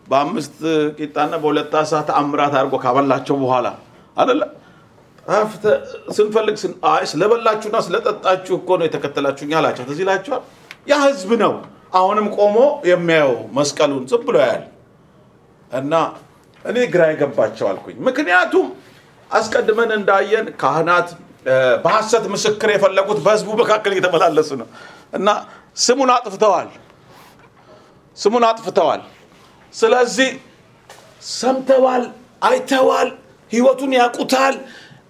በአምስት 0.08 0.56
ቂጣና 0.98 1.34
በሁለት 1.42 1.74
ዓሣ 1.82 2.02
ተአምራት 2.08 2.54
አድርጎ 2.60 2.76
ካበላቸው 2.84 3.36
በኋላ 3.44 3.68
ጠፍተህ 5.26 5.76
ስንፈልግ 6.16 6.56
ስለበላችሁና 7.12 7.78
ስለጠጣችሁ 7.88 8.54
እኮ 8.60 8.70
ነው 8.80 8.86
የተከተላችሁኝ 8.88 9.52
አላቸው። 9.60 9.84
ትዝ 9.90 10.00
ይላችኋል። 10.04 10.42
ያ 10.88 10.96
ህዝብ 11.04 11.32
ነው 11.44 11.54
አሁንም 11.94 12.28
ቆሞ 12.38 12.58
የሚያየው 12.90 13.36
መስቀሉን 13.58 14.04
ዝም 14.12 14.22
ብሎ 14.28 14.36
ያያል። 14.44 14.64
እና 15.72 15.94
እኔ 16.66 16.78
ግራ 16.94 17.02
የገባቸው 17.12 17.66
አልኩኝ። 17.72 17.98
ምክንያቱም 18.08 18.66
አስቀድመን 19.32 19.92
እንዳየን 19.98 20.48
ካህናት 20.62 21.10
በሐሰት 21.84 22.26
ምስክር 22.34 22.70
የፈለጉት 22.74 23.20
በህዝቡ 23.26 23.50
መካከል 23.62 23.92
እየተመላለሱ 23.96 24.50
ነው 24.62 24.68
እና 25.14 25.28
ስሙን 25.78 26.10
አጥፍተዋል 26.16 26.70
ስሙን 28.18 28.44
አጥፍተዋል። 28.48 29.02
ስለዚህ 29.74 30.30
ሰምተዋል፣ 31.34 32.04
አይተዋል፣ 32.42 33.10
ህይወቱን 33.52 33.92
ያውቁታል። 33.98 34.56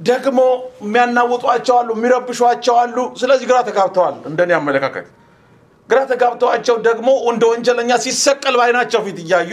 ደግሞ 0.02 0.39
የሚያናውጧቸው 0.84 1.76
አሉ፣ 1.80 1.89
የሚረብሿቸው 1.97 2.76
አሉ። 2.84 2.97
ስለዚህ 3.22 3.45
ግራ 3.52 3.58
ተጋብተዋል። 3.68 4.16
እንደኔ 4.30 4.52
አመለካከት 4.60 5.08
ግራ 5.89 5.99
ተጋብተዋቸው 6.12 6.76
ደግሞ 6.88 7.10
እንደ 7.30 7.43
ወንጀለኛ 7.52 7.91
ሲሰቀል 8.04 8.56
በዓይናቸው 8.60 8.99
ፊት 9.06 9.18
እያዩ 9.24 9.52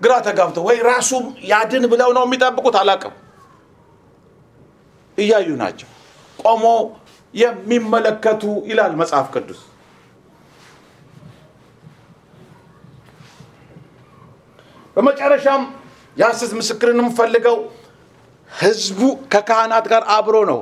ግራ 0.00 0.12
ተጋብተው 0.26 0.64
ወይ 0.68 0.78
ራሱም 0.88 1.24
ያድን 1.50 1.84
ብለው 1.92 2.10
ነው 2.16 2.24
የሚጠብቁት፣ 2.26 2.76
አላቅም 2.80 3.14
እያዩ 5.18 5.48
ናቸው 5.60 5.88
ቆሞ 6.38 6.64
የሚመለከቱ 7.34 8.42
ይላል 8.70 8.92
መጽሐፍ 9.00 9.26
ቅዱስ። 9.34 9.60
በመጨረሻም 14.96 15.62
የሐሰት 16.16 16.52
ምስክርንም 16.58 17.08
ፈልገው 17.18 17.56
ህዝቡ 18.50 19.00
ከካህናት 19.32 19.86
ጋር 19.92 20.02
አብሮ 20.16 20.36
ነው። 20.50 20.60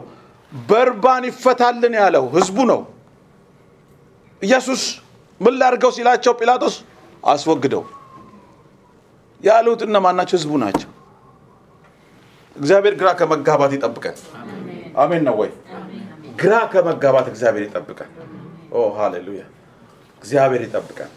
በርባን 0.52 1.24
ይፈታልን 1.28 1.94
ያለው 2.00 2.24
ህዝቡ 2.34 2.58
ነው። 2.70 2.80
ኢየሱስ 4.42 4.82
ምን 5.40 5.54
ላድርገው 5.60 5.90
ሲላቸው 5.96 6.32
ጲላጦስ 6.40 6.74
አስወግደው 7.24 7.82
ያሉት 9.40 9.80
እነማን 9.86 10.16
ናቸው? 10.18 10.36
ህዝቡ 10.36 10.52
ናቸው። 10.62 10.88
እግዚአብሔር 12.56 12.94
ግራ 13.00 13.08
ከመጋባት 13.18 13.72
ይጠብቀን። 13.76 14.16
አሜን 14.96 15.22
ነው 15.26 15.34
ወይ? 15.40 15.50
ግራ 16.40 16.54
ከመጋባት 16.72 17.26
እግዚአብሔር 17.32 17.64
ይጠብቀን። 17.66 18.10
ኦ 18.72 18.82
ሃሌሉያ! 18.96 19.42
እግዚአብሔር 20.22 20.62
ይጠብቀን። 20.66 21.10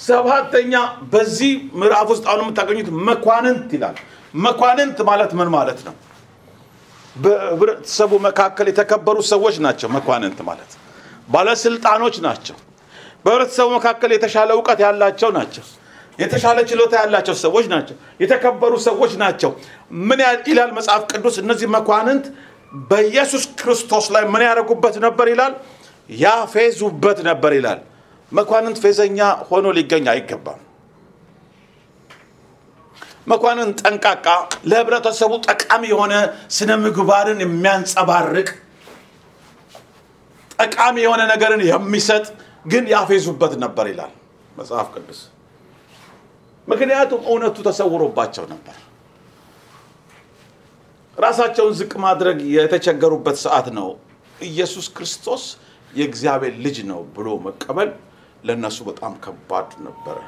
ሰባተኛ 0.00 0.74
በዚህ 1.12 1.52
ምዕራፍ 1.80 2.06
ውስጥ 2.12 2.24
አሁን 2.30 2.42
የምታገኙት 2.44 2.88
መኳንንት 3.08 3.70
ይላል። 3.76 3.96
መኳንንት 4.44 4.98
ማለት 5.10 5.30
ምን 5.38 5.48
ማለት 5.56 5.80
ነው? 5.86 5.94
በህብረተሰቡ 7.16 8.12
መካከል 8.26 8.66
የተከበሩ 8.70 9.18
ሰዎች 9.32 9.56
ናቸው። 9.66 9.88
መኳንንት 9.96 10.38
ማለት 10.48 10.70
ባለስልጣኖች 11.28 12.16
ናቸው። 12.26 12.56
በህብረተሰቡ 13.24 13.68
መካከል 13.78 14.10
የተሻለ 14.16 14.50
እውቀት 14.56 14.80
ያላቸው 14.86 15.30
ናቸው። 15.38 15.64
የተሻለ 16.18 16.58
ችሎታ 16.70 16.92
ያላቸው 17.02 17.34
ሰዎች 17.42 17.66
ናቸው። 17.72 17.96
የተከበሩ 18.22 18.72
ሰዎች 18.86 19.12
ናቸው። 19.22 19.50
ምን 20.08 20.20
ይላል 20.48 20.70
መጽሐፍ 20.78 21.02
ቅዱስ? 21.10 21.34
እነዚህ 21.42 21.66
መኳንንት 21.76 22.24
በኢየሱስ 22.72 23.44
ክርስቶስ 23.60 24.06
ላይ 24.14 24.24
ምን 24.28 24.42
ያደርጉበት 24.44 24.96
ነበር 25.00 25.26
ይላል? 25.32 25.52
ያፌዙበት 26.18 27.18
ነበር 27.28 27.52
ይላል። 27.58 27.80
መኳንንት 28.32 28.78
ፌዘኛ 28.82 29.18
ሆኖ 29.48 29.66
ሊገኝ 29.76 30.06
አይገባም። 30.12 30.60
መኳንንት 33.26 33.78
ጠንቃቃ፣ 33.82 34.26
ለህብረተሰቡ 34.64 35.32
ጠቃሚ 35.48 35.82
የሆነ 35.92 36.14
ስነ 36.56 36.70
ምግባርን 36.84 37.40
የሚያንጸባርቅ 37.44 38.48
ጠቃሚ 40.58 40.96
የሆነ 41.04 41.22
ነገርን 41.32 41.62
የሚሰጥ 41.68 42.24
ግን 42.64 42.84
ያፌዙበት 42.92 43.52
ነበር 43.64 43.86
ይላል 43.92 44.12
መጽሐፍ 44.56 44.86
ቅዱስ። 44.94 45.20
ምክንያቱም 46.68 47.20
እውነቱ 47.28 47.56
ተሰውሮባቸው 47.66 48.44
ነበር። 48.52 48.76
ራሳቸውን 51.18 51.72
ዝቅ 51.78 51.92
ማድረግ 52.04 52.38
የተቸገሩበት 52.54 53.36
ሰዓት 53.44 53.68
ነው። 53.78 53.88
ኢየሱስ 54.48 54.86
ክርስቶስ 54.96 55.44
የእግዚአብሔር 55.90 56.54
ልጅ 56.64 56.76
ነው 56.90 57.00
ብሎ 57.16 57.28
መቀበል 57.46 57.90
ለእነሱ 58.44 58.78
በጣም 58.88 59.12
ከባድ 59.24 59.70
ነበረ። 59.86 60.18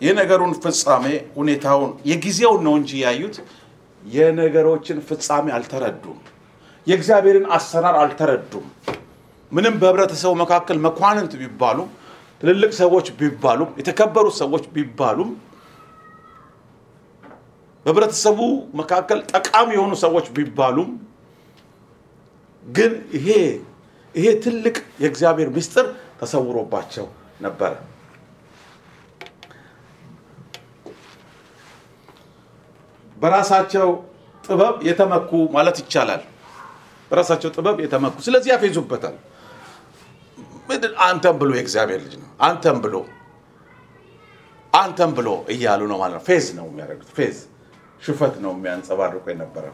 የነገሩን 0.00 0.52
ፍጻሜ 0.62 1.04
ሁኔታውን 1.34 1.90
የጊዜውን 2.10 2.62
ነው 2.66 2.74
እንጂ 2.80 2.90
ያዩት 3.04 3.36
የነገሮችን 4.02 4.98
ፍጻሜ 5.08 5.46
አልተረዱም። 5.56 6.18
የእግዚአብሔርን 6.86 7.46
አሰራር 7.56 7.96
አልተረዱም። 8.02 8.66
ምንም 9.52 9.74
በህብረተሰቡ 9.80 10.32
መካከል 10.42 10.78
መኳንንት 10.86 11.32
ቢባሉም 11.40 11.88
ትልልቅ 12.40 12.72
ሰዎች 12.80 13.06
ቢባሉም 13.18 13.70
የተከበሩ 13.80 14.26
ሰዎች 14.40 14.64
ቢባሉም 14.74 15.30
በህብረተሰቡ 17.90 18.40
መካከል 18.78 19.20
ጠቃሚ 19.30 19.68
የሆኑ 19.74 19.92
ሰዎች 20.02 20.26
ቢባሉም 20.34 20.90
ግን 22.64 22.92
ይሄ 23.16 23.28
ይሄ 24.14 24.26
ትልቅ 24.44 24.76
የእግዚአብሔር 25.02 25.48
ምስጢር 25.56 25.86
ተሰውሮባቸው 26.20 27.06
ነበረ። 27.40 27.72
በራሳቸው 33.16 33.88
ጥበብ 34.44 34.76
የተመኩ 34.88 35.42
ማለት 35.50 35.78
ይቻላል። 35.82 36.22
በራሳቸው 37.10 37.50
ጥበብ 37.56 37.76
የተመኩ 37.84 38.16
ስለዚህ 38.22 38.52
ያፌዙበታል። 38.54 39.16
አንተም 41.04 41.36
ብሎ 41.40 41.50
የእግዚአብሔር 41.58 42.02
ልጅ 42.06 42.14
ነው 42.22 42.28
አንተም 42.42 42.78
ብሎ 42.84 42.96
አንተም 44.72 45.12
ብሎ 45.16 45.28
እያሉ 45.52 45.80
ነው 45.90 45.98
ማለት 45.98 46.16
ነው። 46.18 46.26
ፌዝ 46.28 46.46
ነው 46.58 46.68
የሚያደርጉት። 46.70 47.10
ፌዝ 47.16 47.38
ሽፈት 48.02 48.34
ነው 48.44 48.52
የሚያንጸባርቁ 48.54 49.24
የነበረ 49.32 49.64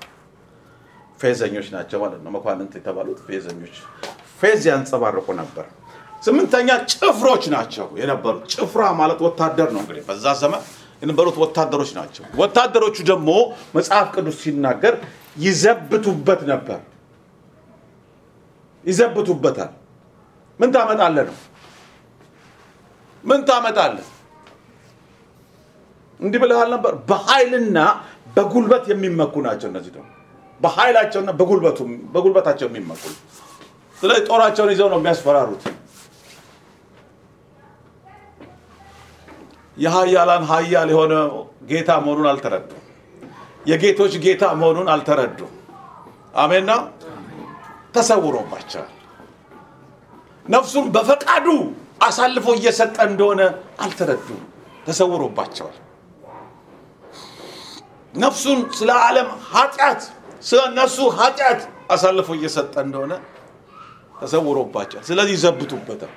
ፌዘኞች 1.20 1.66
ናቸው 1.74 1.98
ማለት 2.04 2.20
ነው። 2.24 2.30
መኳንንት 2.36 2.72
የተባሉት 2.78 3.18
ፌዘኞች 3.26 3.76
ፌዝ 4.40 4.62
ያንጸባርቁ 4.70 5.26
ነበር። 5.38 5.66
ስምንተኛ 6.22 6.68
ጭፍሮች 6.92 7.44
ናቸው 7.54 7.86
የነበሩት። 8.00 8.44
ጭፍራ 8.54 8.82
ማለት 9.00 9.20
ወታደር 9.26 9.68
ነው 9.74 9.80
እንግዲህ 9.82 10.04
በዛ 10.08 10.26
ዘመን 10.42 10.62
የነበሩት 11.02 11.36
ወታደሮች 11.42 11.90
ናቸው። 11.98 12.24
ወታደሮቹ 12.40 12.96
ደግሞ 13.10 13.30
መጽሐፍ 13.74 14.06
ቅዱስ 14.14 14.36
ሲናገር 14.42 14.94
ይዘብቱበት 15.36 16.42
ነበር። 16.48 16.80
ይዘብቱበታል። 18.84 19.72
ምን 20.60 20.70
ታመጣለህ 20.72 21.24
ነው? 21.30 21.36
ምን 23.24 23.40
ታመጣለህ? 23.48 24.06
እንዲህ 26.20 26.38
ብለሃል 26.42 26.68
ነበር። 26.74 26.92
በኃይልና 27.08 27.78
በጉልበት 28.36 28.84
የሚመኩ 28.90 29.34
ናቸው 29.46 29.68
እነዚህ 29.70 29.92
ደግሞ 29.96 30.08
በኃይላቸውና 30.60 31.30
በጉልበቱ 31.38 31.78
በጉልበታቸው 32.14 32.66
የሚመኩ 32.68 33.02
ስለዚህ 33.98 34.22
ጦራቸውን 34.28 34.70
ይዘው 34.74 34.88
ነው 34.92 34.98
የሚያስፈራሩት። 35.00 35.64
የሀያላን 39.76 40.44
ሀያል 40.50 40.90
የሆነ 40.92 41.14
ጌታ 41.70 41.90
መሆኑን 42.04 42.28
አልተረዱም። 42.30 42.82
የጌቶች 43.66 44.12
ጌታ 44.24 44.44
መሆኑን 44.60 44.88
አልተረዱም። 44.94 45.52
አሜንና 46.36 46.72
ተሰውሮባቸዋል። 47.94 48.92
ነፍሱን 50.46 50.86
በፈቃዱ 50.94 51.46
አሳልፎ 52.06 52.46
እየሰጠ 52.58 52.96
እንደሆነ 53.10 53.42
አልተረዱም። 53.84 54.40
ተሰውሮባቸዋል። 54.86 55.76
ነፍሱን 58.16 58.60
ስለ 58.78 58.90
ዓለም 59.02 59.28
ኃጢአት 59.50 60.02
ስለ 60.42 60.60
እነሱ 60.70 60.96
ኃጢአት 61.18 61.60
አሳልፎ 61.92 62.28
እየሰጠ 62.38 62.74
እንደሆነ 62.86 63.12
ተሰውሮባቸዋል። 64.20 65.04
ስለዚህ 65.08 65.34
ይዘብቱበታል። 65.36 66.12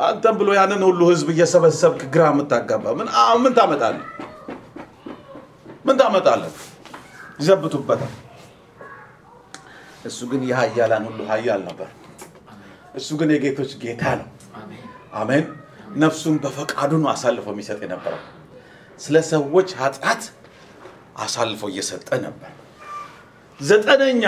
አንተም 0.00 0.34
ብሎ 0.40 0.48
ያንን 0.58 0.82
ሁሉ 0.88 1.00
ህዝብ 1.10 1.28
እየሰበሰብክ 1.34 2.00
ግራ 2.14 2.24
የምታጋባ 2.32 2.84
ምን 2.98 3.08
ምን 3.42 3.52
ታመጣለህ? 3.58 4.04
ምን 5.86 5.96
ታመጣለህ? 6.00 6.54
ይዘብቱበታል። 7.40 8.12
እሱ 10.06 10.18
ግን 10.30 10.42
የኃያላን 10.50 11.04
ሁሉ 11.08 11.20
ኃያል 11.30 11.60
ነበር። 11.68 11.88
እሱ 12.96 13.08
ግን 13.20 13.30
የጌቶች 13.34 13.70
ጌታ 13.82 14.02
ነው። 14.20 14.28
አሜን። 15.14 15.46
ነፍሱን 16.02 16.36
በፈቃዱ 16.44 16.92
ነው 17.02 17.08
አሳልፎ 17.12 17.46
የሚሰጥ 17.52 17.80
የነበረው። 17.84 18.22
ስለ 19.00 19.16
ሰዎች 19.30 19.68
ኃጢአት 19.80 20.22
አሳልፎ 21.16 21.62
እየሰጠ 21.72 22.08
ነበር። 22.24 22.50
ዘጠነኛ 23.60 24.24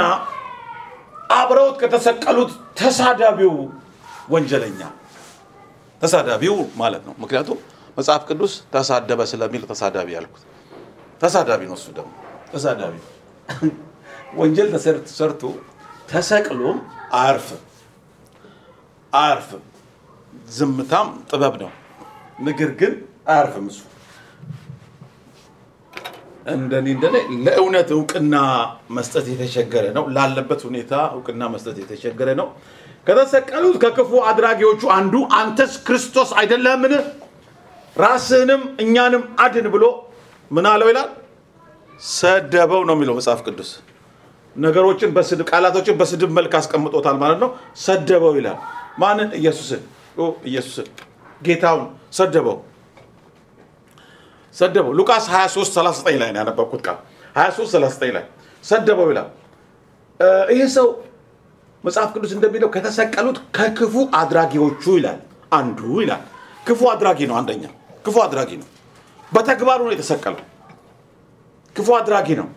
አብረውት 1.31 1.77
ከተሰቀሉት 1.83 2.51
ተሳዳቢው 2.79 3.55
ወንጀለኛ 4.31 4.81
ተሳዳቢው 6.03 6.57
ማለት 6.77 7.03
ነው። 7.09 7.15
ምክንያቱም 7.23 7.59
መጽሐፍ 7.99 8.23
ቅዱስ 8.31 8.53
ተሳደበ 8.75 9.21
ስለሚል 9.31 9.63
ተሳዳቢ 9.71 10.09
ያልኩት 10.17 10.45
ተሳዳቢ 11.21 11.61
ነው። 11.71 11.77
እሱ 11.81 11.87
ደግሞ 11.99 12.13
ተሳዳቢ 12.53 12.95
ወንጀል 14.37 14.69
ተሰርቶ 14.75 15.43
ተሰቅሎም 16.11 16.79
አያርፍም 17.15 17.63
አያርፍም። 19.13 19.65
ዝምታም 20.49 21.09
ጥበብ 21.31 21.55
ነው። 21.63 21.71
ነገር 22.41 22.71
ግን 22.81 22.93
አያርፍም 23.27 23.67
እሱ 23.73 23.81
እንደኔ 26.49 26.87
እንደኔ 26.95 27.15
ለእውነት 27.47 27.89
እውቅና 27.97 28.35
መስጠት 28.97 29.27
የተቸገረ 29.33 29.85
ነው። 29.97 30.05
ላለበት 30.17 30.61
ሁኔታ 30.69 30.93
እውቅና 31.17 31.43
መስጠት 31.55 31.77
የተቸገረ 31.83 32.29
ነው። 32.41 32.49
ከተሰቀሉት 33.07 33.77
ከክፉ 33.85 34.11
አድራጊዎቹ 34.31 34.83
አንዱ 34.97 35.15
አንተስ 35.39 35.73
ክርስቶስ 35.87 36.31
አይደለህምን? 36.41 36.95
ራስህንም 37.97 38.63
እኛንም 38.83 39.23
አድን 39.41 39.67
ብሎ 39.75 39.85
ምን 40.51 40.67
አለው 40.73 40.89
ይላል? 40.93 41.09
ሰደበው 42.15 42.83
ነው 42.89 42.95
የሚለው 42.97 43.15
መጽሐፍ 43.19 43.41
ቅዱስ። 43.47 43.71
ነገሮችን 44.57 45.11
በስድብ 45.17 45.47
ቃላቶችን 45.51 45.97
በስድብ 46.01 46.31
መልክ 46.39 46.53
አስቀምጦታል 46.61 47.17
ማለት 47.23 47.39
ነው። 47.45 47.51
ሰደበው 47.79 48.35
ይላል። 48.39 48.59
ማንን? 48.99 49.29
ኢየሱስን 49.41 49.83
ኢየሱስን 50.47 50.87
ጌታውን 51.43 51.87
ሰደበው 52.13 52.57
ሰደበው 54.57 54.93
ሉቃስ 54.99 55.25
23 55.33 55.77
39 55.77 56.19
ላይ 56.23 56.31
ነው 56.33 56.41
ያነበብኩት 56.41 56.81
ቃል 56.87 56.99
23 57.37 57.75
39 57.75 58.15
ላይ 58.17 58.25
ሰደበው 58.65 59.09
ይላል። 59.13 59.29
ይህ 60.53 60.67
ሰው 60.77 60.87
መጽሐፍ 61.85 62.09
ቅዱስ 62.15 62.33
እንደሚለው 62.37 62.69
ከተሰቀሉት 62.75 63.39
ከክፉ 63.57 63.95
አድራጊዎቹ 64.21 64.83
ይላል 64.99 65.19
አንዱ 65.53 65.81
ይላል። 66.03 66.23
ክፉ 66.67 66.81
አድራጊ 66.93 67.21
ነው። 67.31 67.37
አንደኛ 67.41 67.65
ክፉ 68.05 68.17
አድራጊ 68.25 68.51
ነው። 68.63 68.69
በተግባሩ 69.33 69.81
ነው 69.87 69.93
የተሰቀለው። 69.95 70.45
ክፉ 71.77 71.89
አድራጊ 71.99 72.29
ነው። 72.41 72.49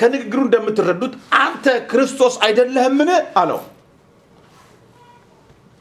ከንግግሩ 0.00 0.40
እንደምትረዱት 0.46 1.12
አንተ 1.38 1.66
ክርስቶስ 1.90 2.34
አይደለህምን 2.46 3.10
አለው። 3.40 3.60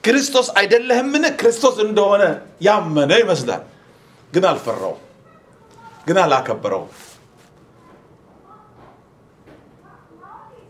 ክርስቶስ 0.04 0.48
አይደለህምን? 0.60 1.24
ክርስቶስ 1.40 1.76
እንደሆነ 1.86 2.24
ያመነ 2.62 3.12
ይመስላል 3.22 3.62
ግን 4.34 4.46
አልፈራው፣ 4.50 4.96
ግን 6.08 6.18
አላከበረው፣ 6.24 6.84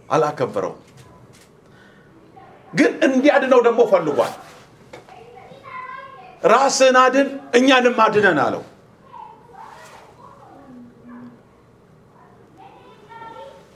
አላከበረው። 0.09 0.73
ግን 2.73 2.91
እንዲያድነው 3.07 3.59
ደግሞ 3.67 3.81
ፈልጓል። 3.91 4.33
ራስን 6.45 6.95
አድን 7.01 7.27
እኛንም 7.55 7.97
አድነን 8.05 8.39
አለው። 8.45 8.63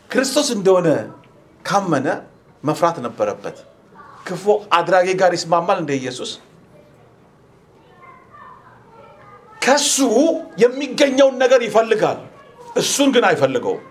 ክርስቶስ 0.10 0.50
እንደሆነ 0.56 0.90
ካመነ 1.66 2.08
መፍራት 2.64 2.98
ነበረበት። 3.06 3.58
ክፉ 4.28 4.44
አድራጊ 4.78 5.08
ጋር 5.22 5.32
ይስማማል 5.38 5.78
እንደ 5.80 5.92
ኢየሱስ 6.00 6.32
ከሱ 9.62 9.96
የሚገኘውን 10.64 11.36
ነገር 11.44 11.62
ይፈልጋል። 11.68 12.20
እሱን 12.78 13.10
ግን 13.16 13.26
አይፈልገውም። 13.30 13.84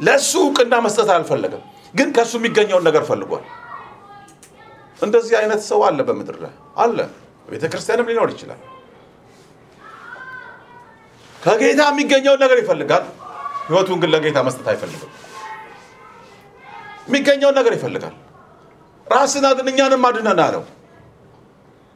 ለእሱ 0.00 0.32
እውቅና 0.44 0.74
መስጠት 0.84 1.10
አልፈለገም፣ 1.14 1.62
ግን 1.94 2.08
ከእሱ 2.16 2.32
የሚገኘውን 2.40 2.84
ነገር 2.88 3.02
ፈልጓል። 3.10 3.44
እንደዚህ 4.98 5.34
አይነት 5.40 5.60
ሰው 5.68 5.80
አለ 5.86 5.98
በምድር 6.08 6.36
ላይ 6.44 6.52
አለ። 6.76 6.98
ቤተ 7.48 7.64
ክርስቲያንም 7.72 8.08
ሊኖር 8.10 8.28
ይችላል። 8.34 8.60
ከጌታ 11.36 11.80
የሚገኘውን 11.90 12.40
ነገር 12.44 12.58
ይፈልጋል፣ 12.62 13.04
ህይወቱን 13.66 13.98
ግን 14.02 14.10
ለጌታ 14.14 14.38
መስጠት 14.46 14.66
አይፈልግም። 14.72 15.12
የሚገኘውን 17.08 17.56
ነገር 17.60 17.72
ይፈልጋል። 17.78 18.14
ራስን 19.06 19.44
አድን 19.48 19.68
እኛንም 19.72 20.04
አድነን 20.08 20.40
አለው። 20.44 20.62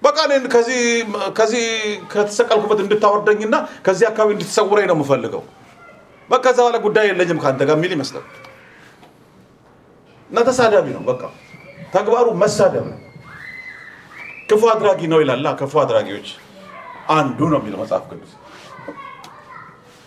በቃ 0.02 0.18
እኔን 0.26 0.44
ከዚህ 1.38 1.64
ከተሰቀልኩበት 2.12 2.78
እንድታወርደኝና 2.84 3.56
ከዚህ 3.86 4.06
አካባቢ 4.10 4.30
እንድትሰውረኝ 4.36 4.86
ነው 4.90 4.96
የምፈልገው። 4.98 5.42
በቃ 6.28 6.42
ከዛ 6.46 6.58
በኋላ 6.60 6.78
ጉዳይ 6.84 7.06
የለኝም 7.10 7.38
ከአንተ 7.42 7.62
ጋር 7.68 7.76
የሚል 7.78 7.92
ይመስላል። 7.96 8.26
እና 10.30 10.38
ተሳዳቢ 10.48 10.86
ነው። 10.96 11.02
በቃ 11.08 11.22
ተግባሩ 11.94 12.26
መሳደብ 12.42 12.84
ነው። 12.90 12.98
ክፉ 14.50 14.62
አድራጊ 14.72 15.00
ነው 15.12 15.18
ይላል። 15.22 15.46
ክፉ 15.60 15.72
አድራጊዎች 15.82 16.28
አንዱ 17.14 17.38
ነው 17.52 17.58
የሚለው 17.60 17.80
መጽሐፍ 17.82 18.04
ቅዱስ። 18.10 18.32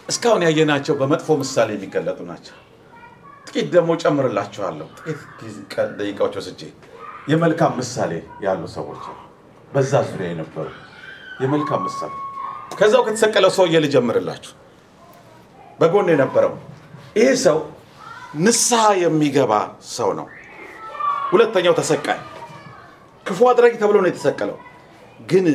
እስካሁን 0.10 0.42
ያየናቸው 0.46 0.96
በመጥፎ 1.00 1.36
ምሳሌ 1.42 1.70
የሚገለጡ 1.76 2.20
ናቸው። 2.30 2.56
ጥቂት 3.48 3.68
ደግሞ 3.76 3.92
ጨምርላችኋለሁ። 4.02 4.88
ጥቂት 5.00 5.22
ደቂቃዎች 6.00 6.36
ወስጄ 6.40 6.62
የመልካም 7.32 7.74
ምሳሌ 7.80 8.12
ያሉ 8.44 8.64
ሰዎች 8.76 9.04
በዛ 9.74 9.92
ዙሪያ 10.10 10.28
የነበሩ 10.32 10.68
የመልካም 11.44 11.82
ምሳሌ 11.86 12.12
ከዛው 12.80 13.02
ከተሰቀለው 13.08 13.52
ሰውዬ 13.58 13.80
ልጀምርላችሁ። 13.84 14.54
በጎን 15.80 16.08
የነበረው 16.14 16.54
ይህ 17.20 17.32
ሰው 17.46 17.58
ንስሐ 18.44 18.84
የሚገባ 19.02 19.54
ሰው 19.94 20.10
ነው። 20.20 20.28
ሁለተኛው 21.32 21.74
ተሰቃይ 21.80 22.20
ክፉ 23.26 23.40
አድራጊ 23.52 23.74
ተብሎ 23.82 23.98
ነው 24.04 24.10
የተሰቀለው። 24.12 24.58
ግን 25.30 25.46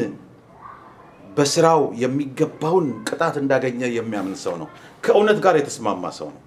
በስራው 1.37 1.81
የሚገባውን 2.03 2.87
ቅጣት 3.09 3.35
እንዳገኘ 3.43 3.81
የሚያምን 3.97 4.37
ሰው 4.45 4.55
ነው። 4.63 4.69
ከእውነት 5.05 5.39
ጋር 5.45 5.57
የተስማማ 5.59 6.05
ሰው 6.19 6.29
ነው። 6.35 6.43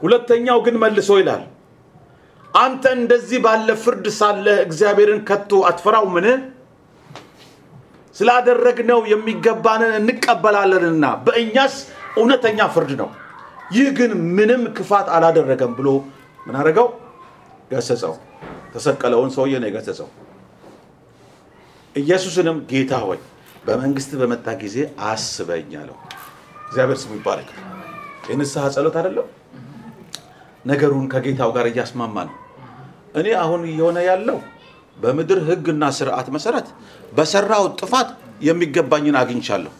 ሁለተኛው 0.00 0.58
ግን 0.66 0.76
መልሶ 0.82 1.10
ይላል 1.20 1.42
አንተ 2.54 2.84
እንደዚህ 2.98 3.38
ባለ 3.44 3.68
ፍርድ 3.82 4.06
ሳለህ 4.18 4.56
እግዚአብሔርን 4.66 5.20
ከቶ 5.28 5.50
አትፈራው? 5.68 6.06
ምን 6.14 6.26
ስላደረግነው 8.16 9.00
የሚገባንን 9.12 9.92
እንቀበላለንና 10.00 11.04
በእኛስ 11.26 11.74
እውነተኛ 12.18 12.60
ፍርድ 12.74 12.90
ነው። 13.00 13.10
ይህ 13.72 13.88
ግን 13.98 14.12
ምንም 14.36 14.62
ክፋት 14.76 15.06
አላደረገም 15.16 15.72
ብሎ 15.78 15.88
ምን 16.46 16.54
አደረገው? 16.58 16.88
ገሰጸው። 17.72 18.14
ተሰቀለውን 18.72 19.30
ሰውዬ 19.36 19.54
ነው 19.62 19.68
የገሰጸው። 19.70 20.08
ኢየሱስንም 21.94 22.56
ጌታ 22.70 22.92
ሆይ 23.04 23.18
በመንግስት 23.66 24.10
በመጣ 24.20 24.46
ጊዜ 24.62 24.76
አስበኝ 25.06 25.72
አለው። 25.80 25.96
እግዚአብሔር 26.66 26.98
ስሙ 27.02 27.12
ይባረክ። 27.18 27.50
የንስሐ 28.28 28.64
ጸሎት 28.74 28.96
አይደለም 29.00 29.26
ነገሩን 30.68 31.06
ከጌታው 31.12 31.50
ጋር 31.56 31.66
እያስማማ 31.70 32.16
ነው። 32.28 32.36
እኔ 33.18 33.28
አሁን 33.42 33.62
እየሆነ 33.68 33.98
ያለው 34.08 34.38
በምድር 34.96 35.38
ሕግና 35.48 35.84
ስርዓት 35.98 36.28
መሰረት 36.36 36.68
በሰራው 37.12 37.64
ጥፋት 37.80 38.08
የሚገባኝን 38.48 39.16
አግኝቻለሁ። 39.20 39.72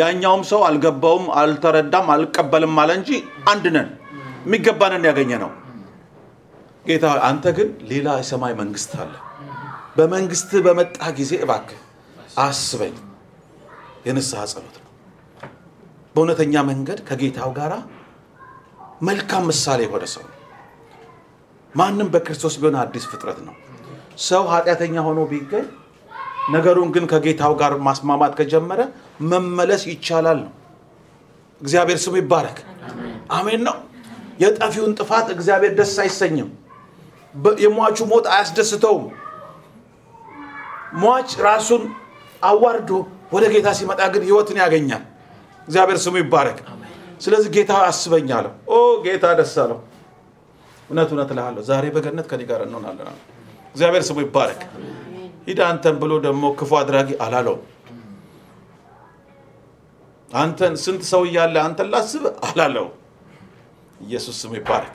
ያኛውም 0.00 0.42
ሰው 0.50 0.60
አልገባውም፣ 0.68 1.24
አልተረዳም፣ 1.40 2.06
አልቀበልም 2.14 2.76
አለ 2.82 2.90
እንጂ 2.98 3.10
አንድ 3.52 3.64
ነን፣ 3.74 3.88
የሚገባንን 4.44 5.04
ያገኘ 5.08 5.32
ነው። 5.42 5.50
ጌታ 6.86 7.06
አንተ 7.28 7.44
ግን 7.58 7.68
ሌላ 7.90 8.08
የሰማይ 8.20 8.54
መንግስት 8.60 8.92
አለ። 9.02 9.12
በመንግስት 9.96 10.50
በመጣ 10.66 10.96
ጊዜ 11.18 11.32
እባክህ 11.44 11.80
አስበኝ። 12.44 12.94
የንስሐ 14.06 14.40
ጸሎት 14.52 14.76
ነው። 14.78 14.88
በእውነተኛ 16.14 16.54
መንገድ 16.70 17.00
ከጌታው 17.08 17.50
ጋር 17.58 17.72
መልካም 19.02 19.44
ምሳሌ 19.50 19.80
የሆነ 19.84 20.04
ሰው 20.12 20.24
ማንም 21.74 22.08
በክርስቶስ 22.12 22.54
ቢሆን 22.60 22.76
አዲስ 22.80 23.04
ፍጥረት 23.10 23.38
ነው። 23.46 23.54
ሰው 24.22 24.42
ኃጢአተኛ 24.52 24.94
ሆኖ 25.06 25.20
ቢገኝ 25.30 25.66
ነገሩን 26.52 26.88
ግን 26.94 27.04
ከጌታው 27.12 27.52
ጋር 27.60 27.72
ማስማማት 27.86 28.32
ከጀመረ 28.38 28.80
መመለስ 29.30 29.82
ይቻላል 29.90 30.38
ነው። 30.44 30.52
እግዚአብሔር 31.60 31.98
ስሙ 32.04 32.14
ይባረክ። 32.20 32.58
አሜን 33.30 33.62
ነው። 33.68 33.76
የጠፊውን 34.40 34.92
ጥፋት 35.00 35.26
እግዚአብሔር 35.34 35.72
ደስ 35.78 35.94
አይሰኝም። 36.04 36.50
የሟቹ 37.64 37.98
ሞት 38.10 38.26
አያስደስተውም። 38.32 39.04
ሟች 41.02 41.30
ራሱን 41.46 41.82
አዋርዶ 42.42 42.90
ወደ 43.32 43.44
ጌታ 43.52 43.68
ሲመጣ 43.78 44.00
ግን 44.14 44.22
ህይወትን 44.28 44.58
ያገኛል። 44.62 45.02
እግዚአብሔር 45.68 45.98
ስሙ 46.04 46.14
ይባረክ። 46.22 46.58
ስለዚህ 47.22 47.50
ጌታ 47.56 47.72
አስበኝ 47.88 48.30
አለው። 48.36 48.52
ኦ 48.68 48.76
ጌታ 49.04 49.24
ደስ 49.38 49.54
አለው። 49.64 49.78
እውነት 50.90 51.10
እውነት 51.12 51.30
እልሃለሁ 51.34 51.62
ዛሬ 51.68 51.84
በገነት 51.94 52.26
ከኔ 52.30 52.42
ጋር 52.50 52.60
እንሆናለን 52.66 53.06
አለ። 53.06 53.18
እግዚአብሔር 53.74 54.02
ስሙ 54.08 54.18
ይባረክ። 54.24 54.62
ሂድ 55.46 55.60
አንተን 55.68 55.96
ብሎ 56.02 56.12
ደግሞ 56.26 56.44
ክፉ 56.58 56.70
አድራጊ 56.80 57.10
አላለውም። 57.24 57.62
አንተን 60.30 60.74
ስንት 60.82 61.02
ሰው 61.10 61.22
እያለ 61.28 61.56
አንተን 61.64 61.88
ላስብ 61.92 62.24
አላለው። 62.48 62.86
ኢየሱስ 64.00 64.36
ስሙ 64.42 64.52
ይባረክ። 64.60 64.94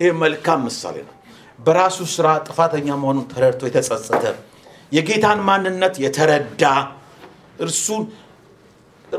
ይህ 0.00 0.12
መልካም 0.22 0.60
ምሳሌ 0.66 0.96
ነው። 1.08 1.14
በራሱ 1.58 1.98
ስራ 2.12 2.26
ጥፋተኛ 2.46 2.88
መሆኑን 3.02 3.26
ተረድቶ 3.32 3.62
የተጸጸተ 3.68 4.24
የጌታን 4.92 5.40
ማንነት 5.48 5.94
የተረዳ 6.04 6.62
እርሱን 7.60 8.02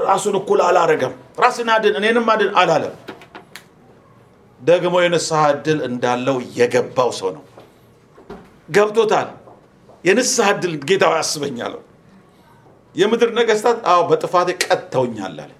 ራሱን 0.06 0.36
እኩል 0.40 0.60
አላረገም። 0.68 1.14
ራስን 1.42 1.70
አድን 1.76 1.96
እኔንም 2.00 2.28
አድን 2.34 2.52
አላለም። 2.62 2.96
ደግሞ 4.62 4.96
የንስሐ 5.04 5.42
እድል 5.54 5.80
እንዳለው 5.88 6.38
የገባው 6.58 7.10
ሰው 7.20 7.30
ነው። 7.38 7.44
ገብቶታል። 8.70 9.30
የንስሐ 10.04 10.48
እድል 10.56 10.74
ጌታው 10.90 11.14
ያስበኛለሁ። 11.20 11.82
የምድር 12.96 13.30
ነገስታት 13.40 13.78
አዎ 13.92 14.02
በጥፋቴ 14.10 14.50
ቀጥተውኛል 14.64 15.38
አለ። 15.38 15.52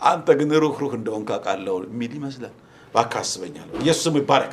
አንተ 0.00 0.28
ግን 0.38 0.50
ሩህሩህ 0.62 0.92
እንደሆንክ 0.98 1.28
አውቃለሁ 1.36 1.76
የሚል 1.86 2.12
ይመስላል። 2.18 2.54
እባክህ 2.88 3.20
አስበኛለሁ። 3.22 3.74
ኢየሱስም 3.82 4.16
ይባረክ። 4.18 4.52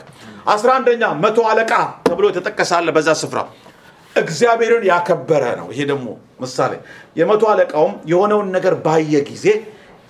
አስራ 0.54 0.70
አንደኛ 0.78 1.04
መቶ 1.24 1.40
አለቃ 1.50 1.74
ተብሎ 2.06 2.26
የተጠቀሳለ 2.32 2.88
በዛ 2.96 3.10
ስፍራ 3.22 3.40
እግዚአብሔርን 4.16 4.84
ያከበረ 4.90 5.44
ነው። 5.60 5.68
ይሄ 5.74 5.82
ደግሞ 5.92 6.08
ምሳሌ 6.42 6.72
የመቶ 7.20 7.44
አለቃውም 7.52 7.94
የሆነውን 8.12 8.50
ነገር 8.56 8.74
ባየ 8.86 9.14
ጊዜ 9.30 9.46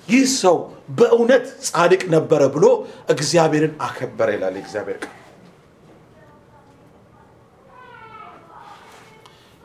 ይህ 0.08 0.24
ሰው 0.36 0.58
በእውነት 0.98 1.46
ጻድቅ 1.68 2.02
ነበረ 2.14 2.42
ብሎ 2.56 2.66
እግዚአብሔርን 3.14 3.74
አከበረ 3.86 4.30
ይላል 4.36 4.56
የእግዚአብሔር 4.58 4.98
ቃል። 5.04 5.14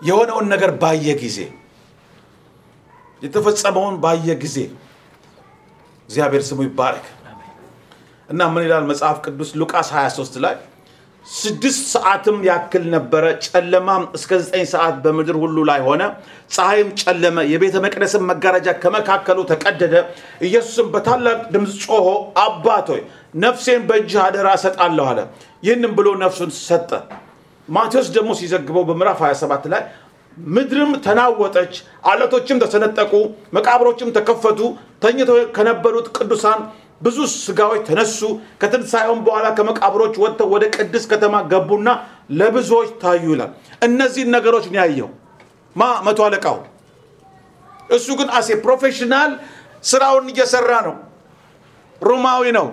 የሆነውን 0.01 0.47
ነገር 0.53 0.71
ባየ 0.83 1.09
ጊዜ 1.21 1.39
የተፈጸመውን 3.23 3.95
ባየ 4.03 4.29
ጊዜ 4.43 4.59
እግዚአብሔር 6.09 6.43
ስሙ 6.49 6.61
ይባረክ 6.67 7.07
እና 8.29 8.41
ምን 8.53 8.65
ይላል 8.67 8.85
መጽሐፍ 8.91 9.17
ቅዱስ 9.25 9.51
ሉቃስ 9.61 9.89
23 9.95 10.37
ላይ 10.45 10.55
ስድስት 11.27 11.85
ሰዓትም 11.93 12.37
ያክል 12.47 12.85
ነበረ፣ 12.93 13.25
ጨለማም 13.47 14.03
እስከ 14.17 14.31
ዘጠኝ 14.43 14.65
ሰዓት 14.73 14.97
በምድር 15.05 15.37
ሁሉ 15.43 15.57
ላይ 15.71 15.81
ሆነ። 15.87 16.03
ፀሐይም 16.55 16.89
ጨለመ፣ 17.01 17.37
የቤተ 17.53 17.77
መቅደስም 17.85 18.23
መጋረጃ 18.31 18.69
ከመካከሉ 18.83 19.39
ተቀደደ። 19.51 19.95
ኢየሱስም 20.49 20.87
በታላቅ 20.93 21.39
ድምፅ 21.55 21.75
ጮሆ 21.87 22.07
አባት 22.45 22.89
ሆይ 22.93 23.03
ነፍሴን 23.45 23.83
በእጅህ 23.89 24.21
አደራ 24.27 24.49
እሰጣለሁ 24.59 25.07
አለ። 25.11 25.21
ይህንም 25.63 25.93
ብሎ 25.99 26.09
ነፍሱን 26.23 26.53
ሰጠ። 26.61 26.91
ማቴዎስ 27.69 28.09
ደግሞ 28.17 28.31
ሲዘግበው 28.41 28.85
በምዕራፍ 28.89 29.21
27 29.25 29.71
ላይ 29.73 29.83
ምድርም 30.37 30.91
ተናወጠች፣ 31.05 31.75
አለቶችም 32.07 32.59
ተሰነጠቁ፣ 32.63 33.13
መቃብሮችም 33.57 34.11
ተከፈቱ፣ 34.17 34.61
ተኝተው 35.03 35.39
ከነበሩት 35.57 36.07
ቅዱሳን 36.17 36.61
ብዙ 37.01 37.17
ስጋዎች 37.39 37.81
ተነሱ። 37.89 38.19
ከትንሣኤውም 38.61 39.21
በኋላ 39.27 39.47
ከመቃብሮች 39.57 40.15
ወጥተው 40.23 40.49
ወደ 40.55 40.65
ቅድስት 40.77 41.07
ከተማ 41.13 41.35
ገቡና 41.51 41.89
ለብዙዎች 42.39 42.91
ታዩ 43.03 43.25
ይላል። 43.35 43.51
እነዚህን 43.83 44.31
ነገሮች 44.37 44.65
ነው 44.69 44.79
ያየው 44.81 45.11
ማ 45.77 45.89
መቶ 46.07 46.19
አለቃው። 46.27 46.57
እሱ 47.91 48.07
ግን 48.19 48.29
as 48.37 48.49
a 48.65 48.70
professional 48.70 49.33
ስራውን 49.85 50.27
እየሰራ 50.33 50.73
ነው። 50.87 50.95
ሮማዊ 52.03 52.45
ነው። 52.59 52.67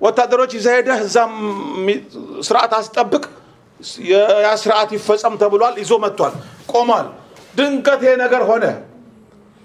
ወታደሮች 0.00 0.52
ይዘህ 0.56 0.72
ሄደህ 0.76 0.98
እዛም 1.04 1.32
ስርዓት 2.46 2.72
አስጠብቅ፣ 2.78 3.24
ያ 4.44 4.50
ስርዓት 4.62 4.90
ይፈጸም 4.96 5.34
ተብሏል። 5.42 5.74
ይዞ 5.82 5.92
መጥቷል። 6.04 6.34
ቆሟል። 6.72 7.06
ድንገት 7.56 8.00
ይሄ 8.04 8.12
ነገር 8.22 8.42
ሆነ። 8.48 8.64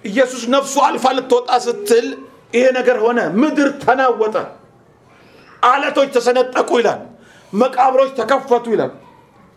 ኢየሱስ 0.06 0.44
ነፍሱ 0.54 0.76
አልፋ 0.88 1.06
ልትወጣ 1.18 1.50
ስትል 1.66 2.08
ይሄ 2.54 2.66
ነገር 2.78 2.98
ሆነ። 3.04 3.20
ምድር 3.42 3.70
ተናወጠ፣ 3.84 4.36
አለቶች 5.64 6.10
ተሰነጠቁ 6.16 6.70
ይላል። 6.82 7.02
መቃብሮች 7.54 8.12
ተከፈቱ 8.20 8.66
ይላል። 8.74 8.92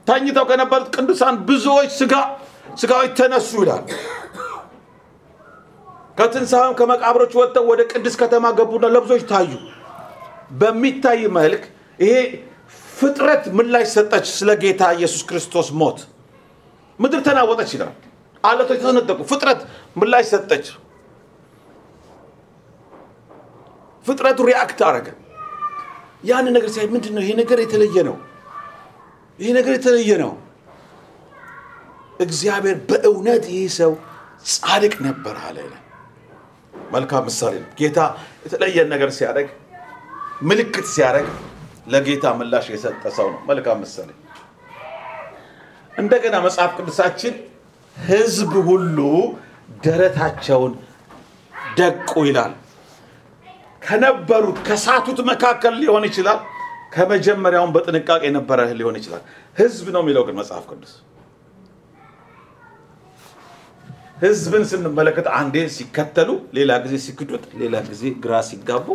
ተኝተው 0.06 0.44
ከነበሩት 0.50 0.88
ቅዱሳን 0.96 1.34
ብዙዎች 1.48 1.90
ስጋ 1.98 2.14
ስጋዎች 2.80 3.10
ተነሱ 3.18 3.50
ይላል። 3.62 3.82
ከትንሣኤም 6.18 6.72
ከመቃብሮች 6.78 7.32
ወጥተው 7.40 7.64
ወደ 7.70 7.80
ቅድስት 7.92 8.16
ከተማ 8.22 8.44
ገቡና 8.58 8.84
ለብዙዎች 8.94 9.22
ታዩ። 9.30 9.50
በሚታይ 10.52 11.20
መልክ 11.36 11.62
ይሄ 11.98 12.14
ፍጥረት 12.92 13.44
ምላሽ 13.56 13.86
ሰጠች 13.94 14.26
ስለ 14.38 14.50
ጌታ 14.62 14.82
ኢየሱስ 14.96 15.22
ክርስቶስ 15.28 15.68
ሞት። 15.80 15.98
ምድር 16.98 17.20
ተናወጠች 17.28 17.70
ይላል። 17.76 17.92
አለቶች 18.44 18.78
ተሰነጠቁ። 18.82 19.18
ፍጥረት 19.30 19.60
ምላሽ 19.96 20.26
ሰጠች። 20.32 20.66
ፍጥረቱ 24.04 24.38
ሪአክት 24.48 24.80
አረገ። 24.86 25.08
ያን 26.24 26.46
ነገር 26.56 26.68
ሲያይ 26.74 26.86
ምንድን 26.92 27.12
ነው 27.16 27.22
ይሄ 27.24 27.30
ነገር 27.40 27.58
የተለየ 27.64 27.96
ነው፣ 28.08 28.16
ይሄ 29.38 29.48
ነገር 29.58 29.72
የተለየ 29.76 30.10
ነው። 30.22 30.32
እግዚአብሔር 32.20 32.76
በእውነት 32.88 33.44
ይህ 33.52 33.64
ሰው 33.78 33.92
ጻድቅ 34.52 34.94
ነበር 35.06 35.36
አለ። 35.46 35.58
መልካም 36.92 37.24
ምሳሌ 37.28 37.54
ነው። 37.62 37.70
ጌታ 37.78 37.98
የተለየን 38.44 38.88
ነገር 38.94 39.10
ሲያደርግ 39.16 39.48
ምልክት 40.42 40.86
ሲያደርግ 40.92 41.28
ለጌታ 41.92 42.24
ምላሽ 42.38 42.66
የሰጠ 42.72 43.02
ሰው 43.16 43.26
ነው። 43.32 43.40
መልካም 43.48 43.78
ምሳሌ። 43.84 44.08
እንደገና 45.94 46.34
መጽሐፍ 46.44 46.70
ቅዱሳችን 46.78 47.34
ሕዝብ 47.96 48.52
ሁሉ 48.68 48.98
ደረታቸውን 49.84 50.72
ደቁ 51.76 52.10
ይላል። 52.28 52.52
ከነበሩት 53.82 54.58
ከሳቱት 54.66 55.18
መካከል 55.30 55.74
ሊሆን 55.82 56.04
ይችላል። 56.08 56.40
ከመጀመሪያውን 56.94 57.70
በጥንቃቄ 57.74 58.20
የነበረ 58.26 58.58
ሊሆን 58.80 58.96
ይችላል። 59.00 59.22
ሕዝብ 59.56 59.86
ነው 59.94 60.02
የሚለው 60.04 60.22
ግን 60.26 60.36
መጽሐፍ 60.40 60.64
ቅዱስ 60.70 60.92
ሕዝብን 64.22 64.64
ስንመለከት 64.70 65.26
አንዴ 65.38 65.56
ሲከተሉ፣ 65.76 66.28
ሌላ 66.56 66.72
ጊዜ 66.84 66.94
ሲክዱት፣ 67.06 67.44
ሌላ 67.62 67.74
ጊዜ 67.88 68.02
ግራ 68.24 68.34
ሲጋቡ፣ 68.48 68.86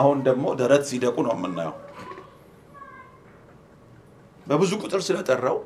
አሁን 0.00 0.18
ደግሞ 0.28 0.44
ደረት 0.60 0.84
ሲደቁ 0.90 1.16
ነው 1.26 1.32
የምናየው። 1.36 1.74
በብዙ 4.46 4.72
ቁጥር 4.82 5.00
ስለጠራው 5.06 5.56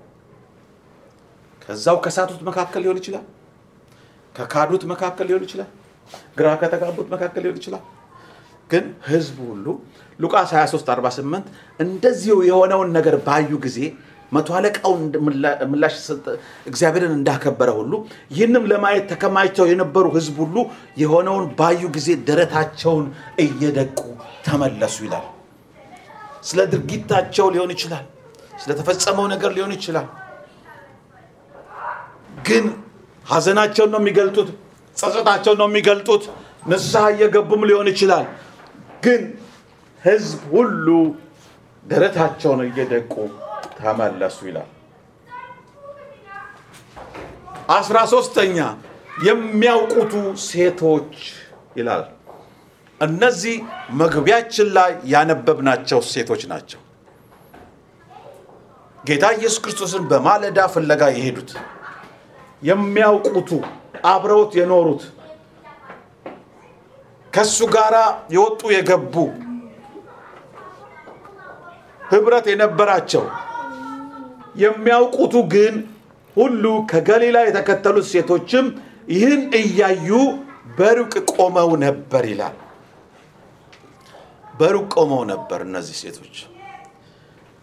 ከዛው 1.62 1.98
ከሳቱት 2.04 2.40
መካከል 2.48 2.80
ሊሆን 2.84 2.98
ይችላል። 3.00 3.26
ከካዱት 4.34 4.84
መካከል 4.92 5.26
ሊሆን 5.30 5.44
ይችላል። 5.46 5.68
ግራ 6.38 6.48
ከተጋቡት 6.62 7.08
መካከል 7.14 7.42
ሊሆን 7.44 7.58
ይችላል። 7.60 7.82
ግን 8.72 8.84
ህዝቡ 9.08 9.38
ሁሉ 9.50 9.66
ሉቃስ 10.18 10.50
23 10.54 10.90
48 10.92 11.46
እንደዚሁ 11.80 12.34
የሆነውን 12.48 12.90
ነገር 12.96 13.14
ባዩ 13.26 13.50
ጊዜ 13.64 13.78
መቶ 14.32 14.48
አለቃውን 14.58 15.00
ምላሽ 15.70 15.94
እግዚአብሔርን 16.70 17.12
እንዳከበረ 17.16 17.70
ሁሉ 17.78 17.92
ይህንም 18.32 18.64
ለማየት 18.70 19.04
ተከማችተው 19.12 19.66
የነበሩ 19.70 20.04
ህዝብ 20.14 20.36
ሁሉ 20.44 20.56
የሆነውን 21.02 21.44
ባዩ 21.58 21.82
ጊዜ 21.96 22.08
ደረታቸውን 22.28 23.06
እየደቁ 23.44 23.98
ተመለሱ 24.46 24.96
ይላል። 25.06 25.26
ስለ 26.44 26.60
ድርጊታቸው 26.72 27.48
ሊሆን 27.54 27.72
ይችላል፣ 27.74 28.06
ስለተፈጸመው 28.62 29.26
ነገር 29.34 29.50
ሊሆን 29.56 29.72
ይችላል። 29.76 30.08
ግን 32.46 32.64
ሀዘናቸውን 33.26 33.90
ነው 33.94 34.00
የሚገልጡት፣ 34.02 34.48
ጸጸታቸውን 34.96 35.58
ነው 35.60 35.68
የሚገልጡት። 35.70 36.24
ንስሐ 36.68 37.04
እየገቡም 37.14 37.62
ሊሆን 37.68 37.88
ይችላል። 37.92 38.24
ግን 39.02 39.22
ህዝብ 40.02 40.40
ሁሉ 40.52 40.86
ደረታቸውን 41.84 42.60
እየደቁ 42.66 43.12
ተመለሱ 43.78 44.38
ይላል። 44.48 44.70
አስራ 47.76 47.98
ሶስተኛ 48.12 48.56
የሚያውቁቱ 49.26 50.12
ሴቶች 50.46 51.12
ይላል። 51.78 52.04
እነዚህ 53.00 53.56
መግቢያችን 54.00 54.68
ላይ 54.76 54.92
ያነበብናቸው 55.12 56.00
ሴቶች 56.12 56.42
ናቸው። 56.52 56.80
ጌታ 59.04 59.24
ኢየሱስ 59.36 59.60
ክርስቶስን 59.64 60.04
በማለዳ 60.10 60.58
ፍለጋ 60.74 61.02
የሄዱት 61.14 61.50
የሚያውቁቱ 62.62 63.50
አብረውት 64.12 64.52
የኖሩት 64.60 65.02
ከሱ 67.32 67.58
ጋር 67.74 67.94
የወጡ 68.34 68.60
የገቡ 68.74 69.14
ህብረት 72.00 72.46
የነበራቸው 72.50 73.24
የሚያውቁቱ 74.62 75.34
ግን 75.52 75.74
ሁሉ 76.36 76.64
ከገሊላ 76.90 77.38
የተከተሉት 77.46 78.06
ሴቶችም 78.12 78.66
ይህን 79.12 79.42
እያዩ 79.60 80.08
በሩቅ 80.78 81.12
ቆመው 81.34 81.70
ነበር 81.84 82.24
ይላል። 82.30 82.56
በሩቅ 84.54 84.90
ቆመው 84.94 85.22
ነበር 85.32 85.60
እነዚህ 85.66 85.96
ሴቶች። 86.02 86.36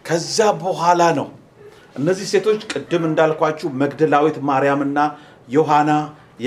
ከዛ 0.05 0.37
በኋላ 0.61 1.03
ነው 1.19 1.27
እነዚህ 1.99 2.25
ሴቶች 2.33 2.61
ቅድም 2.71 3.03
እንዳልኳችሁ 3.09 3.67
መግደላዊት 3.81 4.37
ማርያምና 4.49 4.99
ዮሐና 5.49 5.91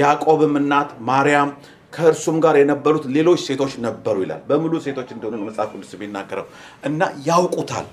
ያዕቆብም 0.01 0.55
እናት 0.61 0.91
ማርያም 1.09 1.51
ከእርሱም 1.93 2.37
ጋር 2.45 2.55
የነበሩት 2.59 3.05
ሌሎች 3.17 3.41
ሴቶች 3.47 3.73
ነበሩ 3.87 4.17
ይላል። 4.25 4.43
በሙሉ 4.49 4.73
ሴቶች 4.87 5.09
እንደሆኑ 5.15 5.43
መጽሐፍ 5.49 5.69
ቅዱስ 5.75 5.91
የሚናገረው 5.97 6.47
እና 6.89 7.01
ያውቁታል 7.29 7.87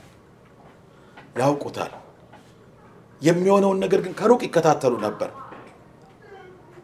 ያውቁታል 1.39 1.91
የሚሆነውን 3.21 3.79
ነገር 3.83 3.99
ግን 4.05 4.13
ከሩቅ 4.19 4.41
ይከታተሉ 4.47 4.93
ነበር። 5.05 5.29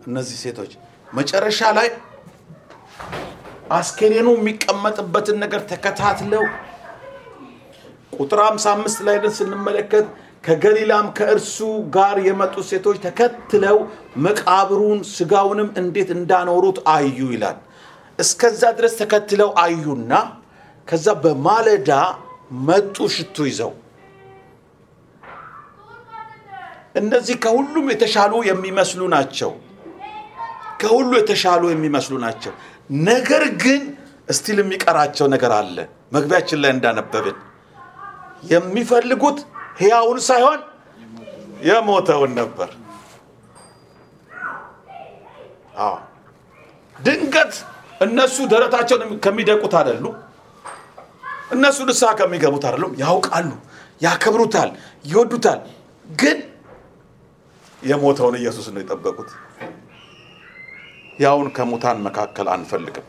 እነዚህ 0.08 0.38
ሴቶች 0.44 0.72
መጨረሻ 1.10 1.70
ላይ 1.78 1.88
አስከሬኑ 3.78 4.28
የሚቀመጥበትን 4.36 5.38
ነገር 5.44 5.62
ተከታትለው 5.72 6.44
ቁጥር 8.18 8.40
55 8.44 9.02
ላይ 9.08 9.16
ስንመለከት 9.38 10.06
ከገሊላም 10.46 11.08
ከእርሱ 11.18 11.58
ጋር 11.96 12.18
የመጡ 12.28 12.56
ሴቶች 12.70 12.98
ተከትለው 13.06 13.78
መቃብሩን 14.26 15.00
ስጋውንም 15.14 15.70
እንዴት 15.82 16.10
እንዳኖሩት 16.18 16.78
አዩ 16.94 17.18
ይላል። 17.34 17.58
እስከዛ 18.20 18.62
ድረስ 18.78 18.94
ተከትለው 19.02 19.50
አዩና 19.64 20.12
ከዛ 20.88 21.08
በማለዳ 21.24 21.92
መጡ 22.68 22.96
ሽቱ 23.16 23.38
ይዘው። 23.50 23.72
እነዚህ 27.00 27.36
ከሁሉም 27.44 27.88
የተሻሉ 27.94 28.34
የሚመስሉ 28.50 29.02
ናቸው። 29.16 29.52
ከሁሉ 30.82 31.12
የተሻሉ 31.20 31.64
የሚመስሉ 31.74 32.16
ናቸው። 32.26 32.54
ነገር 33.08 33.44
ግን 33.64 33.82
እስቲል 34.30 34.58
የሚቀራቸው 34.62 35.26
ነገር 35.34 35.52
አለ። 35.58 35.78
መግቢያችን 36.16 36.60
ላይ 36.64 36.72
እንዳነበብን 36.76 37.38
የሚፈልጉት 38.52 39.40
ሕያውን 39.76 40.20
ሳይሆን 40.28 40.60
የሞተውን 41.68 42.32
ነበር። 42.40 42.70
አዎ 45.80 45.94
ድንገት 46.96 47.54
እነሱ 48.02 48.36
ደረታቸውን 48.52 49.02
ከሚደቁት 49.24 49.74
አይደሉ። 49.80 50.06
እነሱ 51.52 51.78
ንስሐ 51.88 52.12
ከሚገቡት 52.20 52.64
አይደሉም። 52.68 52.94
ያውቃሉ፣ 53.02 53.50
ያከብሩታል፣ 54.02 54.70
ይወዱታል። 55.06 55.60
ግን 56.14 56.38
የሞተውን 57.82 58.36
ኢየሱስ 58.40 58.66
ነው 58.74 58.82
የጠበቁት። 58.84 59.30
ያውን 61.20 61.48
ከሙታን 61.56 61.98
መካከል 62.08 62.48
አንፈልግም። 62.54 63.06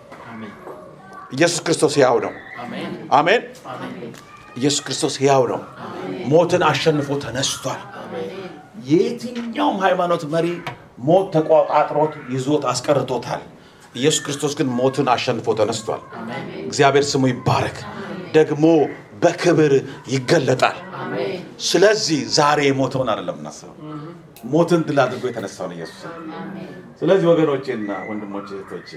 ኢየሱስ 1.33 1.61
ክርስቶስ 1.65 1.95
ሕያው 1.99 2.19
ነው። 2.25 2.33
አሜን። 3.13 3.43
ኢየሱስ 4.57 4.81
ክርስቶስ 4.87 5.15
ሕያው 5.23 5.43
ነው። 5.53 5.61
ሞትን 6.33 6.63
አሸንፎ 6.69 7.09
ተነስቷል። 7.25 7.81
የየትኛውም 8.89 9.77
ሃይማኖት 9.85 10.23
መሪ 10.35 10.47
ሞት 11.07 11.27
ተቆጣጥሮት 11.35 12.13
ይዞት 12.35 12.65
አስቀርቶታል። 12.73 13.43
ኢየሱስ 13.95 14.21
ክርስቶስ 14.25 14.53
ግን 14.59 14.69
ሞትን 14.79 15.07
አሸንፎ 15.13 15.47
ተነስቷል። 15.59 16.03
እግዚአብሔር 16.65 17.05
ስሙ 17.11 17.23
ይባረክ። 17.33 17.79
ደግሞ 18.35 18.65
በክብር 19.23 19.73
ይገለጣል። 20.13 20.79
ስለዚህ 21.67 22.19
ዛሬ 22.37 22.59
የሞተውን 22.67 23.09
አይደለም 23.13 23.37
እናስበው፣ 23.41 23.75
ሞትን 24.53 24.81
ድል 24.89 24.99
አድርጎ 25.05 25.25
የተነሳውን 25.29 25.73
ኢየሱስ። 25.77 26.01
ስለዚህ 27.01 27.27
ወገኖቼና 27.33 27.91
ወንድሞቼ 28.09 28.49
እህቶቼ 28.57 28.91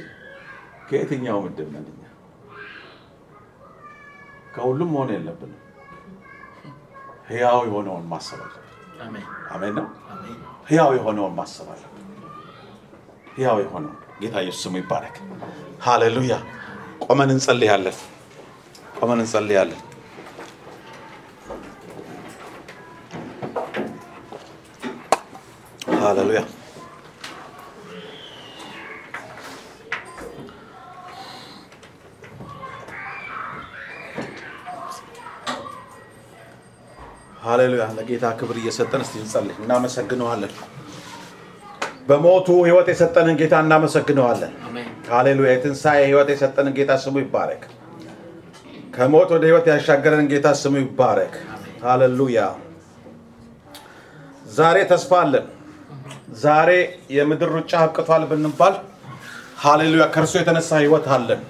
ከየትኛው 0.90 1.38
ምድብ 1.46 1.70
ነን? 1.74 1.86
ከሁሉም 4.60 4.90
መሆን 4.94 5.10
የለብንም። 5.14 5.60
ሕያው 7.30 7.60
የሆነውን 7.68 8.06
ማሰብ 8.12 8.40
አለብን። 8.46 9.26
አሜን 9.54 9.74
ነው። 9.78 9.86
ሕያው 10.70 10.90
የሆነውን 10.98 11.34
ማሰብ 11.38 11.68
አለብን። 11.74 11.96
ሕያው 13.36 13.58
የሆነውን 13.64 13.94
ጌታ 14.22 14.36
ኢየሱስ 14.44 14.64
ስሙ 14.66 14.76
ይባረክ። 14.82 15.18
ሃሌሉያ። 15.86 16.36
ቆመን 17.06 17.30
እንጸልያለን። 17.36 17.98
ቆመን 19.00 19.20
እንጸልያለን። 19.24 19.82
ሃሌሉያ። 26.00 26.42
ሃሌሉያ። 37.50 37.84
ለጌታ 37.98 38.26
ክብር 38.40 38.58
እየሰጠን 38.62 39.02
እስቲ 39.06 39.16
እንጸልይ። 39.22 39.56
እናመሰግነዋለን። 39.64 40.54
በሞቱ 42.08 42.48
ህይወት 42.68 42.88
የሰጠንን 42.92 43.36
ጌታ 43.42 43.56
እናመሰግነዋለን። 43.66 44.54
ሃሌሉያ። 45.12 45.50
የትንሣኤ 45.54 46.00
ህይወት 46.08 46.30
የሰጠንን 46.34 46.74
ጌታ 46.78 46.92
ስሙ 47.04 47.16
ይባረክ። 47.24 47.64
ከሞት 48.96 49.30
ወደ 49.36 49.44
ህይወት 49.50 49.66
ያሻገረን 49.72 50.28
ጌታ 50.32 50.48
ስሙ 50.62 50.76
ይባረክ። 50.84 51.34
ሃሌሉያ። 51.84 52.40
ዛሬ 54.52 54.78
ተስፋ 54.92 55.12
አለን። 55.24 55.46
ዛሬ 56.42 56.70
የምድር 57.16 57.50
ሩጫ 57.56 57.72
አብቅቷል 57.84 58.24
ብንባል 58.32 58.76
ሃሌሉያ፣ 59.64 60.04
ከእርሱ 60.14 60.34
የተነሳ 60.40 60.70
ህይወት 60.82 61.08
አለን። 61.16 61.42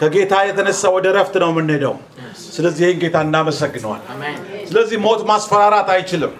ከጌታ 0.00 0.34
የተነሳ 0.48 0.82
ወደ 0.96 1.06
ረፍት 1.16 1.34
ነው 1.42 1.50
የምንሄደው። 1.52 1.94
ስለዚህ 2.54 2.82
ይህን 2.84 2.98
ጌታ 3.02 3.16
እናመሰግነዋል። 3.26 4.02
ስለዚህ 4.68 4.98
ሞት 5.06 5.22
ማስፈራራት 5.30 5.88
አይችልም። 5.94 6.32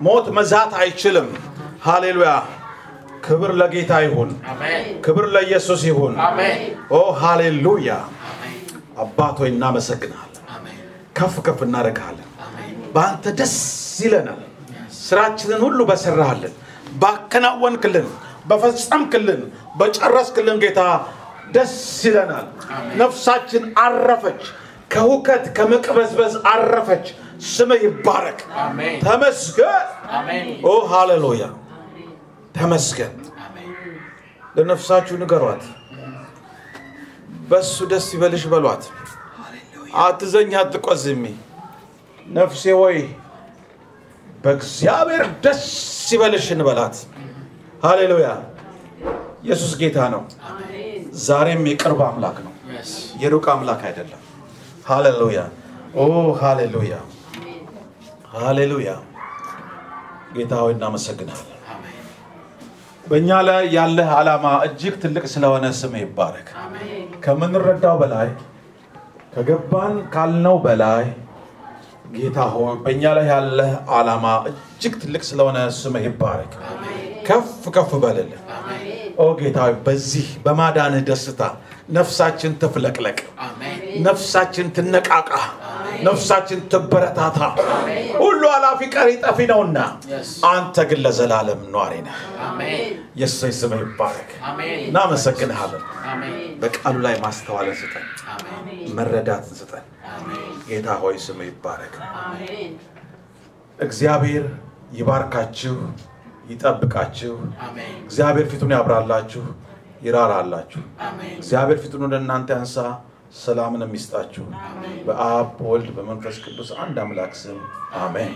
ሞት 0.00 0.26
መዛት 0.36 0.72
አይችልም። 0.80 1.28
ሃሌሉያ። 1.84 2.32
ክብር 3.26 3.50
ለጌታ 3.60 3.92
ይሁን። 4.04 4.30
ክብር 5.04 5.24
ለኢየሱስ 5.34 5.80
ይሁን። 5.88 6.14
ኦ 6.90 7.00
ሃሌሉያ። 7.20 7.90
አባት 8.98 9.36
ሆይ 9.40 9.50
እናመሰግናለን። 9.54 10.42
ከፍ 11.16 11.34
ከፍ 11.46 11.60
እናደርግሃለን። 11.66 12.28
በአንተ 12.94 13.24
ደስ 13.38 13.56
ይለናል። 14.00 14.40
ስራችንን 15.00 15.60
ሁሉ 15.64 15.78
በሰራሃልን፣ 15.88 16.54
ባከናወንክልን፣ 17.02 18.06
በፈጸምክልን፣ 18.46 19.42
በጨረስክልን 19.78 20.58
ጌታ 20.64 20.80
ደስ 21.52 21.74
ይለናል። 22.06 22.46
ነፍሳችን 22.96 23.64
አረፈች፣ 23.78 24.42
ከሁከት 24.90 25.44
ከመቅበዝበዝ 25.56 26.34
አረፈች። 26.50 27.06
ስምህ 27.48 27.80
ይባረክ። 27.86 28.38
ተመስገን። 29.04 29.86
ኦ 30.64 30.74
ሃሌሉያ 30.90 31.44
ተመስገን። 32.54 33.14
ለነፍሳችሁ 34.56 35.14
ንገሯት፣ 35.22 35.64
በሱ 37.48 37.76
ደስ 37.90 38.06
ይበልሽ 38.14 38.44
በሏት። 38.52 38.84
አትዘኝ፣ 40.00 40.52
አትቆዝሚ። 40.60 41.24
ነፍሴ 42.30 42.62
ወይ 42.80 42.96
በእግዚአብሔር 44.44 45.24
ደስ 45.44 45.64
ይበልሽ 46.12 46.46
እንበላት። 46.54 46.96
ሃሌሉያ። 47.84 48.28
ኢየሱስ 49.44 49.72
ጌታ 49.80 49.98
ነው። 50.14 50.22
ዛሬም 51.24 51.62
የቅርብ 51.70 52.00
አምላክ 52.08 52.38
ነው፣ 52.46 52.52
የሩቅ 53.22 53.46
አምላክ 53.54 53.82
አይደለም። 53.88 54.22
ሃሌሉያ። 54.86 55.38
ኦ 55.96 56.04
ሃሌሉያ፣ 56.40 56.94
ሃሌሉያ። 58.36 58.88
ጌታ 60.34 60.52
ሆይ 60.62 60.72
እናመሰግናለን። 60.74 61.52
በእኛ 63.04 63.30
ላይ 63.48 63.62
ያለህ 63.74 64.08
ዓላማ 64.16 64.46
እጅግ 64.66 64.94
ትልቅ 65.02 65.24
ስለሆነ 65.34 65.64
ስምህ 65.80 66.02
ይባረክ። 66.04 66.48
ከምንረዳው 67.24 67.96
በላይ 68.00 68.28
ከገባን 69.34 69.94
ካልነው 70.14 70.56
በላይ 70.64 71.04
ጌታ 72.16 72.38
ሆይ 72.52 72.74
በእኛ 72.84 73.04
ላይ 73.18 73.26
ያለህ 73.32 73.70
ዓላማ 73.96 74.26
እጅግ 74.50 74.94
ትልቅ 75.02 75.22
ስለሆነ 75.30 75.58
ስምህ 75.78 76.04
ይባረክ። 76.08 76.52
ከፍ 77.28 77.48
ከፍ 77.76 77.90
በልልን። 78.02 78.42
ኦ 79.18 79.26
ጌታ 79.40 79.58
በዚህ 79.86 80.26
በማዳንህ 80.44 81.02
ደስታ 81.08 81.40
ነፍሳችን 81.90 82.52
ትፍለቅለቅ፣ 82.62 83.18
ነፍሳችን 84.02 84.66
ትነቃቃ፣ 84.76 85.30
ነፍሳችን 86.02 86.60
ትበረታታ። 86.72 87.38
ሁሉ 88.20 88.42
ኃላፊ 88.54 88.80
ቀሪ 88.94 89.08
ጠፊ 89.22 89.38
ነውና 89.50 89.78
አንተ 90.48 90.76
ግን 90.88 91.00
ለዘላለም 91.04 91.60
ኗሪ 91.74 91.92
ነህ። 92.06 92.18
የእሰይ 93.20 93.52
ስምህ 93.58 93.80
ይባረክ። 93.84 94.30
እናመሰግንሃለን። 94.82 95.84
በቃሉ 96.62 96.96
ላይ 97.06 97.14
ማስተዋልን 97.24 97.76
ስጠን፣ 97.80 98.06
መረዳትን 98.96 99.54
ስጠን። 99.60 99.84
ጌታ 100.68 100.88
ሆይ 101.02 101.16
ስምህ 101.26 101.48
ይባረክ። 101.50 101.94
እግዚአብሔር 103.78 104.44
ይባርካችሁ፣ 104.92 105.76
ይጠብቃችሁ። 106.50 107.34
እግዚአብሔር 108.04 108.46
ፊቱን 108.50 108.72
ያብራላችሁ፣ 108.74 109.44
ይራራላችሁ። 110.02 110.82
እግዚአብሔር 111.38 111.78
ፊቱን 111.82 112.02
ወደ 112.06 112.16
እናንተ 112.22 112.48
ያንሳ፣ 112.56 112.76
ሰላምን 113.36 113.84
የሚስጣችሁ 113.84 114.44
በአብ 115.06 115.48
በወልድ 115.58 115.88
በመንፈስ 115.96 116.36
ቅዱስ 116.44 116.70
አንድ 116.82 116.96
አምላክ 117.02 117.32
ስም 117.40 117.58
አሜን 118.00 118.34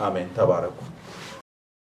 አሜን። 0.00 0.28
ተባረኩ። 0.36 0.78